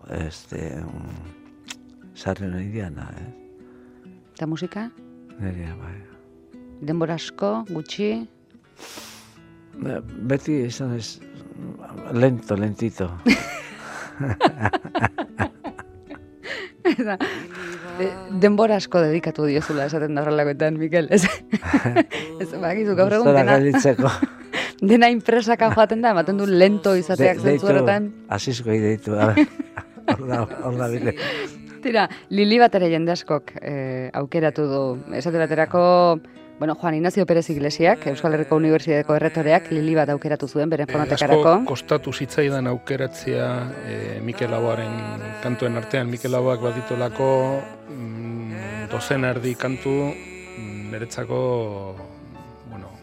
este, 0.09 0.81
mm, 0.83 2.15
sarri 2.15 2.47
nahi 2.47 2.67
diana, 2.73 3.07
eh? 3.15 3.29
Eta 4.33 4.47
musika? 4.47 4.89
Nerea, 5.39 5.75
bai. 5.75 6.10
Denbora 6.81 7.15
asko, 7.19 7.63
gutxi? 7.69 8.11
Be- 9.81 10.01
Beti 10.31 10.55
izan 10.67 10.95
ez, 10.97 11.19
lento, 12.13 12.55
lentito. 12.57 13.09
Eta, 16.91 17.15
eh, 18.01 18.09
denbora 18.41 18.75
asko 18.81 18.99
dedikatu 19.05 19.45
diozula 19.47 19.85
esaten 19.89 20.15
da 20.17 20.23
horrelakoetan, 20.25 20.77
Mikel. 20.81 21.07
Ez, 21.13 21.23
ez 22.41 22.49
bakizu, 22.63 22.95
gaur 22.97 23.13
egun 23.19 23.29
dena, 23.37 23.55
gelditzeko. 23.59 24.09
dena 24.91 25.09
impresaka 25.13 25.69
joaten 25.75 26.01
da, 26.03 26.11
ematen 26.15 26.41
du 26.41 26.45
lento 26.49 26.95
izateak 26.97 27.37
De- 27.37 27.43
zentzu 27.53 27.69
horretan. 27.69 28.09
Asizko 28.33 28.73
deitu, 28.73 29.13
a. 29.15 29.31
Hor 30.11 30.25
da, 30.27 30.41
hor 30.65 30.75
da 30.81 30.89
bile. 30.91 31.13
Tira, 31.81 32.07
lili 32.33 32.57
bat 32.61 32.73
ere 32.77 32.89
jende 32.91 33.13
askok 33.13 33.53
eh, 33.61 34.09
aukeratu 34.17 34.65
du. 34.69 34.81
Esate 35.17 35.37
baterako, 35.41 35.81
bueno, 36.61 36.75
Juan 36.75 36.93
Ignacio 36.93 37.25
Perez 37.25 37.49
Iglesiak, 37.49 38.05
Euskal 38.05 38.35
Herriko 38.35 38.55
Unibertsitateko 38.55 39.15
erretoreak, 39.17 39.71
lili 39.73 39.95
bat 39.97 40.11
aukeratu 40.13 40.45
zuen, 40.45 40.69
beren 40.69 40.85
fonotekarako. 40.85 41.39
asko 41.55 41.65
kostatu 41.65 42.11
zitzaidan 42.13 42.69
aukeratzea 42.69 43.47
e, 43.89 43.95
Mikel 44.21 44.53
Laboaren 44.53 44.93
kantuen 45.41 45.79
artean. 45.81 46.11
Mikel 46.13 46.29
Laboak 46.29 46.61
baditolako 46.61 47.29
mm, 47.89 48.91
dozen 48.91 49.25
erdi 49.25 49.55
kantu 49.55 49.95
mm, 50.11 50.91
niretzako 50.91 51.41
bueno, 52.69 52.93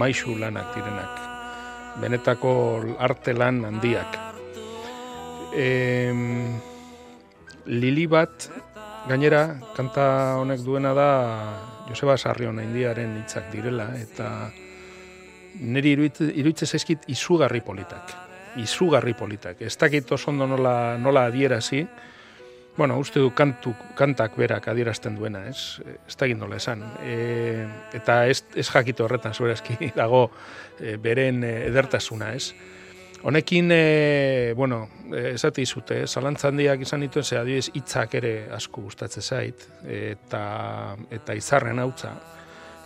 maixu 0.00 0.38
lanak 0.40 0.72
direnak. 0.72 1.20
Benetako 2.00 2.56
arte 2.98 3.36
lan 3.36 3.66
handiak. 3.68 4.16
E, 5.52 5.68
lili 7.68 8.08
bat, 8.08 8.48
gainera, 9.12 9.44
kanta 9.76 10.08
honek 10.40 10.64
duena 10.64 10.96
da 10.96 11.12
Joseba 11.88 12.16
Sarrion 12.16 12.60
indiaren 12.62 13.16
hitzak 13.20 13.50
direla, 13.52 13.90
eta 14.00 14.50
niri 15.60 15.94
iruditzen 15.94 16.66
zaizkit 16.66 17.08
izugarri 17.12 17.60
politak. 17.60 18.14
Izugarri 18.60 19.14
politak. 19.18 19.60
Ez 19.62 19.76
dakit 19.78 20.10
oso 20.12 20.30
ondo 20.30 20.46
nola, 20.46 20.96
nola 20.98 21.26
adierazi, 21.30 21.84
bueno, 22.76 22.98
uste 22.98 23.20
du 23.20 23.30
kantu, 23.30 23.74
kantak 23.94 24.34
berak 24.36 24.66
adierazten 24.68 25.14
duena, 25.14 25.44
ez? 25.46 25.80
Ez 26.08 26.16
dakit 26.18 26.38
nola 26.38 26.56
esan. 26.58 26.82
E, 27.06 27.66
eta 27.94 28.24
ez, 28.26 28.40
ez 28.54 28.66
jakito 28.66 29.04
horretan 29.06 29.34
zuerazki 29.34 29.90
dago 30.00 30.26
e, 30.80 30.96
beren 30.98 31.44
e, 31.46 31.52
edertasuna, 31.68 32.32
ez? 32.34 32.52
Honekin, 33.24 33.70
e, 33.72 34.52
bueno, 34.54 34.88
e, 35.08 35.30
esate 35.32 35.62
izute, 35.64 36.02
eh? 36.02 36.06
zalantza 36.06 36.50
handiak 36.50 36.82
izan 36.84 37.00
dituen, 37.00 37.24
ze 37.24 37.38
adibidez 37.40 37.70
hitzak 37.72 38.18
ere 38.20 38.34
asko 38.52 38.84
gustatzen 38.84 39.24
zait, 39.24 39.64
eta, 39.88 40.44
eta 41.10 41.36
izarren 41.38 41.80
hautza. 41.80 42.12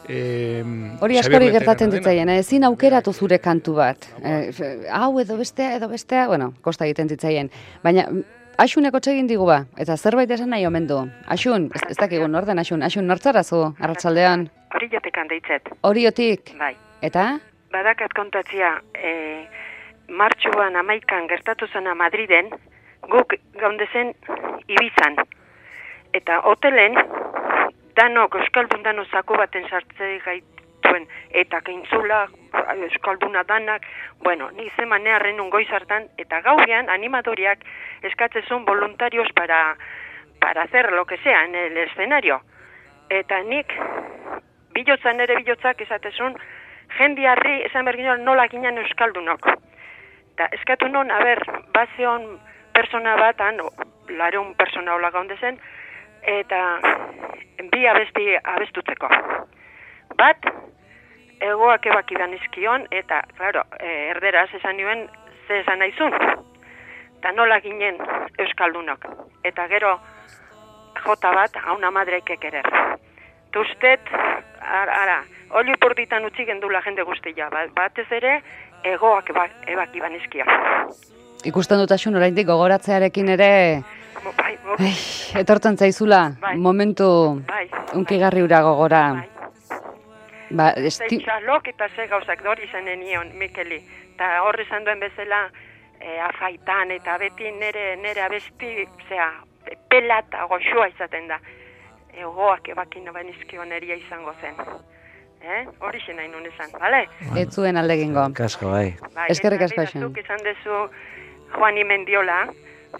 E, 0.07 0.62
Hori 1.03 1.18
askori 1.18 1.51
gertatzen 1.51 1.91
ditzaien, 1.91 2.30
eh? 2.30 2.39
ezin 2.45 2.64
aukeratu 2.70 3.12
zure 3.12 3.41
kantu 3.43 3.74
bat. 3.80 4.07
Eh, 4.22 4.53
hau 4.95 5.11
edo 5.20 5.36
bestea, 5.43 5.74
edo 5.76 5.91
bestea, 5.91 6.28
bueno, 6.30 6.53
kosta 6.62 6.86
egiten 6.86 7.11
zitzaien. 7.11 7.51
Baina, 7.82 8.07
mm, 8.07 8.22
Axuneko 8.59 8.99
txegin 8.99 9.28
digu 9.30 9.45
ba, 9.47 9.61
eta 9.78 9.95
zerbait 9.95 10.30
esan 10.34 10.49
nahi 10.51 10.64
omen 10.66 10.86
du. 10.89 10.97
Axun, 11.30 11.68
ez, 11.74 11.82
ez 11.93 11.99
dakigun 11.99 12.34
orden 12.34 12.59
Axun, 12.59 12.82
Axun 12.82 13.07
nortzarazu, 13.07 13.61
arratsaldean. 13.78 14.49
Hori 14.74 14.89
jotik 14.91 15.18
handeitzet. 15.18 15.70
Oriotik. 15.86 16.51
Bai. 16.59 16.72
Eta? 17.07 17.28
Badakat 17.70 18.16
kontatzia, 18.18 18.72
e, 18.99 19.12
martxuan 20.09 20.77
amaikan 20.77 21.29
gertatu 21.29 21.67
zena 21.73 21.95
Madriden, 21.95 22.51
guk 23.09 23.35
gaundezen 23.61 24.15
Ibizan. 24.69 25.17
Eta 26.15 26.41
hotelen, 26.41 26.97
danok 27.97 28.35
Euskaldun 28.41 28.83
dano 28.83 29.05
zaku 29.05 29.37
baten 29.37 29.69
sartze 29.69 30.19
gaituen, 30.25 31.07
eta 31.31 31.61
keintzula, 31.61 32.27
Euskalduna 32.89 33.45
danak, 33.49 33.87
bueno, 34.25 34.51
ni 34.51 34.71
zeman 34.77 35.05
neharren 35.05 35.41
un 35.41 35.51
goiz 35.51 35.69
hartan, 35.71 36.09
eta 36.19 36.41
gauean 36.41 36.89
animadoriak 36.89 37.65
eskatzezun 38.03 38.65
voluntarios 38.65 39.29
para, 39.35 39.77
para 40.41 40.63
hacer 40.63 40.93
lo 40.93 41.05
que 41.05 41.19
sea 41.19 41.45
en 41.45 41.55
el 41.55 41.77
escenario. 41.77 42.41
Eta 43.11 43.43
nik, 43.43 43.73
bilotzan 44.75 45.21
ere 45.21 45.37
bilotzak 45.37 45.81
esatezun, 45.81 46.37
jendiarri 46.97 47.63
esan 47.69 47.85
berginoan 47.85 48.25
nola 48.25 48.49
ginen 48.49 48.79
euskaldunok. 48.79 49.49
Eta 50.39 50.55
eskatu 50.55 50.86
non, 50.86 51.09
a 51.11 51.18
ber, 51.18 51.41
bazeon 51.74 52.36
persona 52.70 53.16
bat, 53.18 53.41
han, 53.43 53.57
lareun 54.20 54.53
persona 54.55 54.93
hola 54.95 55.09
gaunde 55.11 55.34
zen, 55.43 55.57
eta 56.22 56.59
bi 57.72 57.80
abesti 57.91 58.36
abestutzeko. 58.39 59.09
Bat, 60.20 60.47
egoak 61.43 61.89
ebakidan 61.91 62.36
izkion, 62.36 62.86
eta, 62.95 63.18
claro, 63.34 63.64
e, 63.80 63.91
erderaz 64.12 64.47
esan 64.61 64.78
nioen, 64.78 65.03
ze 65.49 65.59
esan 65.64 65.82
naizun. 65.82 66.14
Eta 67.18 67.32
nola 67.34 67.59
ginen 67.64 67.99
euskaldunok. 68.39 69.09
Eta 69.43 69.66
gero, 69.74 69.97
jota 71.03 71.34
bat, 71.34 71.59
hauna 71.64 71.91
madreike 71.91 72.39
kerer. 72.39 72.70
Tustet, 73.51 74.14
ara, 74.62 75.03
ara 75.03 75.18
oli 75.51 75.74
porditan 75.80 76.24
utzi 76.24 76.45
gendula 76.45 76.80
jende 76.84 77.03
guztia, 77.03 77.49
ba- 77.51 77.68
batez 77.74 78.07
ere, 78.12 78.39
egoak 78.85 79.31
eba, 79.31 79.49
ebaki 79.66 80.01
banizkia. 80.01 80.45
Ikusten 81.45 81.79
dut 81.79 81.93
Axun 81.93 82.16
oraindik 82.16 82.47
gogoratzearekin 82.47 83.29
ere 83.29 83.83
Bo- 84.24 84.33
Bai, 84.37 84.57
bo- 84.64 84.74
Ai, 84.83 84.93
etortzen 85.41 85.76
zaizula 85.76 86.33
Bai. 86.41 86.57
momentu 86.57 87.41
Bai. 87.47 87.68
unkigarri 87.95 88.43
ura 88.43 88.61
gogora. 88.62 89.03
Ba, 90.51 90.72
Ze 90.74 90.87
esti... 90.87 91.18
txalok 91.22 91.68
eta 91.68 91.89
ze 91.95 92.07
gauzak 92.07 92.43
dori 92.43 92.64
izanen 92.64 93.01
nion, 93.01 93.31
Mikeli. 93.39 93.83
Ta 94.16 94.43
horri 94.43 94.64
esan 94.64 94.85
duen 94.85 94.99
bezala, 95.01 95.43
e, 96.01 96.18
afaitan 96.20 96.91
eta 96.91 97.18
beti 97.18 97.53
nere, 97.53 97.97
nere 97.97 98.22
abesti, 98.22 98.89
zea, 99.09 99.29
pela 99.89 100.18
eta 100.24 100.47
goxua 100.49 100.89
izaten 100.89 101.29
da. 101.29 101.39
Egoak 102.18 102.68
ebakin 102.68 103.12
banizkio 103.12 103.64
neria 103.64 103.95
izango 103.95 104.33
zen. 104.41 104.55
Eh? 105.41 105.64
Hori 105.80 106.01
nahi 106.16 106.28
nun 106.28 106.47
esan, 106.47 106.70
bale? 106.80 107.05
Ez 107.36 107.49
zuen 107.55 107.76
alde 107.76 107.95
egingo. 107.95 108.24
Kasko, 108.34 108.70
bai. 108.70 108.97
Bai, 109.14 109.28
Eskerrik 109.32 109.62
asko. 109.62 109.84
Zuk 110.01 110.18
izan 110.18 110.43
dezu 110.45 110.89
Juani 111.55 111.84
Mendiola, 111.84 112.47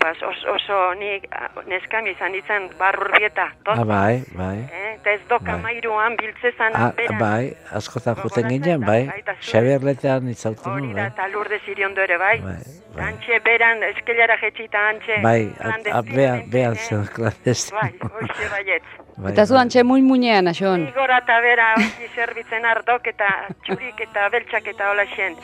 bas, 0.01 0.16
oso, 0.22 0.53
oso 0.55 0.78
nik 1.01 1.26
ah, 1.32 1.49
neskami 1.66 2.11
izan 2.14 2.32
ditzen 2.32 2.70
barrurbieta, 2.78 3.49
Ah, 3.66 3.84
bai, 3.84 4.22
bai. 4.36 4.59
Eh, 4.72 4.95
ez 5.09 5.20
doka 5.28 5.53
Bai. 5.57 5.61
mairuan 5.62 6.16
biltzezan 6.16 6.72
Ah, 6.74 6.93
beran. 6.97 7.18
bai, 7.18 7.57
askotan 7.72 8.16
juten 8.22 8.49
ginen, 8.49 8.80
bai. 8.84 9.09
Xabier 9.41 9.82
letean 9.82 10.28
itzauten 10.28 10.72
Hori 10.72 10.89
da, 10.95 11.03
bai. 11.03 11.07
eta 11.09 11.28
lurde 11.28 11.59
ziriondo 11.64 12.01
ere, 12.03 12.18
bai. 12.18 12.41
Bai, 12.41 13.05
Antxe 13.09 13.41
beran, 13.45 13.82
eskelara 13.82 14.36
jetxita 14.41 14.89
antxe. 14.89 15.20
Bai, 15.22 15.53
clandestino, 15.59 16.14
behan, 16.16 16.51
behan 16.51 16.76
zen, 16.76 17.07
klandestino. 17.14 17.80
Bai, 17.80 17.93
hoxe 18.01 18.49
baietz. 18.51 19.08
Bai, 19.19 19.33
Eta 19.33 19.47
zu 19.47 19.55
bai. 19.55 19.62
antxe 19.62 19.83
muin 19.85 20.05
muinean, 20.07 20.47
Axun. 20.49 20.85
Igora 20.89 21.19
eta 21.19 21.41
bera, 21.41 21.73
hori 21.75 22.09
zerbitzen 22.14 22.64
ardok 22.64 23.07
eta 23.11 23.29
txurik 23.66 24.01
eta 24.07 24.29
beltxak 24.31 24.66
eta 24.75 24.91
hola 24.91 25.05
xen. 25.14 25.35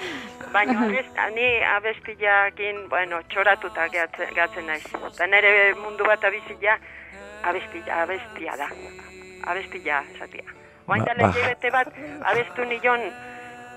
Baina 0.52 0.86
ni 1.34 1.48
abestiakin, 1.76 2.88
bueno, 2.88 3.18
txoratuta 3.28 3.88
gehatzen 3.88 4.66
naiz. 4.66 4.86
Eta 5.12 5.26
nire 5.26 5.74
mundu 5.74 6.04
bat 6.06 6.22
abizia, 6.24 6.78
abestia, 7.42 8.02
abestia 8.02 8.56
da. 8.56 8.68
Abestia, 9.50 10.04
esatia. 10.14 10.44
Oain 10.86 11.02
Ba- 11.04 11.14
ba- 11.16 11.70
bat, 11.72 11.88
abestu 12.30 12.64
nion 12.64 13.00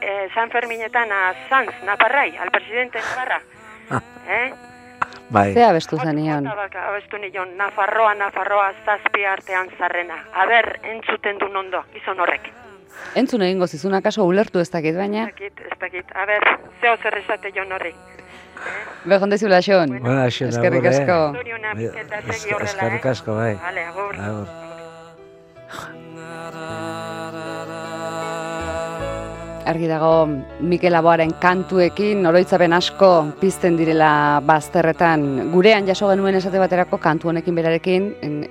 eh, 0.02 0.28
San 0.36 0.50
Ferminetan 0.52 1.12
a 1.12 1.34
Sanz, 1.50 1.74
Naparrai, 1.84 2.38
al 2.38 2.52
presidente 2.52 3.00
Navarra. 3.00 3.42
Eh? 4.28 4.54
Bai. 5.30 5.54
Ze 5.54 5.64
abestu 5.64 5.98
zenion. 6.00 6.48
Abestu 6.48 7.18
nion, 7.18 7.58
Nafarroa, 7.58 8.14
Nafarroa, 8.16 8.72
zazpi 8.86 9.26
artean 9.26 9.70
zarrena. 9.78 10.22
Aber, 10.34 10.80
entzuten 10.84 11.40
du 11.40 11.50
nondo, 11.50 11.84
gizon 11.94 12.20
horrek. 12.20 12.52
Entzun 13.16 13.42
egingo 13.42 13.68
zizuna 13.68 14.02
kaso 14.02 14.26
ulertu 14.26 14.60
ez 14.60 14.70
dakit, 14.72 14.96
baina. 14.96 15.28
Ez 15.28 15.34
dakit, 15.34 15.60
ez 15.72 15.80
dakit. 15.80 16.16
Aber, 16.16 16.48
zeo 16.82 16.96
zer 16.98 17.18
esate 17.18 17.52
jon 17.56 17.72
horri. 17.72 17.94
Behon 19.06 19.30
dezula, 19.30 19.58
Axun. 19.58 20.00
Bueno, 20.00 20.22
axen, 20.24 20.48
Eskerrik 20.50 20.86
eh? 20.86 20.90
asko. 20.90 21.20
Horrela, 21.36 22.64
Eskerrik 22.64 23.06
eh? 23.06 23.10
asko, 23.12 23.36
bai. 23.36 23.54
Vale, 23.62 23.86
agur. 23.92 24.16
Agur. 24.30 24.48
Argi 29.68 29.88
dago 29.90 30.26
Mikel 30.64 30.96
Aboaren 30.96 31.34
kantuekin 31.42 32.24
oroitzapen 32.30 32.72
asko 32.78 33.10
pizten 33.42 33.76
direla 33.76 34.40
bazterretan. 34.48 35.26
Gurean 35.52 35.90
jaso 35.90 36.08
genuen 36.08 36.38
esate 36.40 36.62
baterako 36.62 37.02
kantu 37.04 37.34
honekin 37.34 37.58
berarekin 37.60 38.06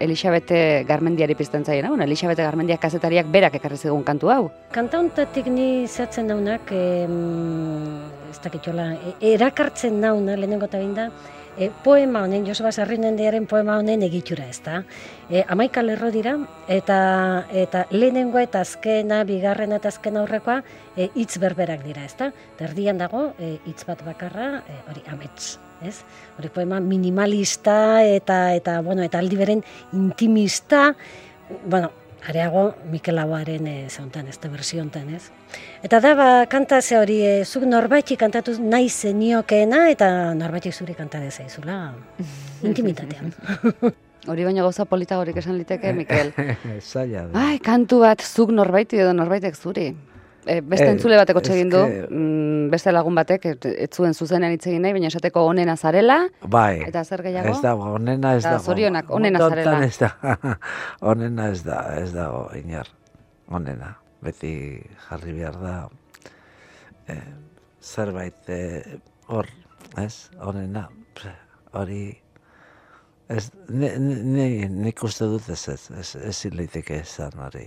Elisabete 0.04 0.84
Garmendiari 0.88 1.34
pizten 1.34 1.64
zaien. 1.64 1.88
Bueno, 1.88 2.04
Elisabete 2.04 2.44
Garmendiak 2.44 2.82
kazetariak 2.84 3.30
berak 3.32 3.56
ekarri 3.56 3.80
zigun 3.80 4.04
kantu 4.04 4.32
hau. 4.34 4.42
Kanta 4.76 5.00
honetatik 5.00 5.48
ni 5.48 5.86
zehatzen 5.88 6.28
daunak, 6.28 6.68
em, 6.76 7.16
ez 8.30 8.38
dakitxola, 8.44 8.92
e, 8.92 9.16
erakartzen 9.32 10.02
dauna, 10.02 10.36
lehenengo 10.36 10.68
eta 10.68 10.78
binda, 10.78 11.10
e, 11.56 11.70
poema 11.84 12.22
honen, 12.24 12.44
Joseba 12.46 12.72
Sarrinendearen 12.72 13.46
poema 13.46 13.78
honen 13.80 14.02
egitura 14.02 14.44
ez 14.50 14.60
da. 14.62 14.82
E, 15.26 15.42
amaika 15.50 15.82
lerro 15.82 16.12
dira, 16.14 16.36
eta, 16.70 16.96
eta 17.50 17.82
lehenengoa 17.90 18.44
eta 18.46 18.60
azkena, 18.62 19.24
bigarrena 19.26 19.80
eta 19.80 19.90
azkena 19.90 20.22
aurrekoa, 20.22 20.60
e, 20.94 21.08
hitz 21.18 21.40
berberak 21.42 21.82
dira, 21.82 22.04
ez 22.06 22.14
da. 22.18 22.30
Terdian 22.58 23.00
dago, 23.02 23.32
e, 23.38 23.56
hitz 23.66 23.82
bat 23.88 24.04
bakarra, 24.06 24.62
e, 24.62 24.78
hori 24.92 25.02
amets, 25.10 25.56
ez? 25.82 25.96
Hori 26.38 26.52
poema 26.54 26.78
minimalista 26.78 28.04
eta, 28.06 28.54
eta, 28.54 28.78
bueno, 28.86 29.02
eta 29.02 29.18
aldi 29.18 29.40
beren 29.42 29.64
intimista, 29.98 30.92
bueno, 31.66 31.90
areago 32.26 32.76
Mikel 32.90 33.18
Laboaren 33.18 33.66
e, 33.66 33.76
zauntan, 33.90 34.30
ez 34.30 34.38
da 34.38 34.50
bersio 34.50 34.82
hontan, 34.82 35.10
ez? 35.14 35.32
Eta 35.82 35.98
da, 36.06 36.14
ba, 36.14 36.30
kanta 36.46 36.78
ze 36.82 37.02
hori, 37.02 37.18
e, 37.26 37.36
zuk 37.44 37.66
norbaitxi 37.66 38.14
kantatu 38.22 38.54
nahi 38.62 38.88
zeniokeena, 38.88 39.88
eta 39.90 40.08
norbaitxi 40.38 40.70
zuri 40.72 40.94
kanta 40.94 41.18
dezaizula 41.18 41.96
intimitatean. 42.70 43.34
Hori 44.26 44.44
baina 44.46 44.64
gauza 44.66 44.84
politagorik 44.90 45.36
esan 45.38 45.56
liteke, 45.58 45.92
Mikel. 45.94 46.32
Zaila 46.90 47.26
da. 47.30 47.46
Ai, 47.46 47.58
kantu 47.62 48.00
bat 48.02 48.22
zuk 48.24 48.50
norbaiti 48.54 48.98
edo 49.02 49.12
norbaitek 49.14 49.56
zuri. 49.56 49.90
E, 50.46 50.60
beste 50.62 50.86
Eh, 50.86 50.92
entzule 50.92 51.16
bateko 51.18 51.40
egin 51.42 51.70
du, 51.72 51.80
mm, 51.82 52.68
beste 52.70 52.92
lagun 52.94 53.14
batek, 53.18 53.48
ez 53.66 53.88
zuen 53.90 54.14
zuzenean 54.14 54.52
hitz 54.54 54.66
egin 54.68 54.82
nahi, 54.82 54.94
baina 54.94 55.08
esateko 55.10 55.42
onena 55.46 55.74
zarela, 55.76 56.28
Bai. 56.46 56.82
Eta 56.86 57.02
zer 57.04 57.22
gehiago? 57.22 57.50
Ez 57.50 57.62
dago, 57.62 57.88
onena 57.98 58.34
ez 58.36 58.44
dago. 58.44 58.62
zorionak, 58.62 59.10
onena 59.10 59.40
Mundu 59.40 59.52
honetan 59.52 59.72
zarela. 59.72 59.86
Ez 59.86 59.98
da, 59.98 60.56
onena 61.12 61.48
ez 61.50 61.62
da, 61.64 61.80
ez 61.98 62.12
dago, 62.12 62.44
inar. 62.54 62.86
Onena. 63.48 63.96
Beti 64.22 64.82
jarri 65.08 65.32
behar 65.32 65.58
da. 65.62 65.74
Eh, 67.08 67.18
zerbait 67.82 68.48
eh, 68.48 68.98
hor, 69.26 69.50
ez? 69.98 70.30
Onena. 70.40 70.88
Hori... 71.72 72.25
Ez, 73.28 73.50
ne, 73.68 73.88
ne, 73.98 74.68
nik 74.70 75.02
uste 75.02 75.26
dut 75.26 75.48
ez 75.50 75.68
ez, 75.68 75.88
ez, 75.98 76.12
ez 76.16 76.44
leiteke 76.54 77.00
esan 77.02 77.32
hori. 77.42 77.64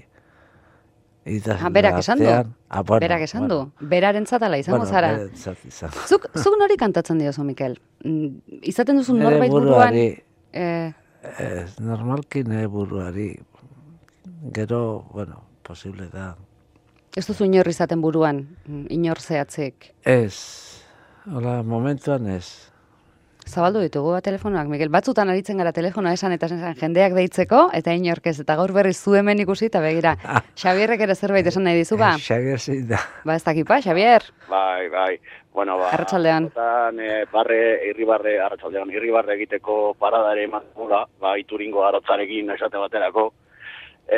Idazle 1.29 1.67
Ah, 1.67 1.69
berak 1.69 1.97
esan 1.99 2.17
du. 2.19 2.25
Ah, 2.69 2.81
bueno, 2.81 2.99
berak 3.03 3.21
esan 3.21 3.41
bueno. 3.47 3.57
du. 3.79 3.87
Beraren 3.91 4.25
zatala 4.25 4.57
izango 4.57 4.77
Bueno, 4.79 4.91
zara. 4.91 5.11
berentzat 5.17 5.65
izan. 5.67 5.91
Zuk, 6.07 6.29
zuk 6.35 6.55
nori 6.57 6.77
kantatzen 6.79 7.19
diozu, 7.19 7.43
Mikel? 7.43 7.75
Mm, 8.05 8.39
Izaten 8.63 8.97
duzu 8.97 9.13
Nere 9.13 9.29
norbait 9.31 9.51
buruan... 9.51 9.93
buruari- 9.93 10.23
Eh, 10.53 10.93
Ez, 11.37 11.75
normalki 11.83 12.45
nire 12.47 12.67
buruari, 12.67 13.33
gero, 14.55 15.03
bueno, 15.13 15.43
posible 15.63 16.07
da. 16.13 16.35
ez 17.15 17.25
duzu 17.27 17.43
inor 17.45 17.67
izaten 17.67 18.01
buruan, 18.01 18.55
mm, 18.65 18.85
inor 18.89 19.19
zehatzik. 19.19 19.91
Ez, 20.05 20.81
hola, 21.27 21.61
momentuan 21.63 22.27
ez. 22.27 22.68
Zabaldu 23.49 23.81
ditugu 23.81 24.11
bat 24.13 24.21
telefonoak, 24.21 24.67
Mikel. 24.69 24.91
Batzutan 24.93 25.29
aritzen 25.33 25.57
gara 25.57 25.71
telefonoa 25.73 26.11
esan 26.13 26.35
eta 26.35 26.45
esan 26.45 26.75
jendeak 26.77 27.15
deitzeko, 27.17 27.63
eta 27.73 27.95
inork 27.97 28.27
ez, 28.29 28.35
eta 28.43 28.55
gaur 28.59 28.69
berriz 28.75 28.97
zu 29.01 29.15
hemen 29.17 29.41
ikusi, 29.41 29.71
eta 29.71 29.81
begira, 29.81 30.11
Xabierrek 30.61 31.01
ere 31.07 31.15
zerbait 31.15 31.47
esan 31.49 31.65
nahi 31.65 31.79
dizu, 31.81 31.97
ba? 31.97 32.11
Xabier 32.27 32.61
zein 32.61 32.83
da. 32.91 32.99
Ba, 33.25 33.39
ez 33.39 33.43
dakipa, 33.47 33.79
Xabier. 33.81 34.27
Bai, 34.51 34.89
bai. 34.93 35.13
Bueno, 35.57 35.79
ba, 35.79 35.87
Arratsaldean. 35.95 36.51
askotan, 36.51 36.99
eh, 37.01 37.23
barre, 37.31 37.57
irribarre, 37.89 38.35
arratsaldean, 38.45 38.91
irribarre 38.93 39.33
egiteko 39.39 39.79
paradare 39.97 40.43
eman 40.45 40.69
gula, 40.77 41.01
ba, 41.19 41.33
ituringo 41.41 41.81
arotzarekin 41.87 42.53
esate 42.53 42.77
baterako, 42.77 43.31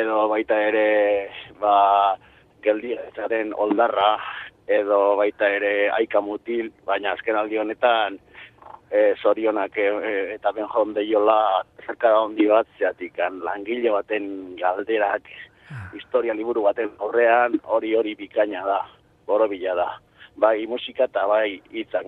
edo 0.02 0.26
baita 0.28 0.60
ere, 0.66 0.84
ba, 1.60 2.18
geldiaren 2.62 3.56
oldarra, 3.56 4.12
edo 4.68 5.16
baita 5.16 5.48
ere 5.56 5.88
aika 5.96 6.20
mutil, 6.20 6.68
baina 6.86 7.16
azken 7.16 7.40
aldi 7.40 7.58
honetan, 7.58 8.20
e, 8.92 9.14
zorionak 9.22 9.76
e, 9.76 9.88
e, 9.88 10.12
eta 10.34 10.52
ben 10.52 10.68
jonde 10.68 11.04
jola 11.08 11.64
zerkara 11.86 12.20
handi 12.20 12.46
bat, 12.50 12.68
zeatik 12.78 13.16
langile 13.40 13.90
baten 13.90 14.56
galderak, 14.60 15.28
historia 15.96 16.34
liburu 16.36 16.66
baten 16.68 16.92
aurrean, 17.00 17.56
hori 17.64 17.94
hori 17.96 18.14
bikaina 18.14 18.64
da, 18.68 18.80
borobila 19.26 19.74
da. 19.74 19.88
Bai 20.36 20.66
musika 20.66 21.08
eta 21.08 21.26
bai 21.28 21.60
hitzak, 21.72 22.06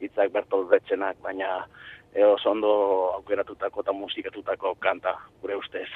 hitzak 0.00 0.32
Bertolt 0.32 0.68
Brechtzenak, 0.68 1.16
baina 1.24 1.64
e, 2.12 2.24
oso 2.24 2.50
ondo 2.50 2.72
aukeratutako 3.16 3.84
eta 3.84 3.92
musikatutako 3.96 4.74
kanta, 4.80 5.16
gure 5.40 5.56
ustez. 5.56 5.88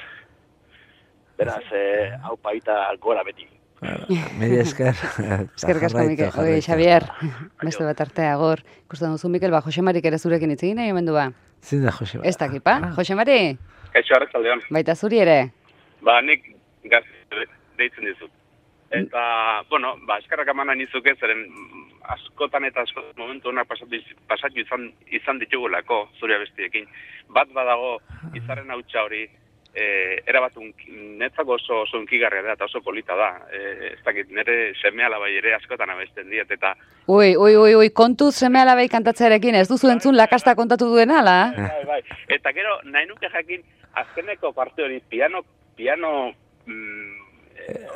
Beraz, 1.37 1.65
e, 1.73 1.85
hau 2.23 2.37
paita 2.37 2.81
gora 3.01 3.23
beti. 3.23 3.47
Mila 4.39 4.61
esker. 4.63 4.95
Eskerrik 5.57 5.87
asko, 5.89 6.03
Mikel. 6.09 6.31
Oi, 6.41 6.59
Xabier, 6.65 7.07
beste 7.63 7.85
bat 7.87 8.01
artea 8.05 8.35
gor. 8.41 8.63
Ikusten 8.85 9.13
duzu, 9.15 9.31
Mikel, 9.33 9.53
ba, 9.53 9.61
Josemarik 9.65 10.05
ere 10.05 10.19
zurekin 10.19 10.53
hitz 10.53 10.63
egin 10.63 10.79
nahi 10.81 10.93
omen 10.93 11.09
du 11.09 11.15
ba. 11.15 11.29
Zin 11.65 11.85
da, 11.85 11.93
Jose. 11.95 12.19
Ez 12.23 12.35
dakipa, 12.37 12.77
Josemari, 12.97 13.57
Kaixo 13.95 14.15
arratsaldean. 14.17 14.65
baita 14.75 14.95
zuri 14.95 15.21
ere. 15.23 15.37
Ba, 16.03 16.19
nik 16.21 16.43
gazte 16.91 17.45
deitzen 17.79 18.05
dizut. 18.09 18.31
Eta, 18.95 19.21
bueno, 19.69 19.95
ba, 20.07 20.19
eskarrak 20.21 20.51
eman 20.53 20.69
nahi 20.69 20.83
nizuke, 20.83 21.15
zeren 21.19 21.41
mm, 21.47 21.85
askotan 22.13 22.67
eta 22.67 22.83
askotan 22.85 23.15
momentu 23.17 23.49
honak 23.49 23.67
pasatu, 23.67 23.97
pasatu 24.29 24.61
izan, 24.61 24.91
izan 25.09 25.39
ditugulako 25.41 26.05
zure 26.19 26.37
bestiekin. 26.43 26.85
Bat 27.33 27.51
badago 27.55 27.97
izarren 28.37 28.71
hautsa 28.71 29.03
hori, 29.07 29.25
e, 29.75 30.21
erabat 30.25 30.55
unki- 30.57 30.91
netzako 31.19 31.57
oso, 31.59 31.81
oso 31.83 31.97
unkigarria 31.99 32.41
da 32.41 32.53
eta 32.55 32.65
oso 32.65 32.81
polita 32.81 33.15
da. 33.15 33.29
E, 33.51 33.91
ez 33.93 34.03
dakit, 34.05 34.29
nire 34.31 34.73
seme 34.81 35.03
alabai 35.03 35.35
ere 35.37 35.53
askotan 35.55 35.89
abesten 35.89 36.29
diet, 36.29 36.51
eta 36.51 36.75
Ui, 37.07 37.35
ui, 37.37 37.55
ui, 37.55 37.75
ui, 37.75 37.89
kontu 37.93 38.31
seme 38.31 38.59
alabai 38.63 38.87
kantatzearekin, 38.89 39.55
ez 39.55 39.67
duzu 39.69 39.91
entzun 39.91 40.15
lakasta 40.17 40.55
kontatu 40.55 40.87
duen 40.89 41.11
ala? 41.11 41.53
bai, 41.57 41.83
bai. 41.85 42.01
Eta 42.29 42.51
gero, 42.55 42.79
nahi 42.85 43.05
nuke 43.05 43.29
jakin, 43.29 43.61
azkeneko 43.93 44.53
parte 44.53 44.83
hori, 44.83 45.01
piano, 45.09 45.43
piano, 45.75 46.31
mm, 46.65 47.21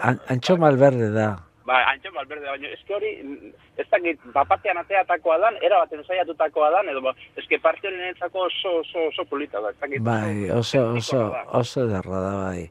An, 0.02 0.20
Antxo 0.30 0.58
Malberde 0.58 1.12
da. 1.14 1.36
Ba, 1.70 1.80
antxo 1.92 2.12
balberde, 2.16 2.48
baina 2.50 2.72
eske 2.74 2.96
hori, 2.98 3.12
ez 3.80 3.88
dakit, 3.92 4.22
bapatean 4.36 4.82
ateatakoa 4.82 5.38
dan, 5.44 5.60
era 5.66 5.82
baten 5.84 6.02
saiatutakoa 6.08 6.72
dan, 6.78 6.90
edo, 6.94 7.04
ba, 7.06 7.14
eske 7.40 7.60
parte 7.64 7.90
hori 7.90 8.00
niretzako 8.00 8.48
oso, 8.48 8.80
oso, 8.84 9.10
oso 9.12 9.28
polita 9.30 9.62
da, 9.64 9.74
ez 9.76 9.82
dakit. 9.84 10.06
Bai, 10.06 10.50
oso, 10.56 10.86
oso, 10.98 11.28
oso 11.62 11.86
derra 11.92 12.24
da, 12.26 12.34
bai. 12.40 12.66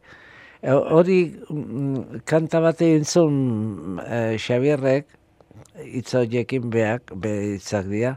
E, 0.58 0.74
Hori 0.74 1.20
mm, 1.50 2.24
kanta 2.26 2.60
bat 2.64 2.82
egin 2.82 3.06
zuen 3.06 4.02
e, 4.02 4.18
Xabierrek, 4.42 5.14
hitz 5.84 6.10
horiekin 6.18 6.66
beak, 6.74 7.14
be 7.22 7.34
hitzak 7.54 7.86
dira, 7.92 8.16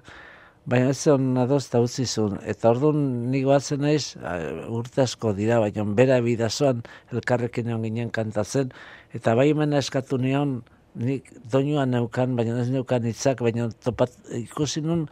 baina 0.66 0.90
ez 0.94 0.98
zuen 1.04 1.38
adoz 1.42 1.68
da 1.70 1.82
utzi 1.86 2.08
zuen. 2.08 2.40
Eta 2.50 2.72
orduan 2.74 3.04
nik 3.34 3.46
batzen 3.50 3.86
naiz, 3.86 4.16
a, 4.18 4.40
urte 4.74 5.06
asko 5.06 5.36
dira, 5.38 5.60
baina 5.62 5.86
bera 5.98 6.18
bidazoan 6.26 6.82
elkarrekin 7.14 7.70
egon 7.70 7.86
ginen 7.86 8.12
kantatzen, 8.18 8.74
eta 9.18 9.36
bai 9.36 9.50
hemen 9.52 9.74
eskatu 9.78 10.20
nion, 10.22 10.62
nik 10.96 11.30
doinuan 11.52 11.92
neukan, 11.92 12.36
baina 12.36 12.60
ez 12.62 12.70
neukan 12.72 13.06
hitzak, 13.08 13.44
baina 13.44 13.70
topat, 13.84 14.14
ikusi 14.36 14.84
nun, 14.84 15.06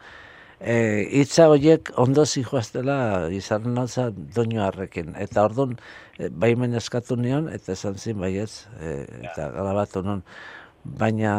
e, 0.60 0.76
hitza 1.20 1.48
horiek 1.52 1.92
ondo 2.00 2.24
zijoaztela 2.24 3.28
izan 3.32 3.70
nauza 3.74 4.10
doinu 4.10 4.62
harrekin. 4.64 5.14
Eta 5.16 5.44
orduan, 5.48 5.76
e, 6.18 6.28
baimen 6.28 6.76
eskatu 6.80 7.16
nion, 7.16 7.48
eta 7.48 7.72
esan 7.76 7.96
zin 7.98 8.20
baietz, 8.20 8.66
e, 8.80 8.96
eta 9.24 9.50
grabatu 9.56 10.04
nun. 10.04 10.24
Baina 10.84 11.34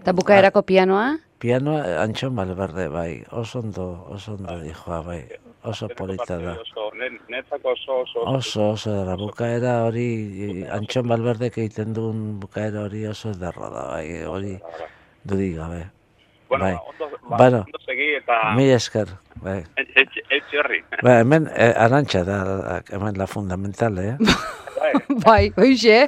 Eta 0.00 0.14
bukaerako 0.16 0.62
pianoa? 0.62 1.16
pianoa 1.38 1.82
eh, 1.84 1.96
Antxon 2.00 2.34
Malberde, 2.34 2.88
bai, 2.88 3.24
oso 3.30 3.60
ondo, 3.60 3.86
oso 4.12 4.36
ondo 4.36 4.58
dijoa, 4.62 5.02
bai, 5.04 5.20
oso 5.66 5.88
polita 5.88 6.38
da. 6.38 6.52
Oso, 6.60 6.90
oso, 7.64 7.92
oso, 8.00 8.20
Oso, 8.24 8.70
oso 8.70 9.16
bukaera 9.18 9.84
hori, 9.84 10.08
eh, 10.46 10.68
Antxon 10.70 11.08
Balberdek 11.08 11.58
egiten 11.58 11.92
duen 11.96 12.38
bukaera 12.40 12.86
hori 12.86 13.06
oso 13.06 13.34
derra 13.34 13.70
da, 13.70 13.84
bai, 13.94 14.22
hori 14.24 14.56
dudik 15.24 15.56
gabe. 15.56 15.82
Bueno, 16.48 16.64
bai. 16.64 16.74
ba, 16.74 16.82
ondo, 16.90 17.10
ba, 17.28 17.36
bueno, 17.36 17.64
ondo 17.66 17.80
segi 17.84 18.12
eta... 18.20 18.36
mila 18.54 18.76
esker, 18.78 19.10
bai. 19.42 19.58
Etxe, 19.76 20.22
etxe 20.30 20.60
horri. 20.62 20.82
Ba, 21.04 21.18
hemen, 21.22 21.50
eh, 21.54 21.72
arantxa 21.86 22.22
da, 22.24 22.38
hemen 22.90 23.18
la 23.18 23.26
fundamentale, 23.26 24.12
eh? 24.14 24.36
bai, 25.26 25.50
hoixe. 25.56 26.06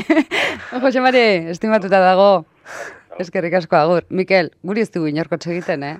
Jose 0.82 1.04
Mari, 1.04 1.26
estimatuta 1.52 2.00
dago. 2.00 2.30
Eskerrik 3.20 3.54
asko 3.58 3.76
agur. 3.76 4.06
Mikel, 4.08 4.48
guri 4.64 4.80
ez 4.80 4.88
dugu 4.94 5.10
inorkotxe 5.10 5.50
egiten, 5.52 5.82
eh? 5.84 5.96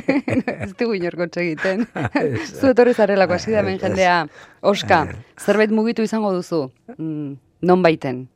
ez 0.66 0.72
dugu 0.76 0.96
inorkotxe 0.98 1.40
egiten. 1.46 1.86
Zu 2.44 2.72
etorri 2.74 2.92
zarelako 2.92 3.38
hasi 3.38 3.54
da 3.54 3.62
jendea. 3.64 4.16
Oska, 4.60 4.98
zerbait 5.40 5.72
mugitu 5.72 6.04
izango 6.04 6.34
duzu? 6.36 6.66
Mm, 6.98 7.38
non 7.64 7.84
baiten? 7.86 8.26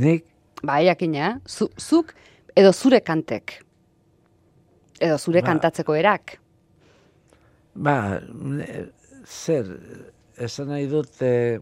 Nik? 0.00 0.24
Bai, 0.62 0.86
jakina, 0.86 1.34
zu, 1.46 1.68
zuk 1.76 2.14
edo 2.56 2.72
zure 2.72 3.02
kantek. 3.04 3.58
Edo 5.02 5.18
zure 5.18 5.42
Ba. 5.42 5.50
kantatzeko 5.50 5.96
erak. 5.98 6.38
Ba, 7.74 7.96
zer, 9.26 9.68
esan 10.40 10.72
nahi 10.72 10.86
dut, 10.88 11.20
e, 11.20 11.58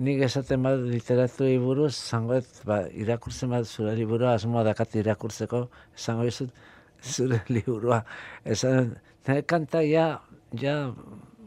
nik 0.00 0.22
esaten 0.24 0.64
bat 0.64 0.80
literatuei 0.80 1.58
buruz, 1.60 1.92
zangoet, 1.94 2.48
ba, 2.68 2.80
irakurtzen 3.04 3.52
bat 3.52 3.68
zure 3.68 3.94
liburua, 3.98 4.34
asmoa 4.38 4.64
dakat 4.64 4.96
irakurtzeko, 5.02 5.66
esango 5.96 6.24
dizut, 6.28 6.52
zure 7.04 7.42
liburua. 7.54 8.00
Esan, 8.44 8.94
nire 9.28 9.44
kanta 9.48 9.82
ja, 9.84 10.06
ja, 10.62 10.76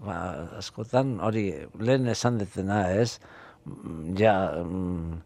ba, 0.06 0.18
askotan 0.60 1.18
hori, 1.26 1.48
lehen 1.82 2.10
esan 2.14 2.38
detena, 2.42 2.86
ez? 2.94 3.18
Mm, 3.66 4.16
Ja, 4.20 4.36
mm, 4.62 5.22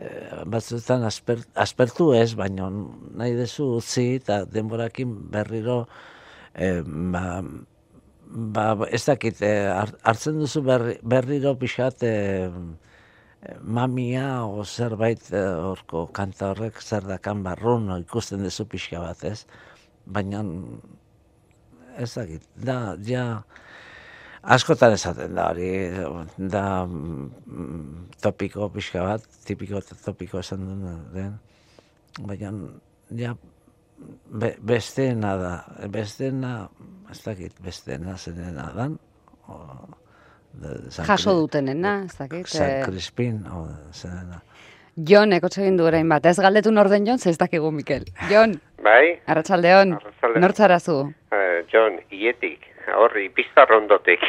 eh, 0.00 0.42
batzuetan 0.46 1.04
asper, 1.08 1.42
aspertu 1.58 2.12
ez, 2.16 2.32
baina 2.38 2.68
nahi 2.70 3.34
dezu 3.38 3.66
utzi 3.80 4.06
eta 4.20 4.44
denborakin 4.46 5.14
berriro 5.34 5.80
eh, 6.54 6.80
ba, 6.86 7.42
ba, 8.26 8.76
ez 8.90 9.04
dakit, 9.06 9.42
eh, 9.42 9.68
har- 9.72 9.98
hartzen 10.02 10.38
duzu 10.38 10.62
berri, 10.62 10.98
berriro 11.02 11.54
pixat 11.58 12.02
eh, 12.02 12.50
mamia 13.60 14.44
o 14.46 14.64
zerbait 14.64 15.20
horko 15.32 16.06
kanta 16.12 16.50
horrek 16.52 16.80
zer 16.82 17.02
dakan 17.02 17.42
barrun 17.44 17.90
o 17.90 17.98
ikusten 18.00 18.42
duzu 18.42 18.64
pixka 18.66 19.00
bat, 19.00 19.24
ez? 19.24 19.46
Baina 20.06 20.42
ez 21.98 22.14
dakit, 22.14 22.42
da, 22.56 22.96
ja, 23.04 23.42
Askotan 24.44 24.92
esaten 24.92 25.32
da 25.32 25.46
hori, 25.48 25.68
da 26.36 26.84
mm, 26.84 28.10
topiko 28.20 28.66
pixka 28.74 29.00
bat, 29.06 29.22
tipiko 29.46 29.80
topiko 30.04 30.42
esan 30.42 30.66
duen 30.66 30.98
den. 31.14 31.38
Baina, 32.28 32.50
ja, 33.16 33.32
be, 34.30 34.54
besteena 34.60 35.36
da, 35.36 35.64
besteena, 35.88 36.68
ez 37.10 37.20
dakit, 37.24 37.52
besteena 37.62 38.16
zenena 38.16 38.70
dan, 38.74 38.98
o, 39.48 39.58
de, 40.52 40.90
San 40.90 41.06
Jaso 41.06 41.34
dutenena, 41.38 42.04
ez 42.06 42.16
dakit. 42.18 42.46
San 42.46 42.70
eh, 42.70 42.82
Crispin, 42.84 43.44
o, 43.46 43.66
zenena. 43.92 44.40
Jon, 44.96 45.32
ekotxe 45.34 45.62
egin 45.64 45.76
du 45.76 45.84
orain 45.88 46.08
bat. 46.08 46.26
Ez 46.26 46.36
galdetu 46.38 46.70
norden 46.70 47.06
Jon, 47.06 47.18
ez 47.26 47.36
dakigu, 47.38 47.70
Mikel. 47.74 48.04
Jon, 48.30 48.54
Bai, 48.84 49.18
arratsaldeon. 49.26 49.94
Arratsaldeon. 49.96 50.40
Nortzarazu. 50.44 50.98
eh, 51.32 51.64
John, 51.72 51.96
ietik, 52.12 52.60
horri, 52.94 53.28
pizarrondotik. 53.34 54.20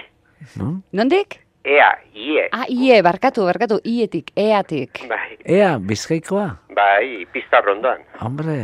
Nondik? 0.93 1.41
Ea, 1.65 1.89
ie, 2.13 2.43
Ah, 2.53 2.65
ie, 2.69 3.01
barkatu, 3.01 3.43
barkatu, 3.45 3.79
ietik, 3.83 4.31
eatik. 4.37 4.99
bai, 5.09 5.37
Ea, 5.45 5.77
bizkaikoa? 5.79 6.59
bai, 6.75 7.25
pizarrondoan. 7.33 8.01
Hombre, 8.21 8.57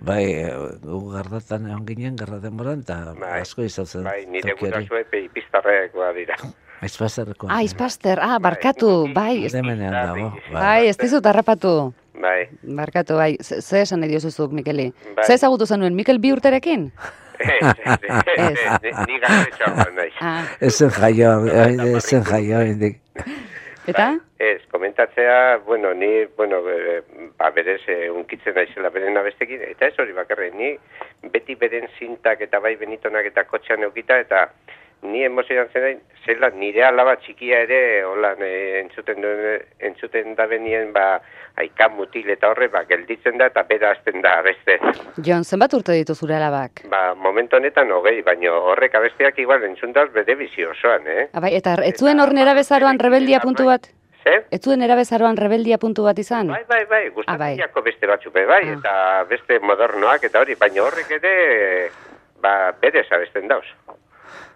bai, 0.00 0.24
eh, 0.32 0.50
gu 0.82 1.00
gardatan 1.12 1.66
egon 1.68 1.84
ginen, 1.86 2.16
garra 2.16 2.38
denboran, 2.40 2.80
eta 2.80 3.14
asko 3.40 3.62
izan 3.62 3.86
zen 3.86 4.04
Bai, 4.04 4.26
nire 4.26 4.54
pe 4.56 5.28
pizarrekoa 5.34 6.12
dira. 6.16 6.36
Aizpazerrekoa. 6.80 7.50
Ah, 7.52 7.62
izpaster, 7.62 8.18
ah, 8.24 8.38
barkatu, 8.40 9.08
bai. 9.12 9.44
ez- 9.44 9.54
Hemenean 9.54 9.92
dago. 9.92 10.30
Bai, 10.52 10.86
ez 10.88 10.96
dizut 10.96 11.26
harrapatu. 11.26 11.92
Bai. 12.20 12.48
Barkatu, 12.62 13.16
bai. 13.16 13.36
Ze 13.40 13.80
esan 13.82 14.00
nahi 14.00 14.10
diozuzuk, 14.14 14.52
Mikeli? 14.52 14.86
Bai. 15.16 15.24
Ze 15.26 15.34
ezagutu 15.36 15.66
zenuen, 15.66 15.94
Mikel 15.94 16.18
bi 16.20 16.32
urterekin? 16.32 16.90
Ni 17.40 19.16
gaztetxoa 19.20 19.86
naiz. 19.96 20.12
Ah, 20.20 20.42
Ezen 20.60 20.90
jaio, 20.96 21.30
eh, 21.48 21.96
ezen 21.96 22.24
jaio, 22.28 22.60
indik. 22.68 22.98
Eta? 23.90 24.08
Ez, 24.38 24.60
komentatzea, 24.72 25.58
bueno, 25.66 25.92
ni, 25.94 26.24
bueno, 26.36 26.62
e, 26.70 27.00
ba, 27.38 27.50
berez, 27.54 27.80
e, 27.88 28.10
unkitzen 28.10 28.56
naizela 28.56 28.90
beren 28.94 29.18
abestekin, 29.20 29.62
eta 29.68 29.90
ez 29.90 29.98
hori 29.98 30.16
bakarrik, 30.16 30.54
ni 30.54 30.74
beti 31.34 31.56
beren 31.60 31.88
zintak 31.98 32.40
eta 32.46 32.60
bai 32.60 32.76
benitonak 32.80 33.28
eta 33.32 33.44
kotxean 33.50 33.84
eukita, 33.88 34.18
eta 34.24 34.46
ni 35.02 35.24
emozioan 35.24 35.68
zen 35.72 36.00
zela 36.26 36.50
nire 36.50 36.84
alaba 36.84 37.14
txikia 37.16 37.62
ere, 37.64 38.04
holan, 38.04 38.42
e, 38.44 38.80
entzuten, 38.80 39.20
duen, 39.22 39.62
entzuten 39.78 40.34
da 40.36 40.46
benien, 40.46 40.92
ba, 40.92 41.20
aikan 41.60 41.94
mutil 41.96 42.28
eta 42.30 42.50
horre, 42.52 42.68
ba, 42.68 42.82
gelditzen 42.88 43.38
da 43.40 43.46
eta 43.50 43.62
bera 43.68 43.90
hasten 43.94 44.20
da 44.22 44.34
beste. 44.44 44.76
Jon, 45.24 45.44
zenbat 45.44 45.72
urte 45.74 45.96
ditu 45.96 46.14
zure 46.14 46.36
alabak? 46.36 46.84
Ba, 46.92 47.14
momentu 47.14 47.56
honetan 47.56 47.90
hogei, 47.92 48.20
baino 48.26 48.52
horrek 48.72 48.94
abesteak 49.00 49.38
igual 49.38 49.64
entzundaz 49.64 50.10
bere 50.12 50.36
bizi 50.36 50.64
osoan, 50.68 51.08
eh? 51.08 51.28
Ah, 51.32 51.40
bai, 51.40 51.54
eta 51.56 51.78
ez 51.84 51.96
zuen 51.98 52.20
hor 52.20 52.32
nerabezaroan 52.36 53.00
rebeldia 53.00 53.40
puntu 53.40 53.66
bat? 53.72 53.88
Zer? 54.20 54.44
Ez 54.52 54.60
zuen 54.60 54.82
nerabezaroan 54.84 55.38
rebeldia 55.40 55.78
puntu 55.80 56.04
bat 56.04 56.18
izan? 56.20 56.52
Bai, 56.52 56.64
bai, 56.68 56.84
bai, 56.84 57.02
Ah, 57.26 57.38
bai. 57.40 57.54
gustatzen 57.56 57.84
beste 57.84 58.06
batzuk 58.06 58.34
bai, 58.34 58.62
eta 58.76 59.24
beste 59.30 59.58
modernoak 59.60 60.24
eta 60.28 60.40
hori, 60.44 60.54
baina 60.60 60.82
horrek 60.84 61.10
ere, 61.16 61.90
ba, 62.44 62.72
bere 62.80 63.04
abesten 63.10 63.48
dauz. 63.48 63.64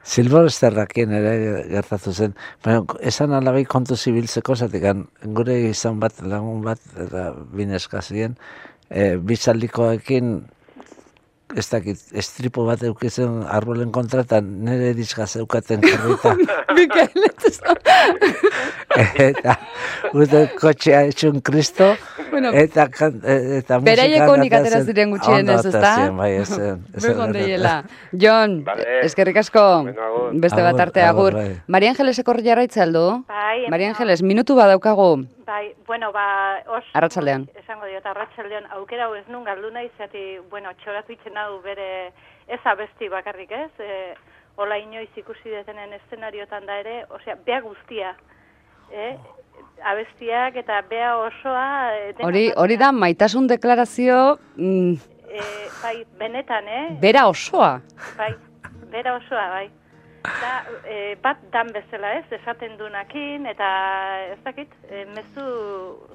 Silvesterrakien 0.05 1.12
ere 1.16 1.34
gertatu 1.70 2.12
zen. 2.12 2.34
Baina, 2.64 2.82
esan 3.00 3.32
alabai 3.32 3.64
kontu 3.64 3.96
zibiltzeko, 3.96 4.57
zatik, 4.57 4.84
gure 5.38 5.57
izan 5.70 6.00
bat, 6.00 6.20
lagun 6.20 6.61
bat, 6.66 6.82
eta 7.07 7.30
bineska 7.57 8.02
ziren, 8.05 8.36
e, 8.90 9.16
bitzaldikoekin, 9.16 10.34
ez 11.57 11.66
dakit, 11.70 12.00
estripo 12.20 12.66
bat 12.68 12.82
eukizen 12.84 13.42
arbolen 13.48 13.92
kontra, 13.94 14.24
eta 14.26 14.42
nire 14.44 14.92
diska 14.98 15.26
zeukaten 15.26 15.84
jarrita. 15.86 16.34
Mikel, 16.76 17.28
eta 19.24 19.57
gute 20.12 20.44
kotxea 20.61 21.05
etxun 21.09 21.40
kristo, 21.46 21.94
Bueno, 22.35 22.51
eta, 22.53 22.89
kan- 22.91 23.20
e- 23.24 23.59
eta 23.61 23.78
musika 23.78 23.91
Beraiek 23.91 24.28
onik 24.28 24.53
atera 24.59 24.80
ziren 24.82 25.14
ezta? 25.14 25.30
atera 25.35 25.95
ziren, 25.95 26.16
Bai, 26.16 26.30
gertatu. 26.37 27.32
deiela. 27.39 27.74
Jon, 28.12 28.57
eskerrik 29.03 29.37
asko. 29.43 29.64
Beste 30.32 30.61
bat 30.62 30.74
Agur, 30.74 30.80
arte, 30.89 31.03
agur, 31.03 31.32
agur. 31.32 31.35
bai. 31.41 31.61
Maria 31.68 31.91
Angelesek 31.95 32.28
hor 32.28 32.43
jarraitza 32.43 32.82
aldu? 32.82 33.24
Bai, 33.28 33.68
Maria 33.70 33.89
Angeles, 33.95 34.22
minutu 34.22 34.57
bat 34.59 34.68
daukagu. 34.68 35.24
Bai, 35.47 35.74
bueno, 35.87 36.11
ba, 36.12 36.26
os... 36.66 36.85
Arratsaldean. 36.95 37.49
Esango 37.62 37.87
diot, 37.87 38.05
arratsaldean 38.07 38.64
aukera 38.78 39.05
hau 39.07 39.14
ez 39.14 39.26
nun 39.28 39.45
galdu 39.45 39.70
nahi, 39.70 39.91
zati, 39.99 40.39
bueno, 40.51 40.70
txoratu 40.82 41.12
itzen 41.12 41.37
hau 41.37 41.61
bere 41.62 42.09
ez 42.49 42.61
abesti 42.64 43.09
bakarrik 43.09 43.51
ez, 43.53 43.70
e, 43.78 44.14
hola 44.57 44.78
inoiz 44.78 45.11
ikusi 45.16 45.51
detenen 45.53 45.93
eszenariotan 46.01 46.66
da 46.66 46.78
ere, 46.80 47.05
osea, 47.11 47.37
bea 47.47 47.61
guztia, 47.61 48.14
eh? 48.93 49.16
Abestiak 49.84 50.57
eta 50.57 50.80
bea 50.88 51.16
osoa... 51.18 51.66
e, 51.96 52.12
dena 52.12 52.28
Hori, 52.28 52.44
hori 52.57 52.76
da 52.80 52.92
maitasun 52.92 53.46
deklarazio 53.50 54.38
mm, 54.57 54.94
E, 55.34 55.42
bai, 55.82 56.05
benetan, 56.18 56.68
eh? 56.68 56.82
bera 57.02 57.24
osoa. 57.26 57.80
Bai, 58.16 58.30
bera 58.92 59.16
osoa, 59.18 59.48
bai. 59.50 59.64
Da, 60.24 60.52
e, 60.86 61.16
bat 61.20 61.40
dan 61.52 61.72
bezala 61.74 62.12
ez, 62.20 62.24
esaten 62.38 62.76
dunakin, 62.78 63.48
eta 63.50 63.70
ez 64.30 64.38
dakit, 64.44 64.70
e, 64.86 65.02
mezu 65.11 65.46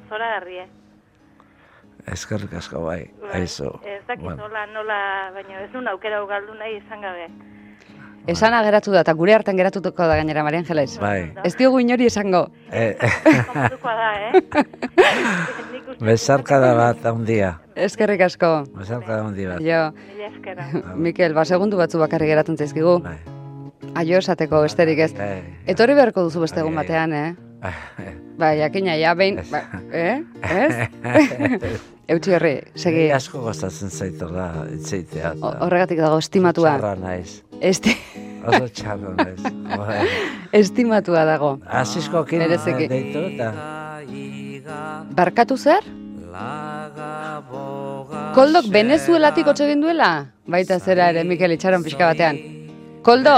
zora 0.07 0.31
garrie. 0.37 0.63
Eskerrik 2.07 2.55
asko 2.61 2.85
bai, 2.85 3.01
aizu. 3.35 3.73
Ez 3.83 4.01
dakit 4.07 4.23
Bueno. 4.23 4.47
nola, 4.47 4.65
nola, 4.71 4.99
baina 5.35 5.65
ez 5.65 5.71
duen 5.73 5.91
aukera 5.91 6.23
hau 6.23 6.27
galdu 6.31 6.55
nahi 6.55 6.79
izan 6.79 7.03
gabe. 7.03 7.27
Esana 8.29 8.61
geratu 8.65 8.91
da, 8.93 9.01
eta 9.05 9.13
gure 9.17 9.33
hartan 9.35 9.57
geratutuko 9.57 10.05
da 10.07 10.15
gainera, 10.19 10.43
Maria 10.45 10.59
Angeles. 10.63 10.97
Bai. 11.01 11.31
Ez 11.43 11.55
diogu 11.57 11.79
inori 11.81 12.05
esango. 12.09 12.45
Eh, 12.71 12.95
Komodukoa 13.47 13.95
da, 13.95 14.09
eh? 14.29 14.63
Besarka 16.05 16.59
da 16.61 16.73
bat 16.77 17.05
handia. 17.09 17.55
Eskerrik 17.75 18.21
asko. 18.27 18.51
Besarka 18.77 19.15
da 19.17 19.23
handi 19.25 19.47
bat. 19.49 19.59
Jo. 19.65 19.81
Mikel, 21.07 21.33
ba, 21.33 21.45
segundu 21.45 21.77
batzu 21.79 21.99
bakarrik 22.01 22.29
geratzen 22.31 22.57
zaizkigu. 22.59 22.99
Aio 23.99 24.19
esateko 24.21 24.61
besterik 24.67 24.99
ez. 25.07 25.11
Bai. 25.17 25.39
Etorri 25.71 25.95
beharko 25.97 26.23
duzu 26.27 26.43
beste 26.45 26.61
egun 26.61 26.75
batean, 26.77 27.13
eh? 27.13 27.29
Ba, 28.39 28.53
jakina, 28.55 28.93
ja, 28.99 29.15
behin, 29.19 29.41
ba, 29.51 29.63
eh? 29.91 30.19
Ez? 30.47 30.73
Eutxi 32.09 32.33
horri, 32.33 32.53
segi. 32.79 33.09
Asko 33.13 33.41
gostatzen 33.43 33.91
zaitorra 33.93 34.47
itzeitea. 34.73 35.33
O- 35.45 35.51
Horregatik 35.67 35.99
dago 36.01 36.17
estimatua. 36.23 36.71
Txarra 36.77 36.95
naiz. 36.97 37.41
Esti... 37.61 37.95
Oso 38.47 38.67
txarra 38.71 39.13
naiz. 39.17 39.41
Bai. 39.67 40.03
Estimatua 40.55 41.25
dago. 41.27 41.57
Asiskokin 41.67 42.39
Bereziki. 42.45 42.87
deitu 42.87 43.23
eta... 43.33 43.51
Barkatu 45.17 45.57
zer? 45.57 45.83
Koldok 48.35 48.69
Venezuelatik 48.71 49.49
hotxe 49.49 49.65
egin 49.67 49.83
duela? 49.83 50.09
Baita 50.47 50.79
zera 50.79 51.09
ere, 51.11 51.25
Mikel 51.27 51.55
itxaron 51.57 51.83
pixka 51.83 52.11
batean. 52.13 52.39
Koldo! 53.03 53.35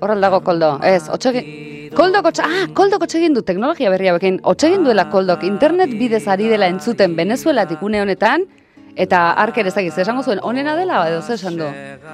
Horral 0.00 0.24
dago 0.24 0.40
Koldo, 0.46 0.78
ez, 0.86 1.02
hotxe 1.12 1.34
egin... 1.34 1.50
Koldok 1.96 2.30
hotxe, 2.30 2.46
ah, 2.46 2.68
Koldok 2.78 3.04
hotxe 3.04 3.18
egin 3.18 3.34
du 3.36 3.42
teknologia 3.42 3.90
berria 3.92 4.14
bekin. 4.16 4.38
Hotxe 4.46 4.70
egin 4.70 4.86
duela 4.86 5.08
Koldok 5.12 5.44
internet 5.44 5.92
bidez 5.98 6.22
ari 6.30 6.48
dela 6.48 6.70
entzuten 6.70 7.16
Venezuelatik 7.18 7.82
une 7.82 8.00
honetan, 8.00 8.46
eta 8.96 9.32
arker 9.32 9.66
ezagiz, 9.66 9.98
esango 9.98 10.22
zuen, 10.22 10.40
onena 10.42 10.76
dela, 10.76 11.08
edo 11.08 11.22
ze 11.22 11.34
esan 11.34 11.56
du? 11.56 11.68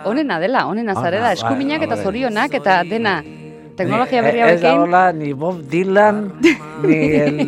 Onena 0.04 0.38
dela, 0.38 0.66
onena 0.66 0.94
zarela, 0.94 1.26
Ona, 1.26 1.32
eskuminak 1.32 1.78
bai, 1.78 1.86
eta 1.86 1.94
hombre. 1.94 2.04
zorionak 2.04 2.54
eta 2.54 2.82
dena. 2.84 3.22
Teknologia 3.76 4.20
Ni- 4.22 4.26
berria 4.26 4.50
Ez 4.52 4.60
da 4.62 4.74
hola, 4.80 5.12
ni 5.12 5.32
Bob 5.32 5.60
Dylan, 5.70 6.32
ni 6.82 6.94
el... 6.96 7.40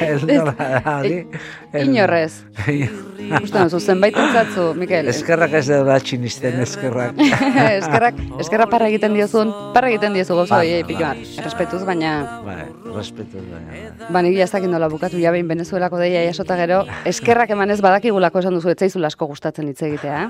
el, 0.00 0.30
el, 0.30 1.26
el- 1.72 1.86
Inorrez. 1.86 2.44
Uste 3.42 3.58
duzu, 3.58 3.80
zenbait 3.80 4.14
entzatzu, 4.16 4.68
Mikel. 4.78 5.08
Eskerrak 5.10 5.52
ez 5.58 5.66
da 5.66 5.96
txinisten 6.00 6.60
eskerrak. 6.66 7.16
eskerrak, 7.18 8.20
eskerra 8.40 8.66
parra 8.70 8.86
egiten 8.92 9.16
diozun, 9.16 9.50
parra 9.74 9.88
egiten 9.90 10.14
diozu 10.14 10.36
gauza 10.38 10.56
Bai, 10.60 10.66
horiei 10.66 10.82
bai. 10.84 10.88
pilo 10.92 11.08
bat. 11.08 11.24
Errespetuz, 11.42 11.80
baina, 11.88 12.12
Bai, 12.46 12.58
respetu 12.94 13.42
baina. 13.42 13.90
ba, 14.12 14.22
niri 14.22 14.40
ez 14.44 14.50
dakit 14.52 14.70
nola 14.70 14.88
bukatu 14.92 15.18
jabein 15.20 15.48
Venezuelako 15.50 15.98
deia 15.98 16.22
jasota 16.28 16.56
gero, 16.60 16.84
eskerrak 17.04 17.50
emanez 17.56 17.80
badakigulako 17.84 18.44
esan 18.44 18.54
duzu, 18.60 18.70
etzaizula 18.76 19.10
asko 19.10 19.26
gustatzen 19.32 19.68
hitz 19.72 19.82
egitea, 19.88 20.22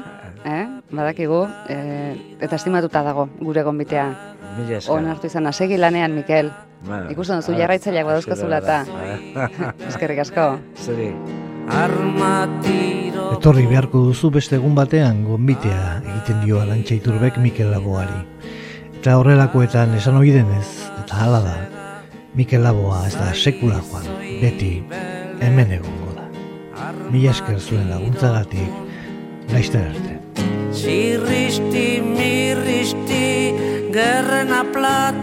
eh? 0.47 0.65
Badakigu, 0.91 1.43
eh, 1.69 2.15
eta 2.41 2.57
estimatuta 2.57 3.03
dago 3.03 3.29
gure 3.43 3.63
gonbitea. 3.67 4.09
Mila 4.57 4.79
esker. 4.79 4.95
Onartu 4.95 5.31
izan, 5.31 5.53
segi 5.53 5.77
lanean, 5.79 6.15
Mikel. 6.15 6.53
Bueno, 6.87 7.11
Ikusten 7.11 7.41
duzu, 7.41 7.57
jarraitzaileak 7.59 8.07
badauzkazula 8.07 8.61
eta. 8.63 8.85
Eskerrik 9.91 10.23
asko. 10.27 10.49
Zuri. 10.85 11.11
Etorri 13.37 13.65
beharko 13.67 14.05
duzu 14.07 14.31
beste 14.31 14.57
egun 14.61 14.77
batean 14.77 15.25
gonbitea 15.27 16.03
egiten 16.05 16.45
dio 16.45 16.61
Alantxa 16.63 16.95
Iturbek 16.95 17.41
Mikel 17.43 17.73
Laboari. 17.75 18.21
Eta 19.01 19.17
horrelakoetan 19.19 19.95
esan 19.99 20.21
ohi 20.21 20.31
denez, 20.35 20.69
eta 21.03 21.25
hala 21.25 21.41
da, 21.43 21.57
Mikel 22.39 22.63
Laboa 22.63 23.07
ez 23.09 23.15
da 23.17 23.33
sekula 23.35 23.81
joan, 23.91 24.07
beti 24.43 24.71
hemen 25.43 25.73
egongo 25.81 26.15
da. 26.15 26.29
Mila 27.11 27.35
esker 27.35 27.59
zuen 27.61 27.91
laguntzagatik, 27.91 28.71
laizter 29.53 29.91
arte. 29.91 30.15
Txirristi, 33.97 34.05
mirristi, 34.05 34.47
gerra 34.47 34.61
a 34.61 34.65
plat 34.73 35.15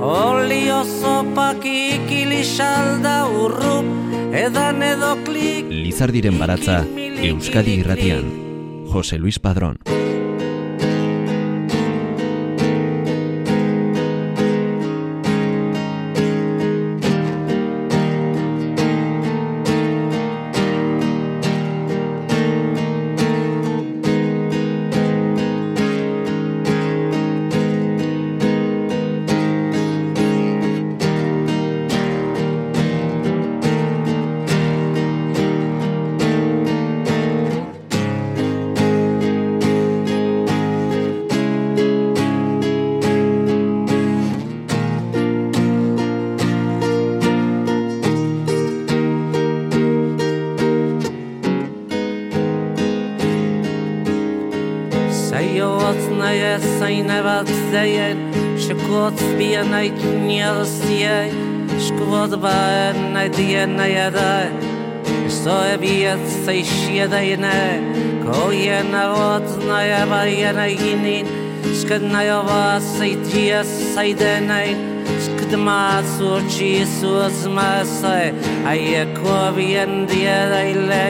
Olio 0.00 0.84
zopak 0.84 1.64
ikili 1.64 2.42
salda 2.44 3.28
urrup 3.28 3.84
Edan 4.32 4.82
edo 4.82 5.16
klik 5.26 5.68
Lizardiren 5.68 6.38
baratza 6.40 6.82
Euskadi 6.96 7.80
irratian. 7.82 8.24
Jose 8.88 9.18
Luis 9.18 9.38
Padrón 9.38 9.78
diena 63.36 63.86
yada 63.88 64.50
so 65.28 65.56
ebiet 65.74 66.24
sei 66.44 66.62
shieda 66.62 67.20
yene 67.28 67.60
ko 68.24 68.50
yena 68.52 69.02
ot 69.32 69.48
na 69.66 69.78
ya 69.90 70.02
ba 70.10 70.20
yena 70.28 70.66
yinin 70.68 71.26
skad 71.80 72.02
na 72.14 72.20
ya 72.28 72.38
va 72.48 72.80
sei 72.80 73.14
tia 73.28 73.60
sei 73.64 74.12
de 74.22 74.34
nei 74.48 74.70
skad 75.24 75.52
ma 75.66 76.02
so 76.14 76.32
chi 76.52 76.72
so 76.96 77.12
az 77.28 77.46
ma 77.56 77.70
sai 77.84 78.26
ay 78.72 79.06
ko 79.18 79.38
bien 79.56 80.06
dia 80.10 80.40
dai 80.52 80.72
le 80.90 81.06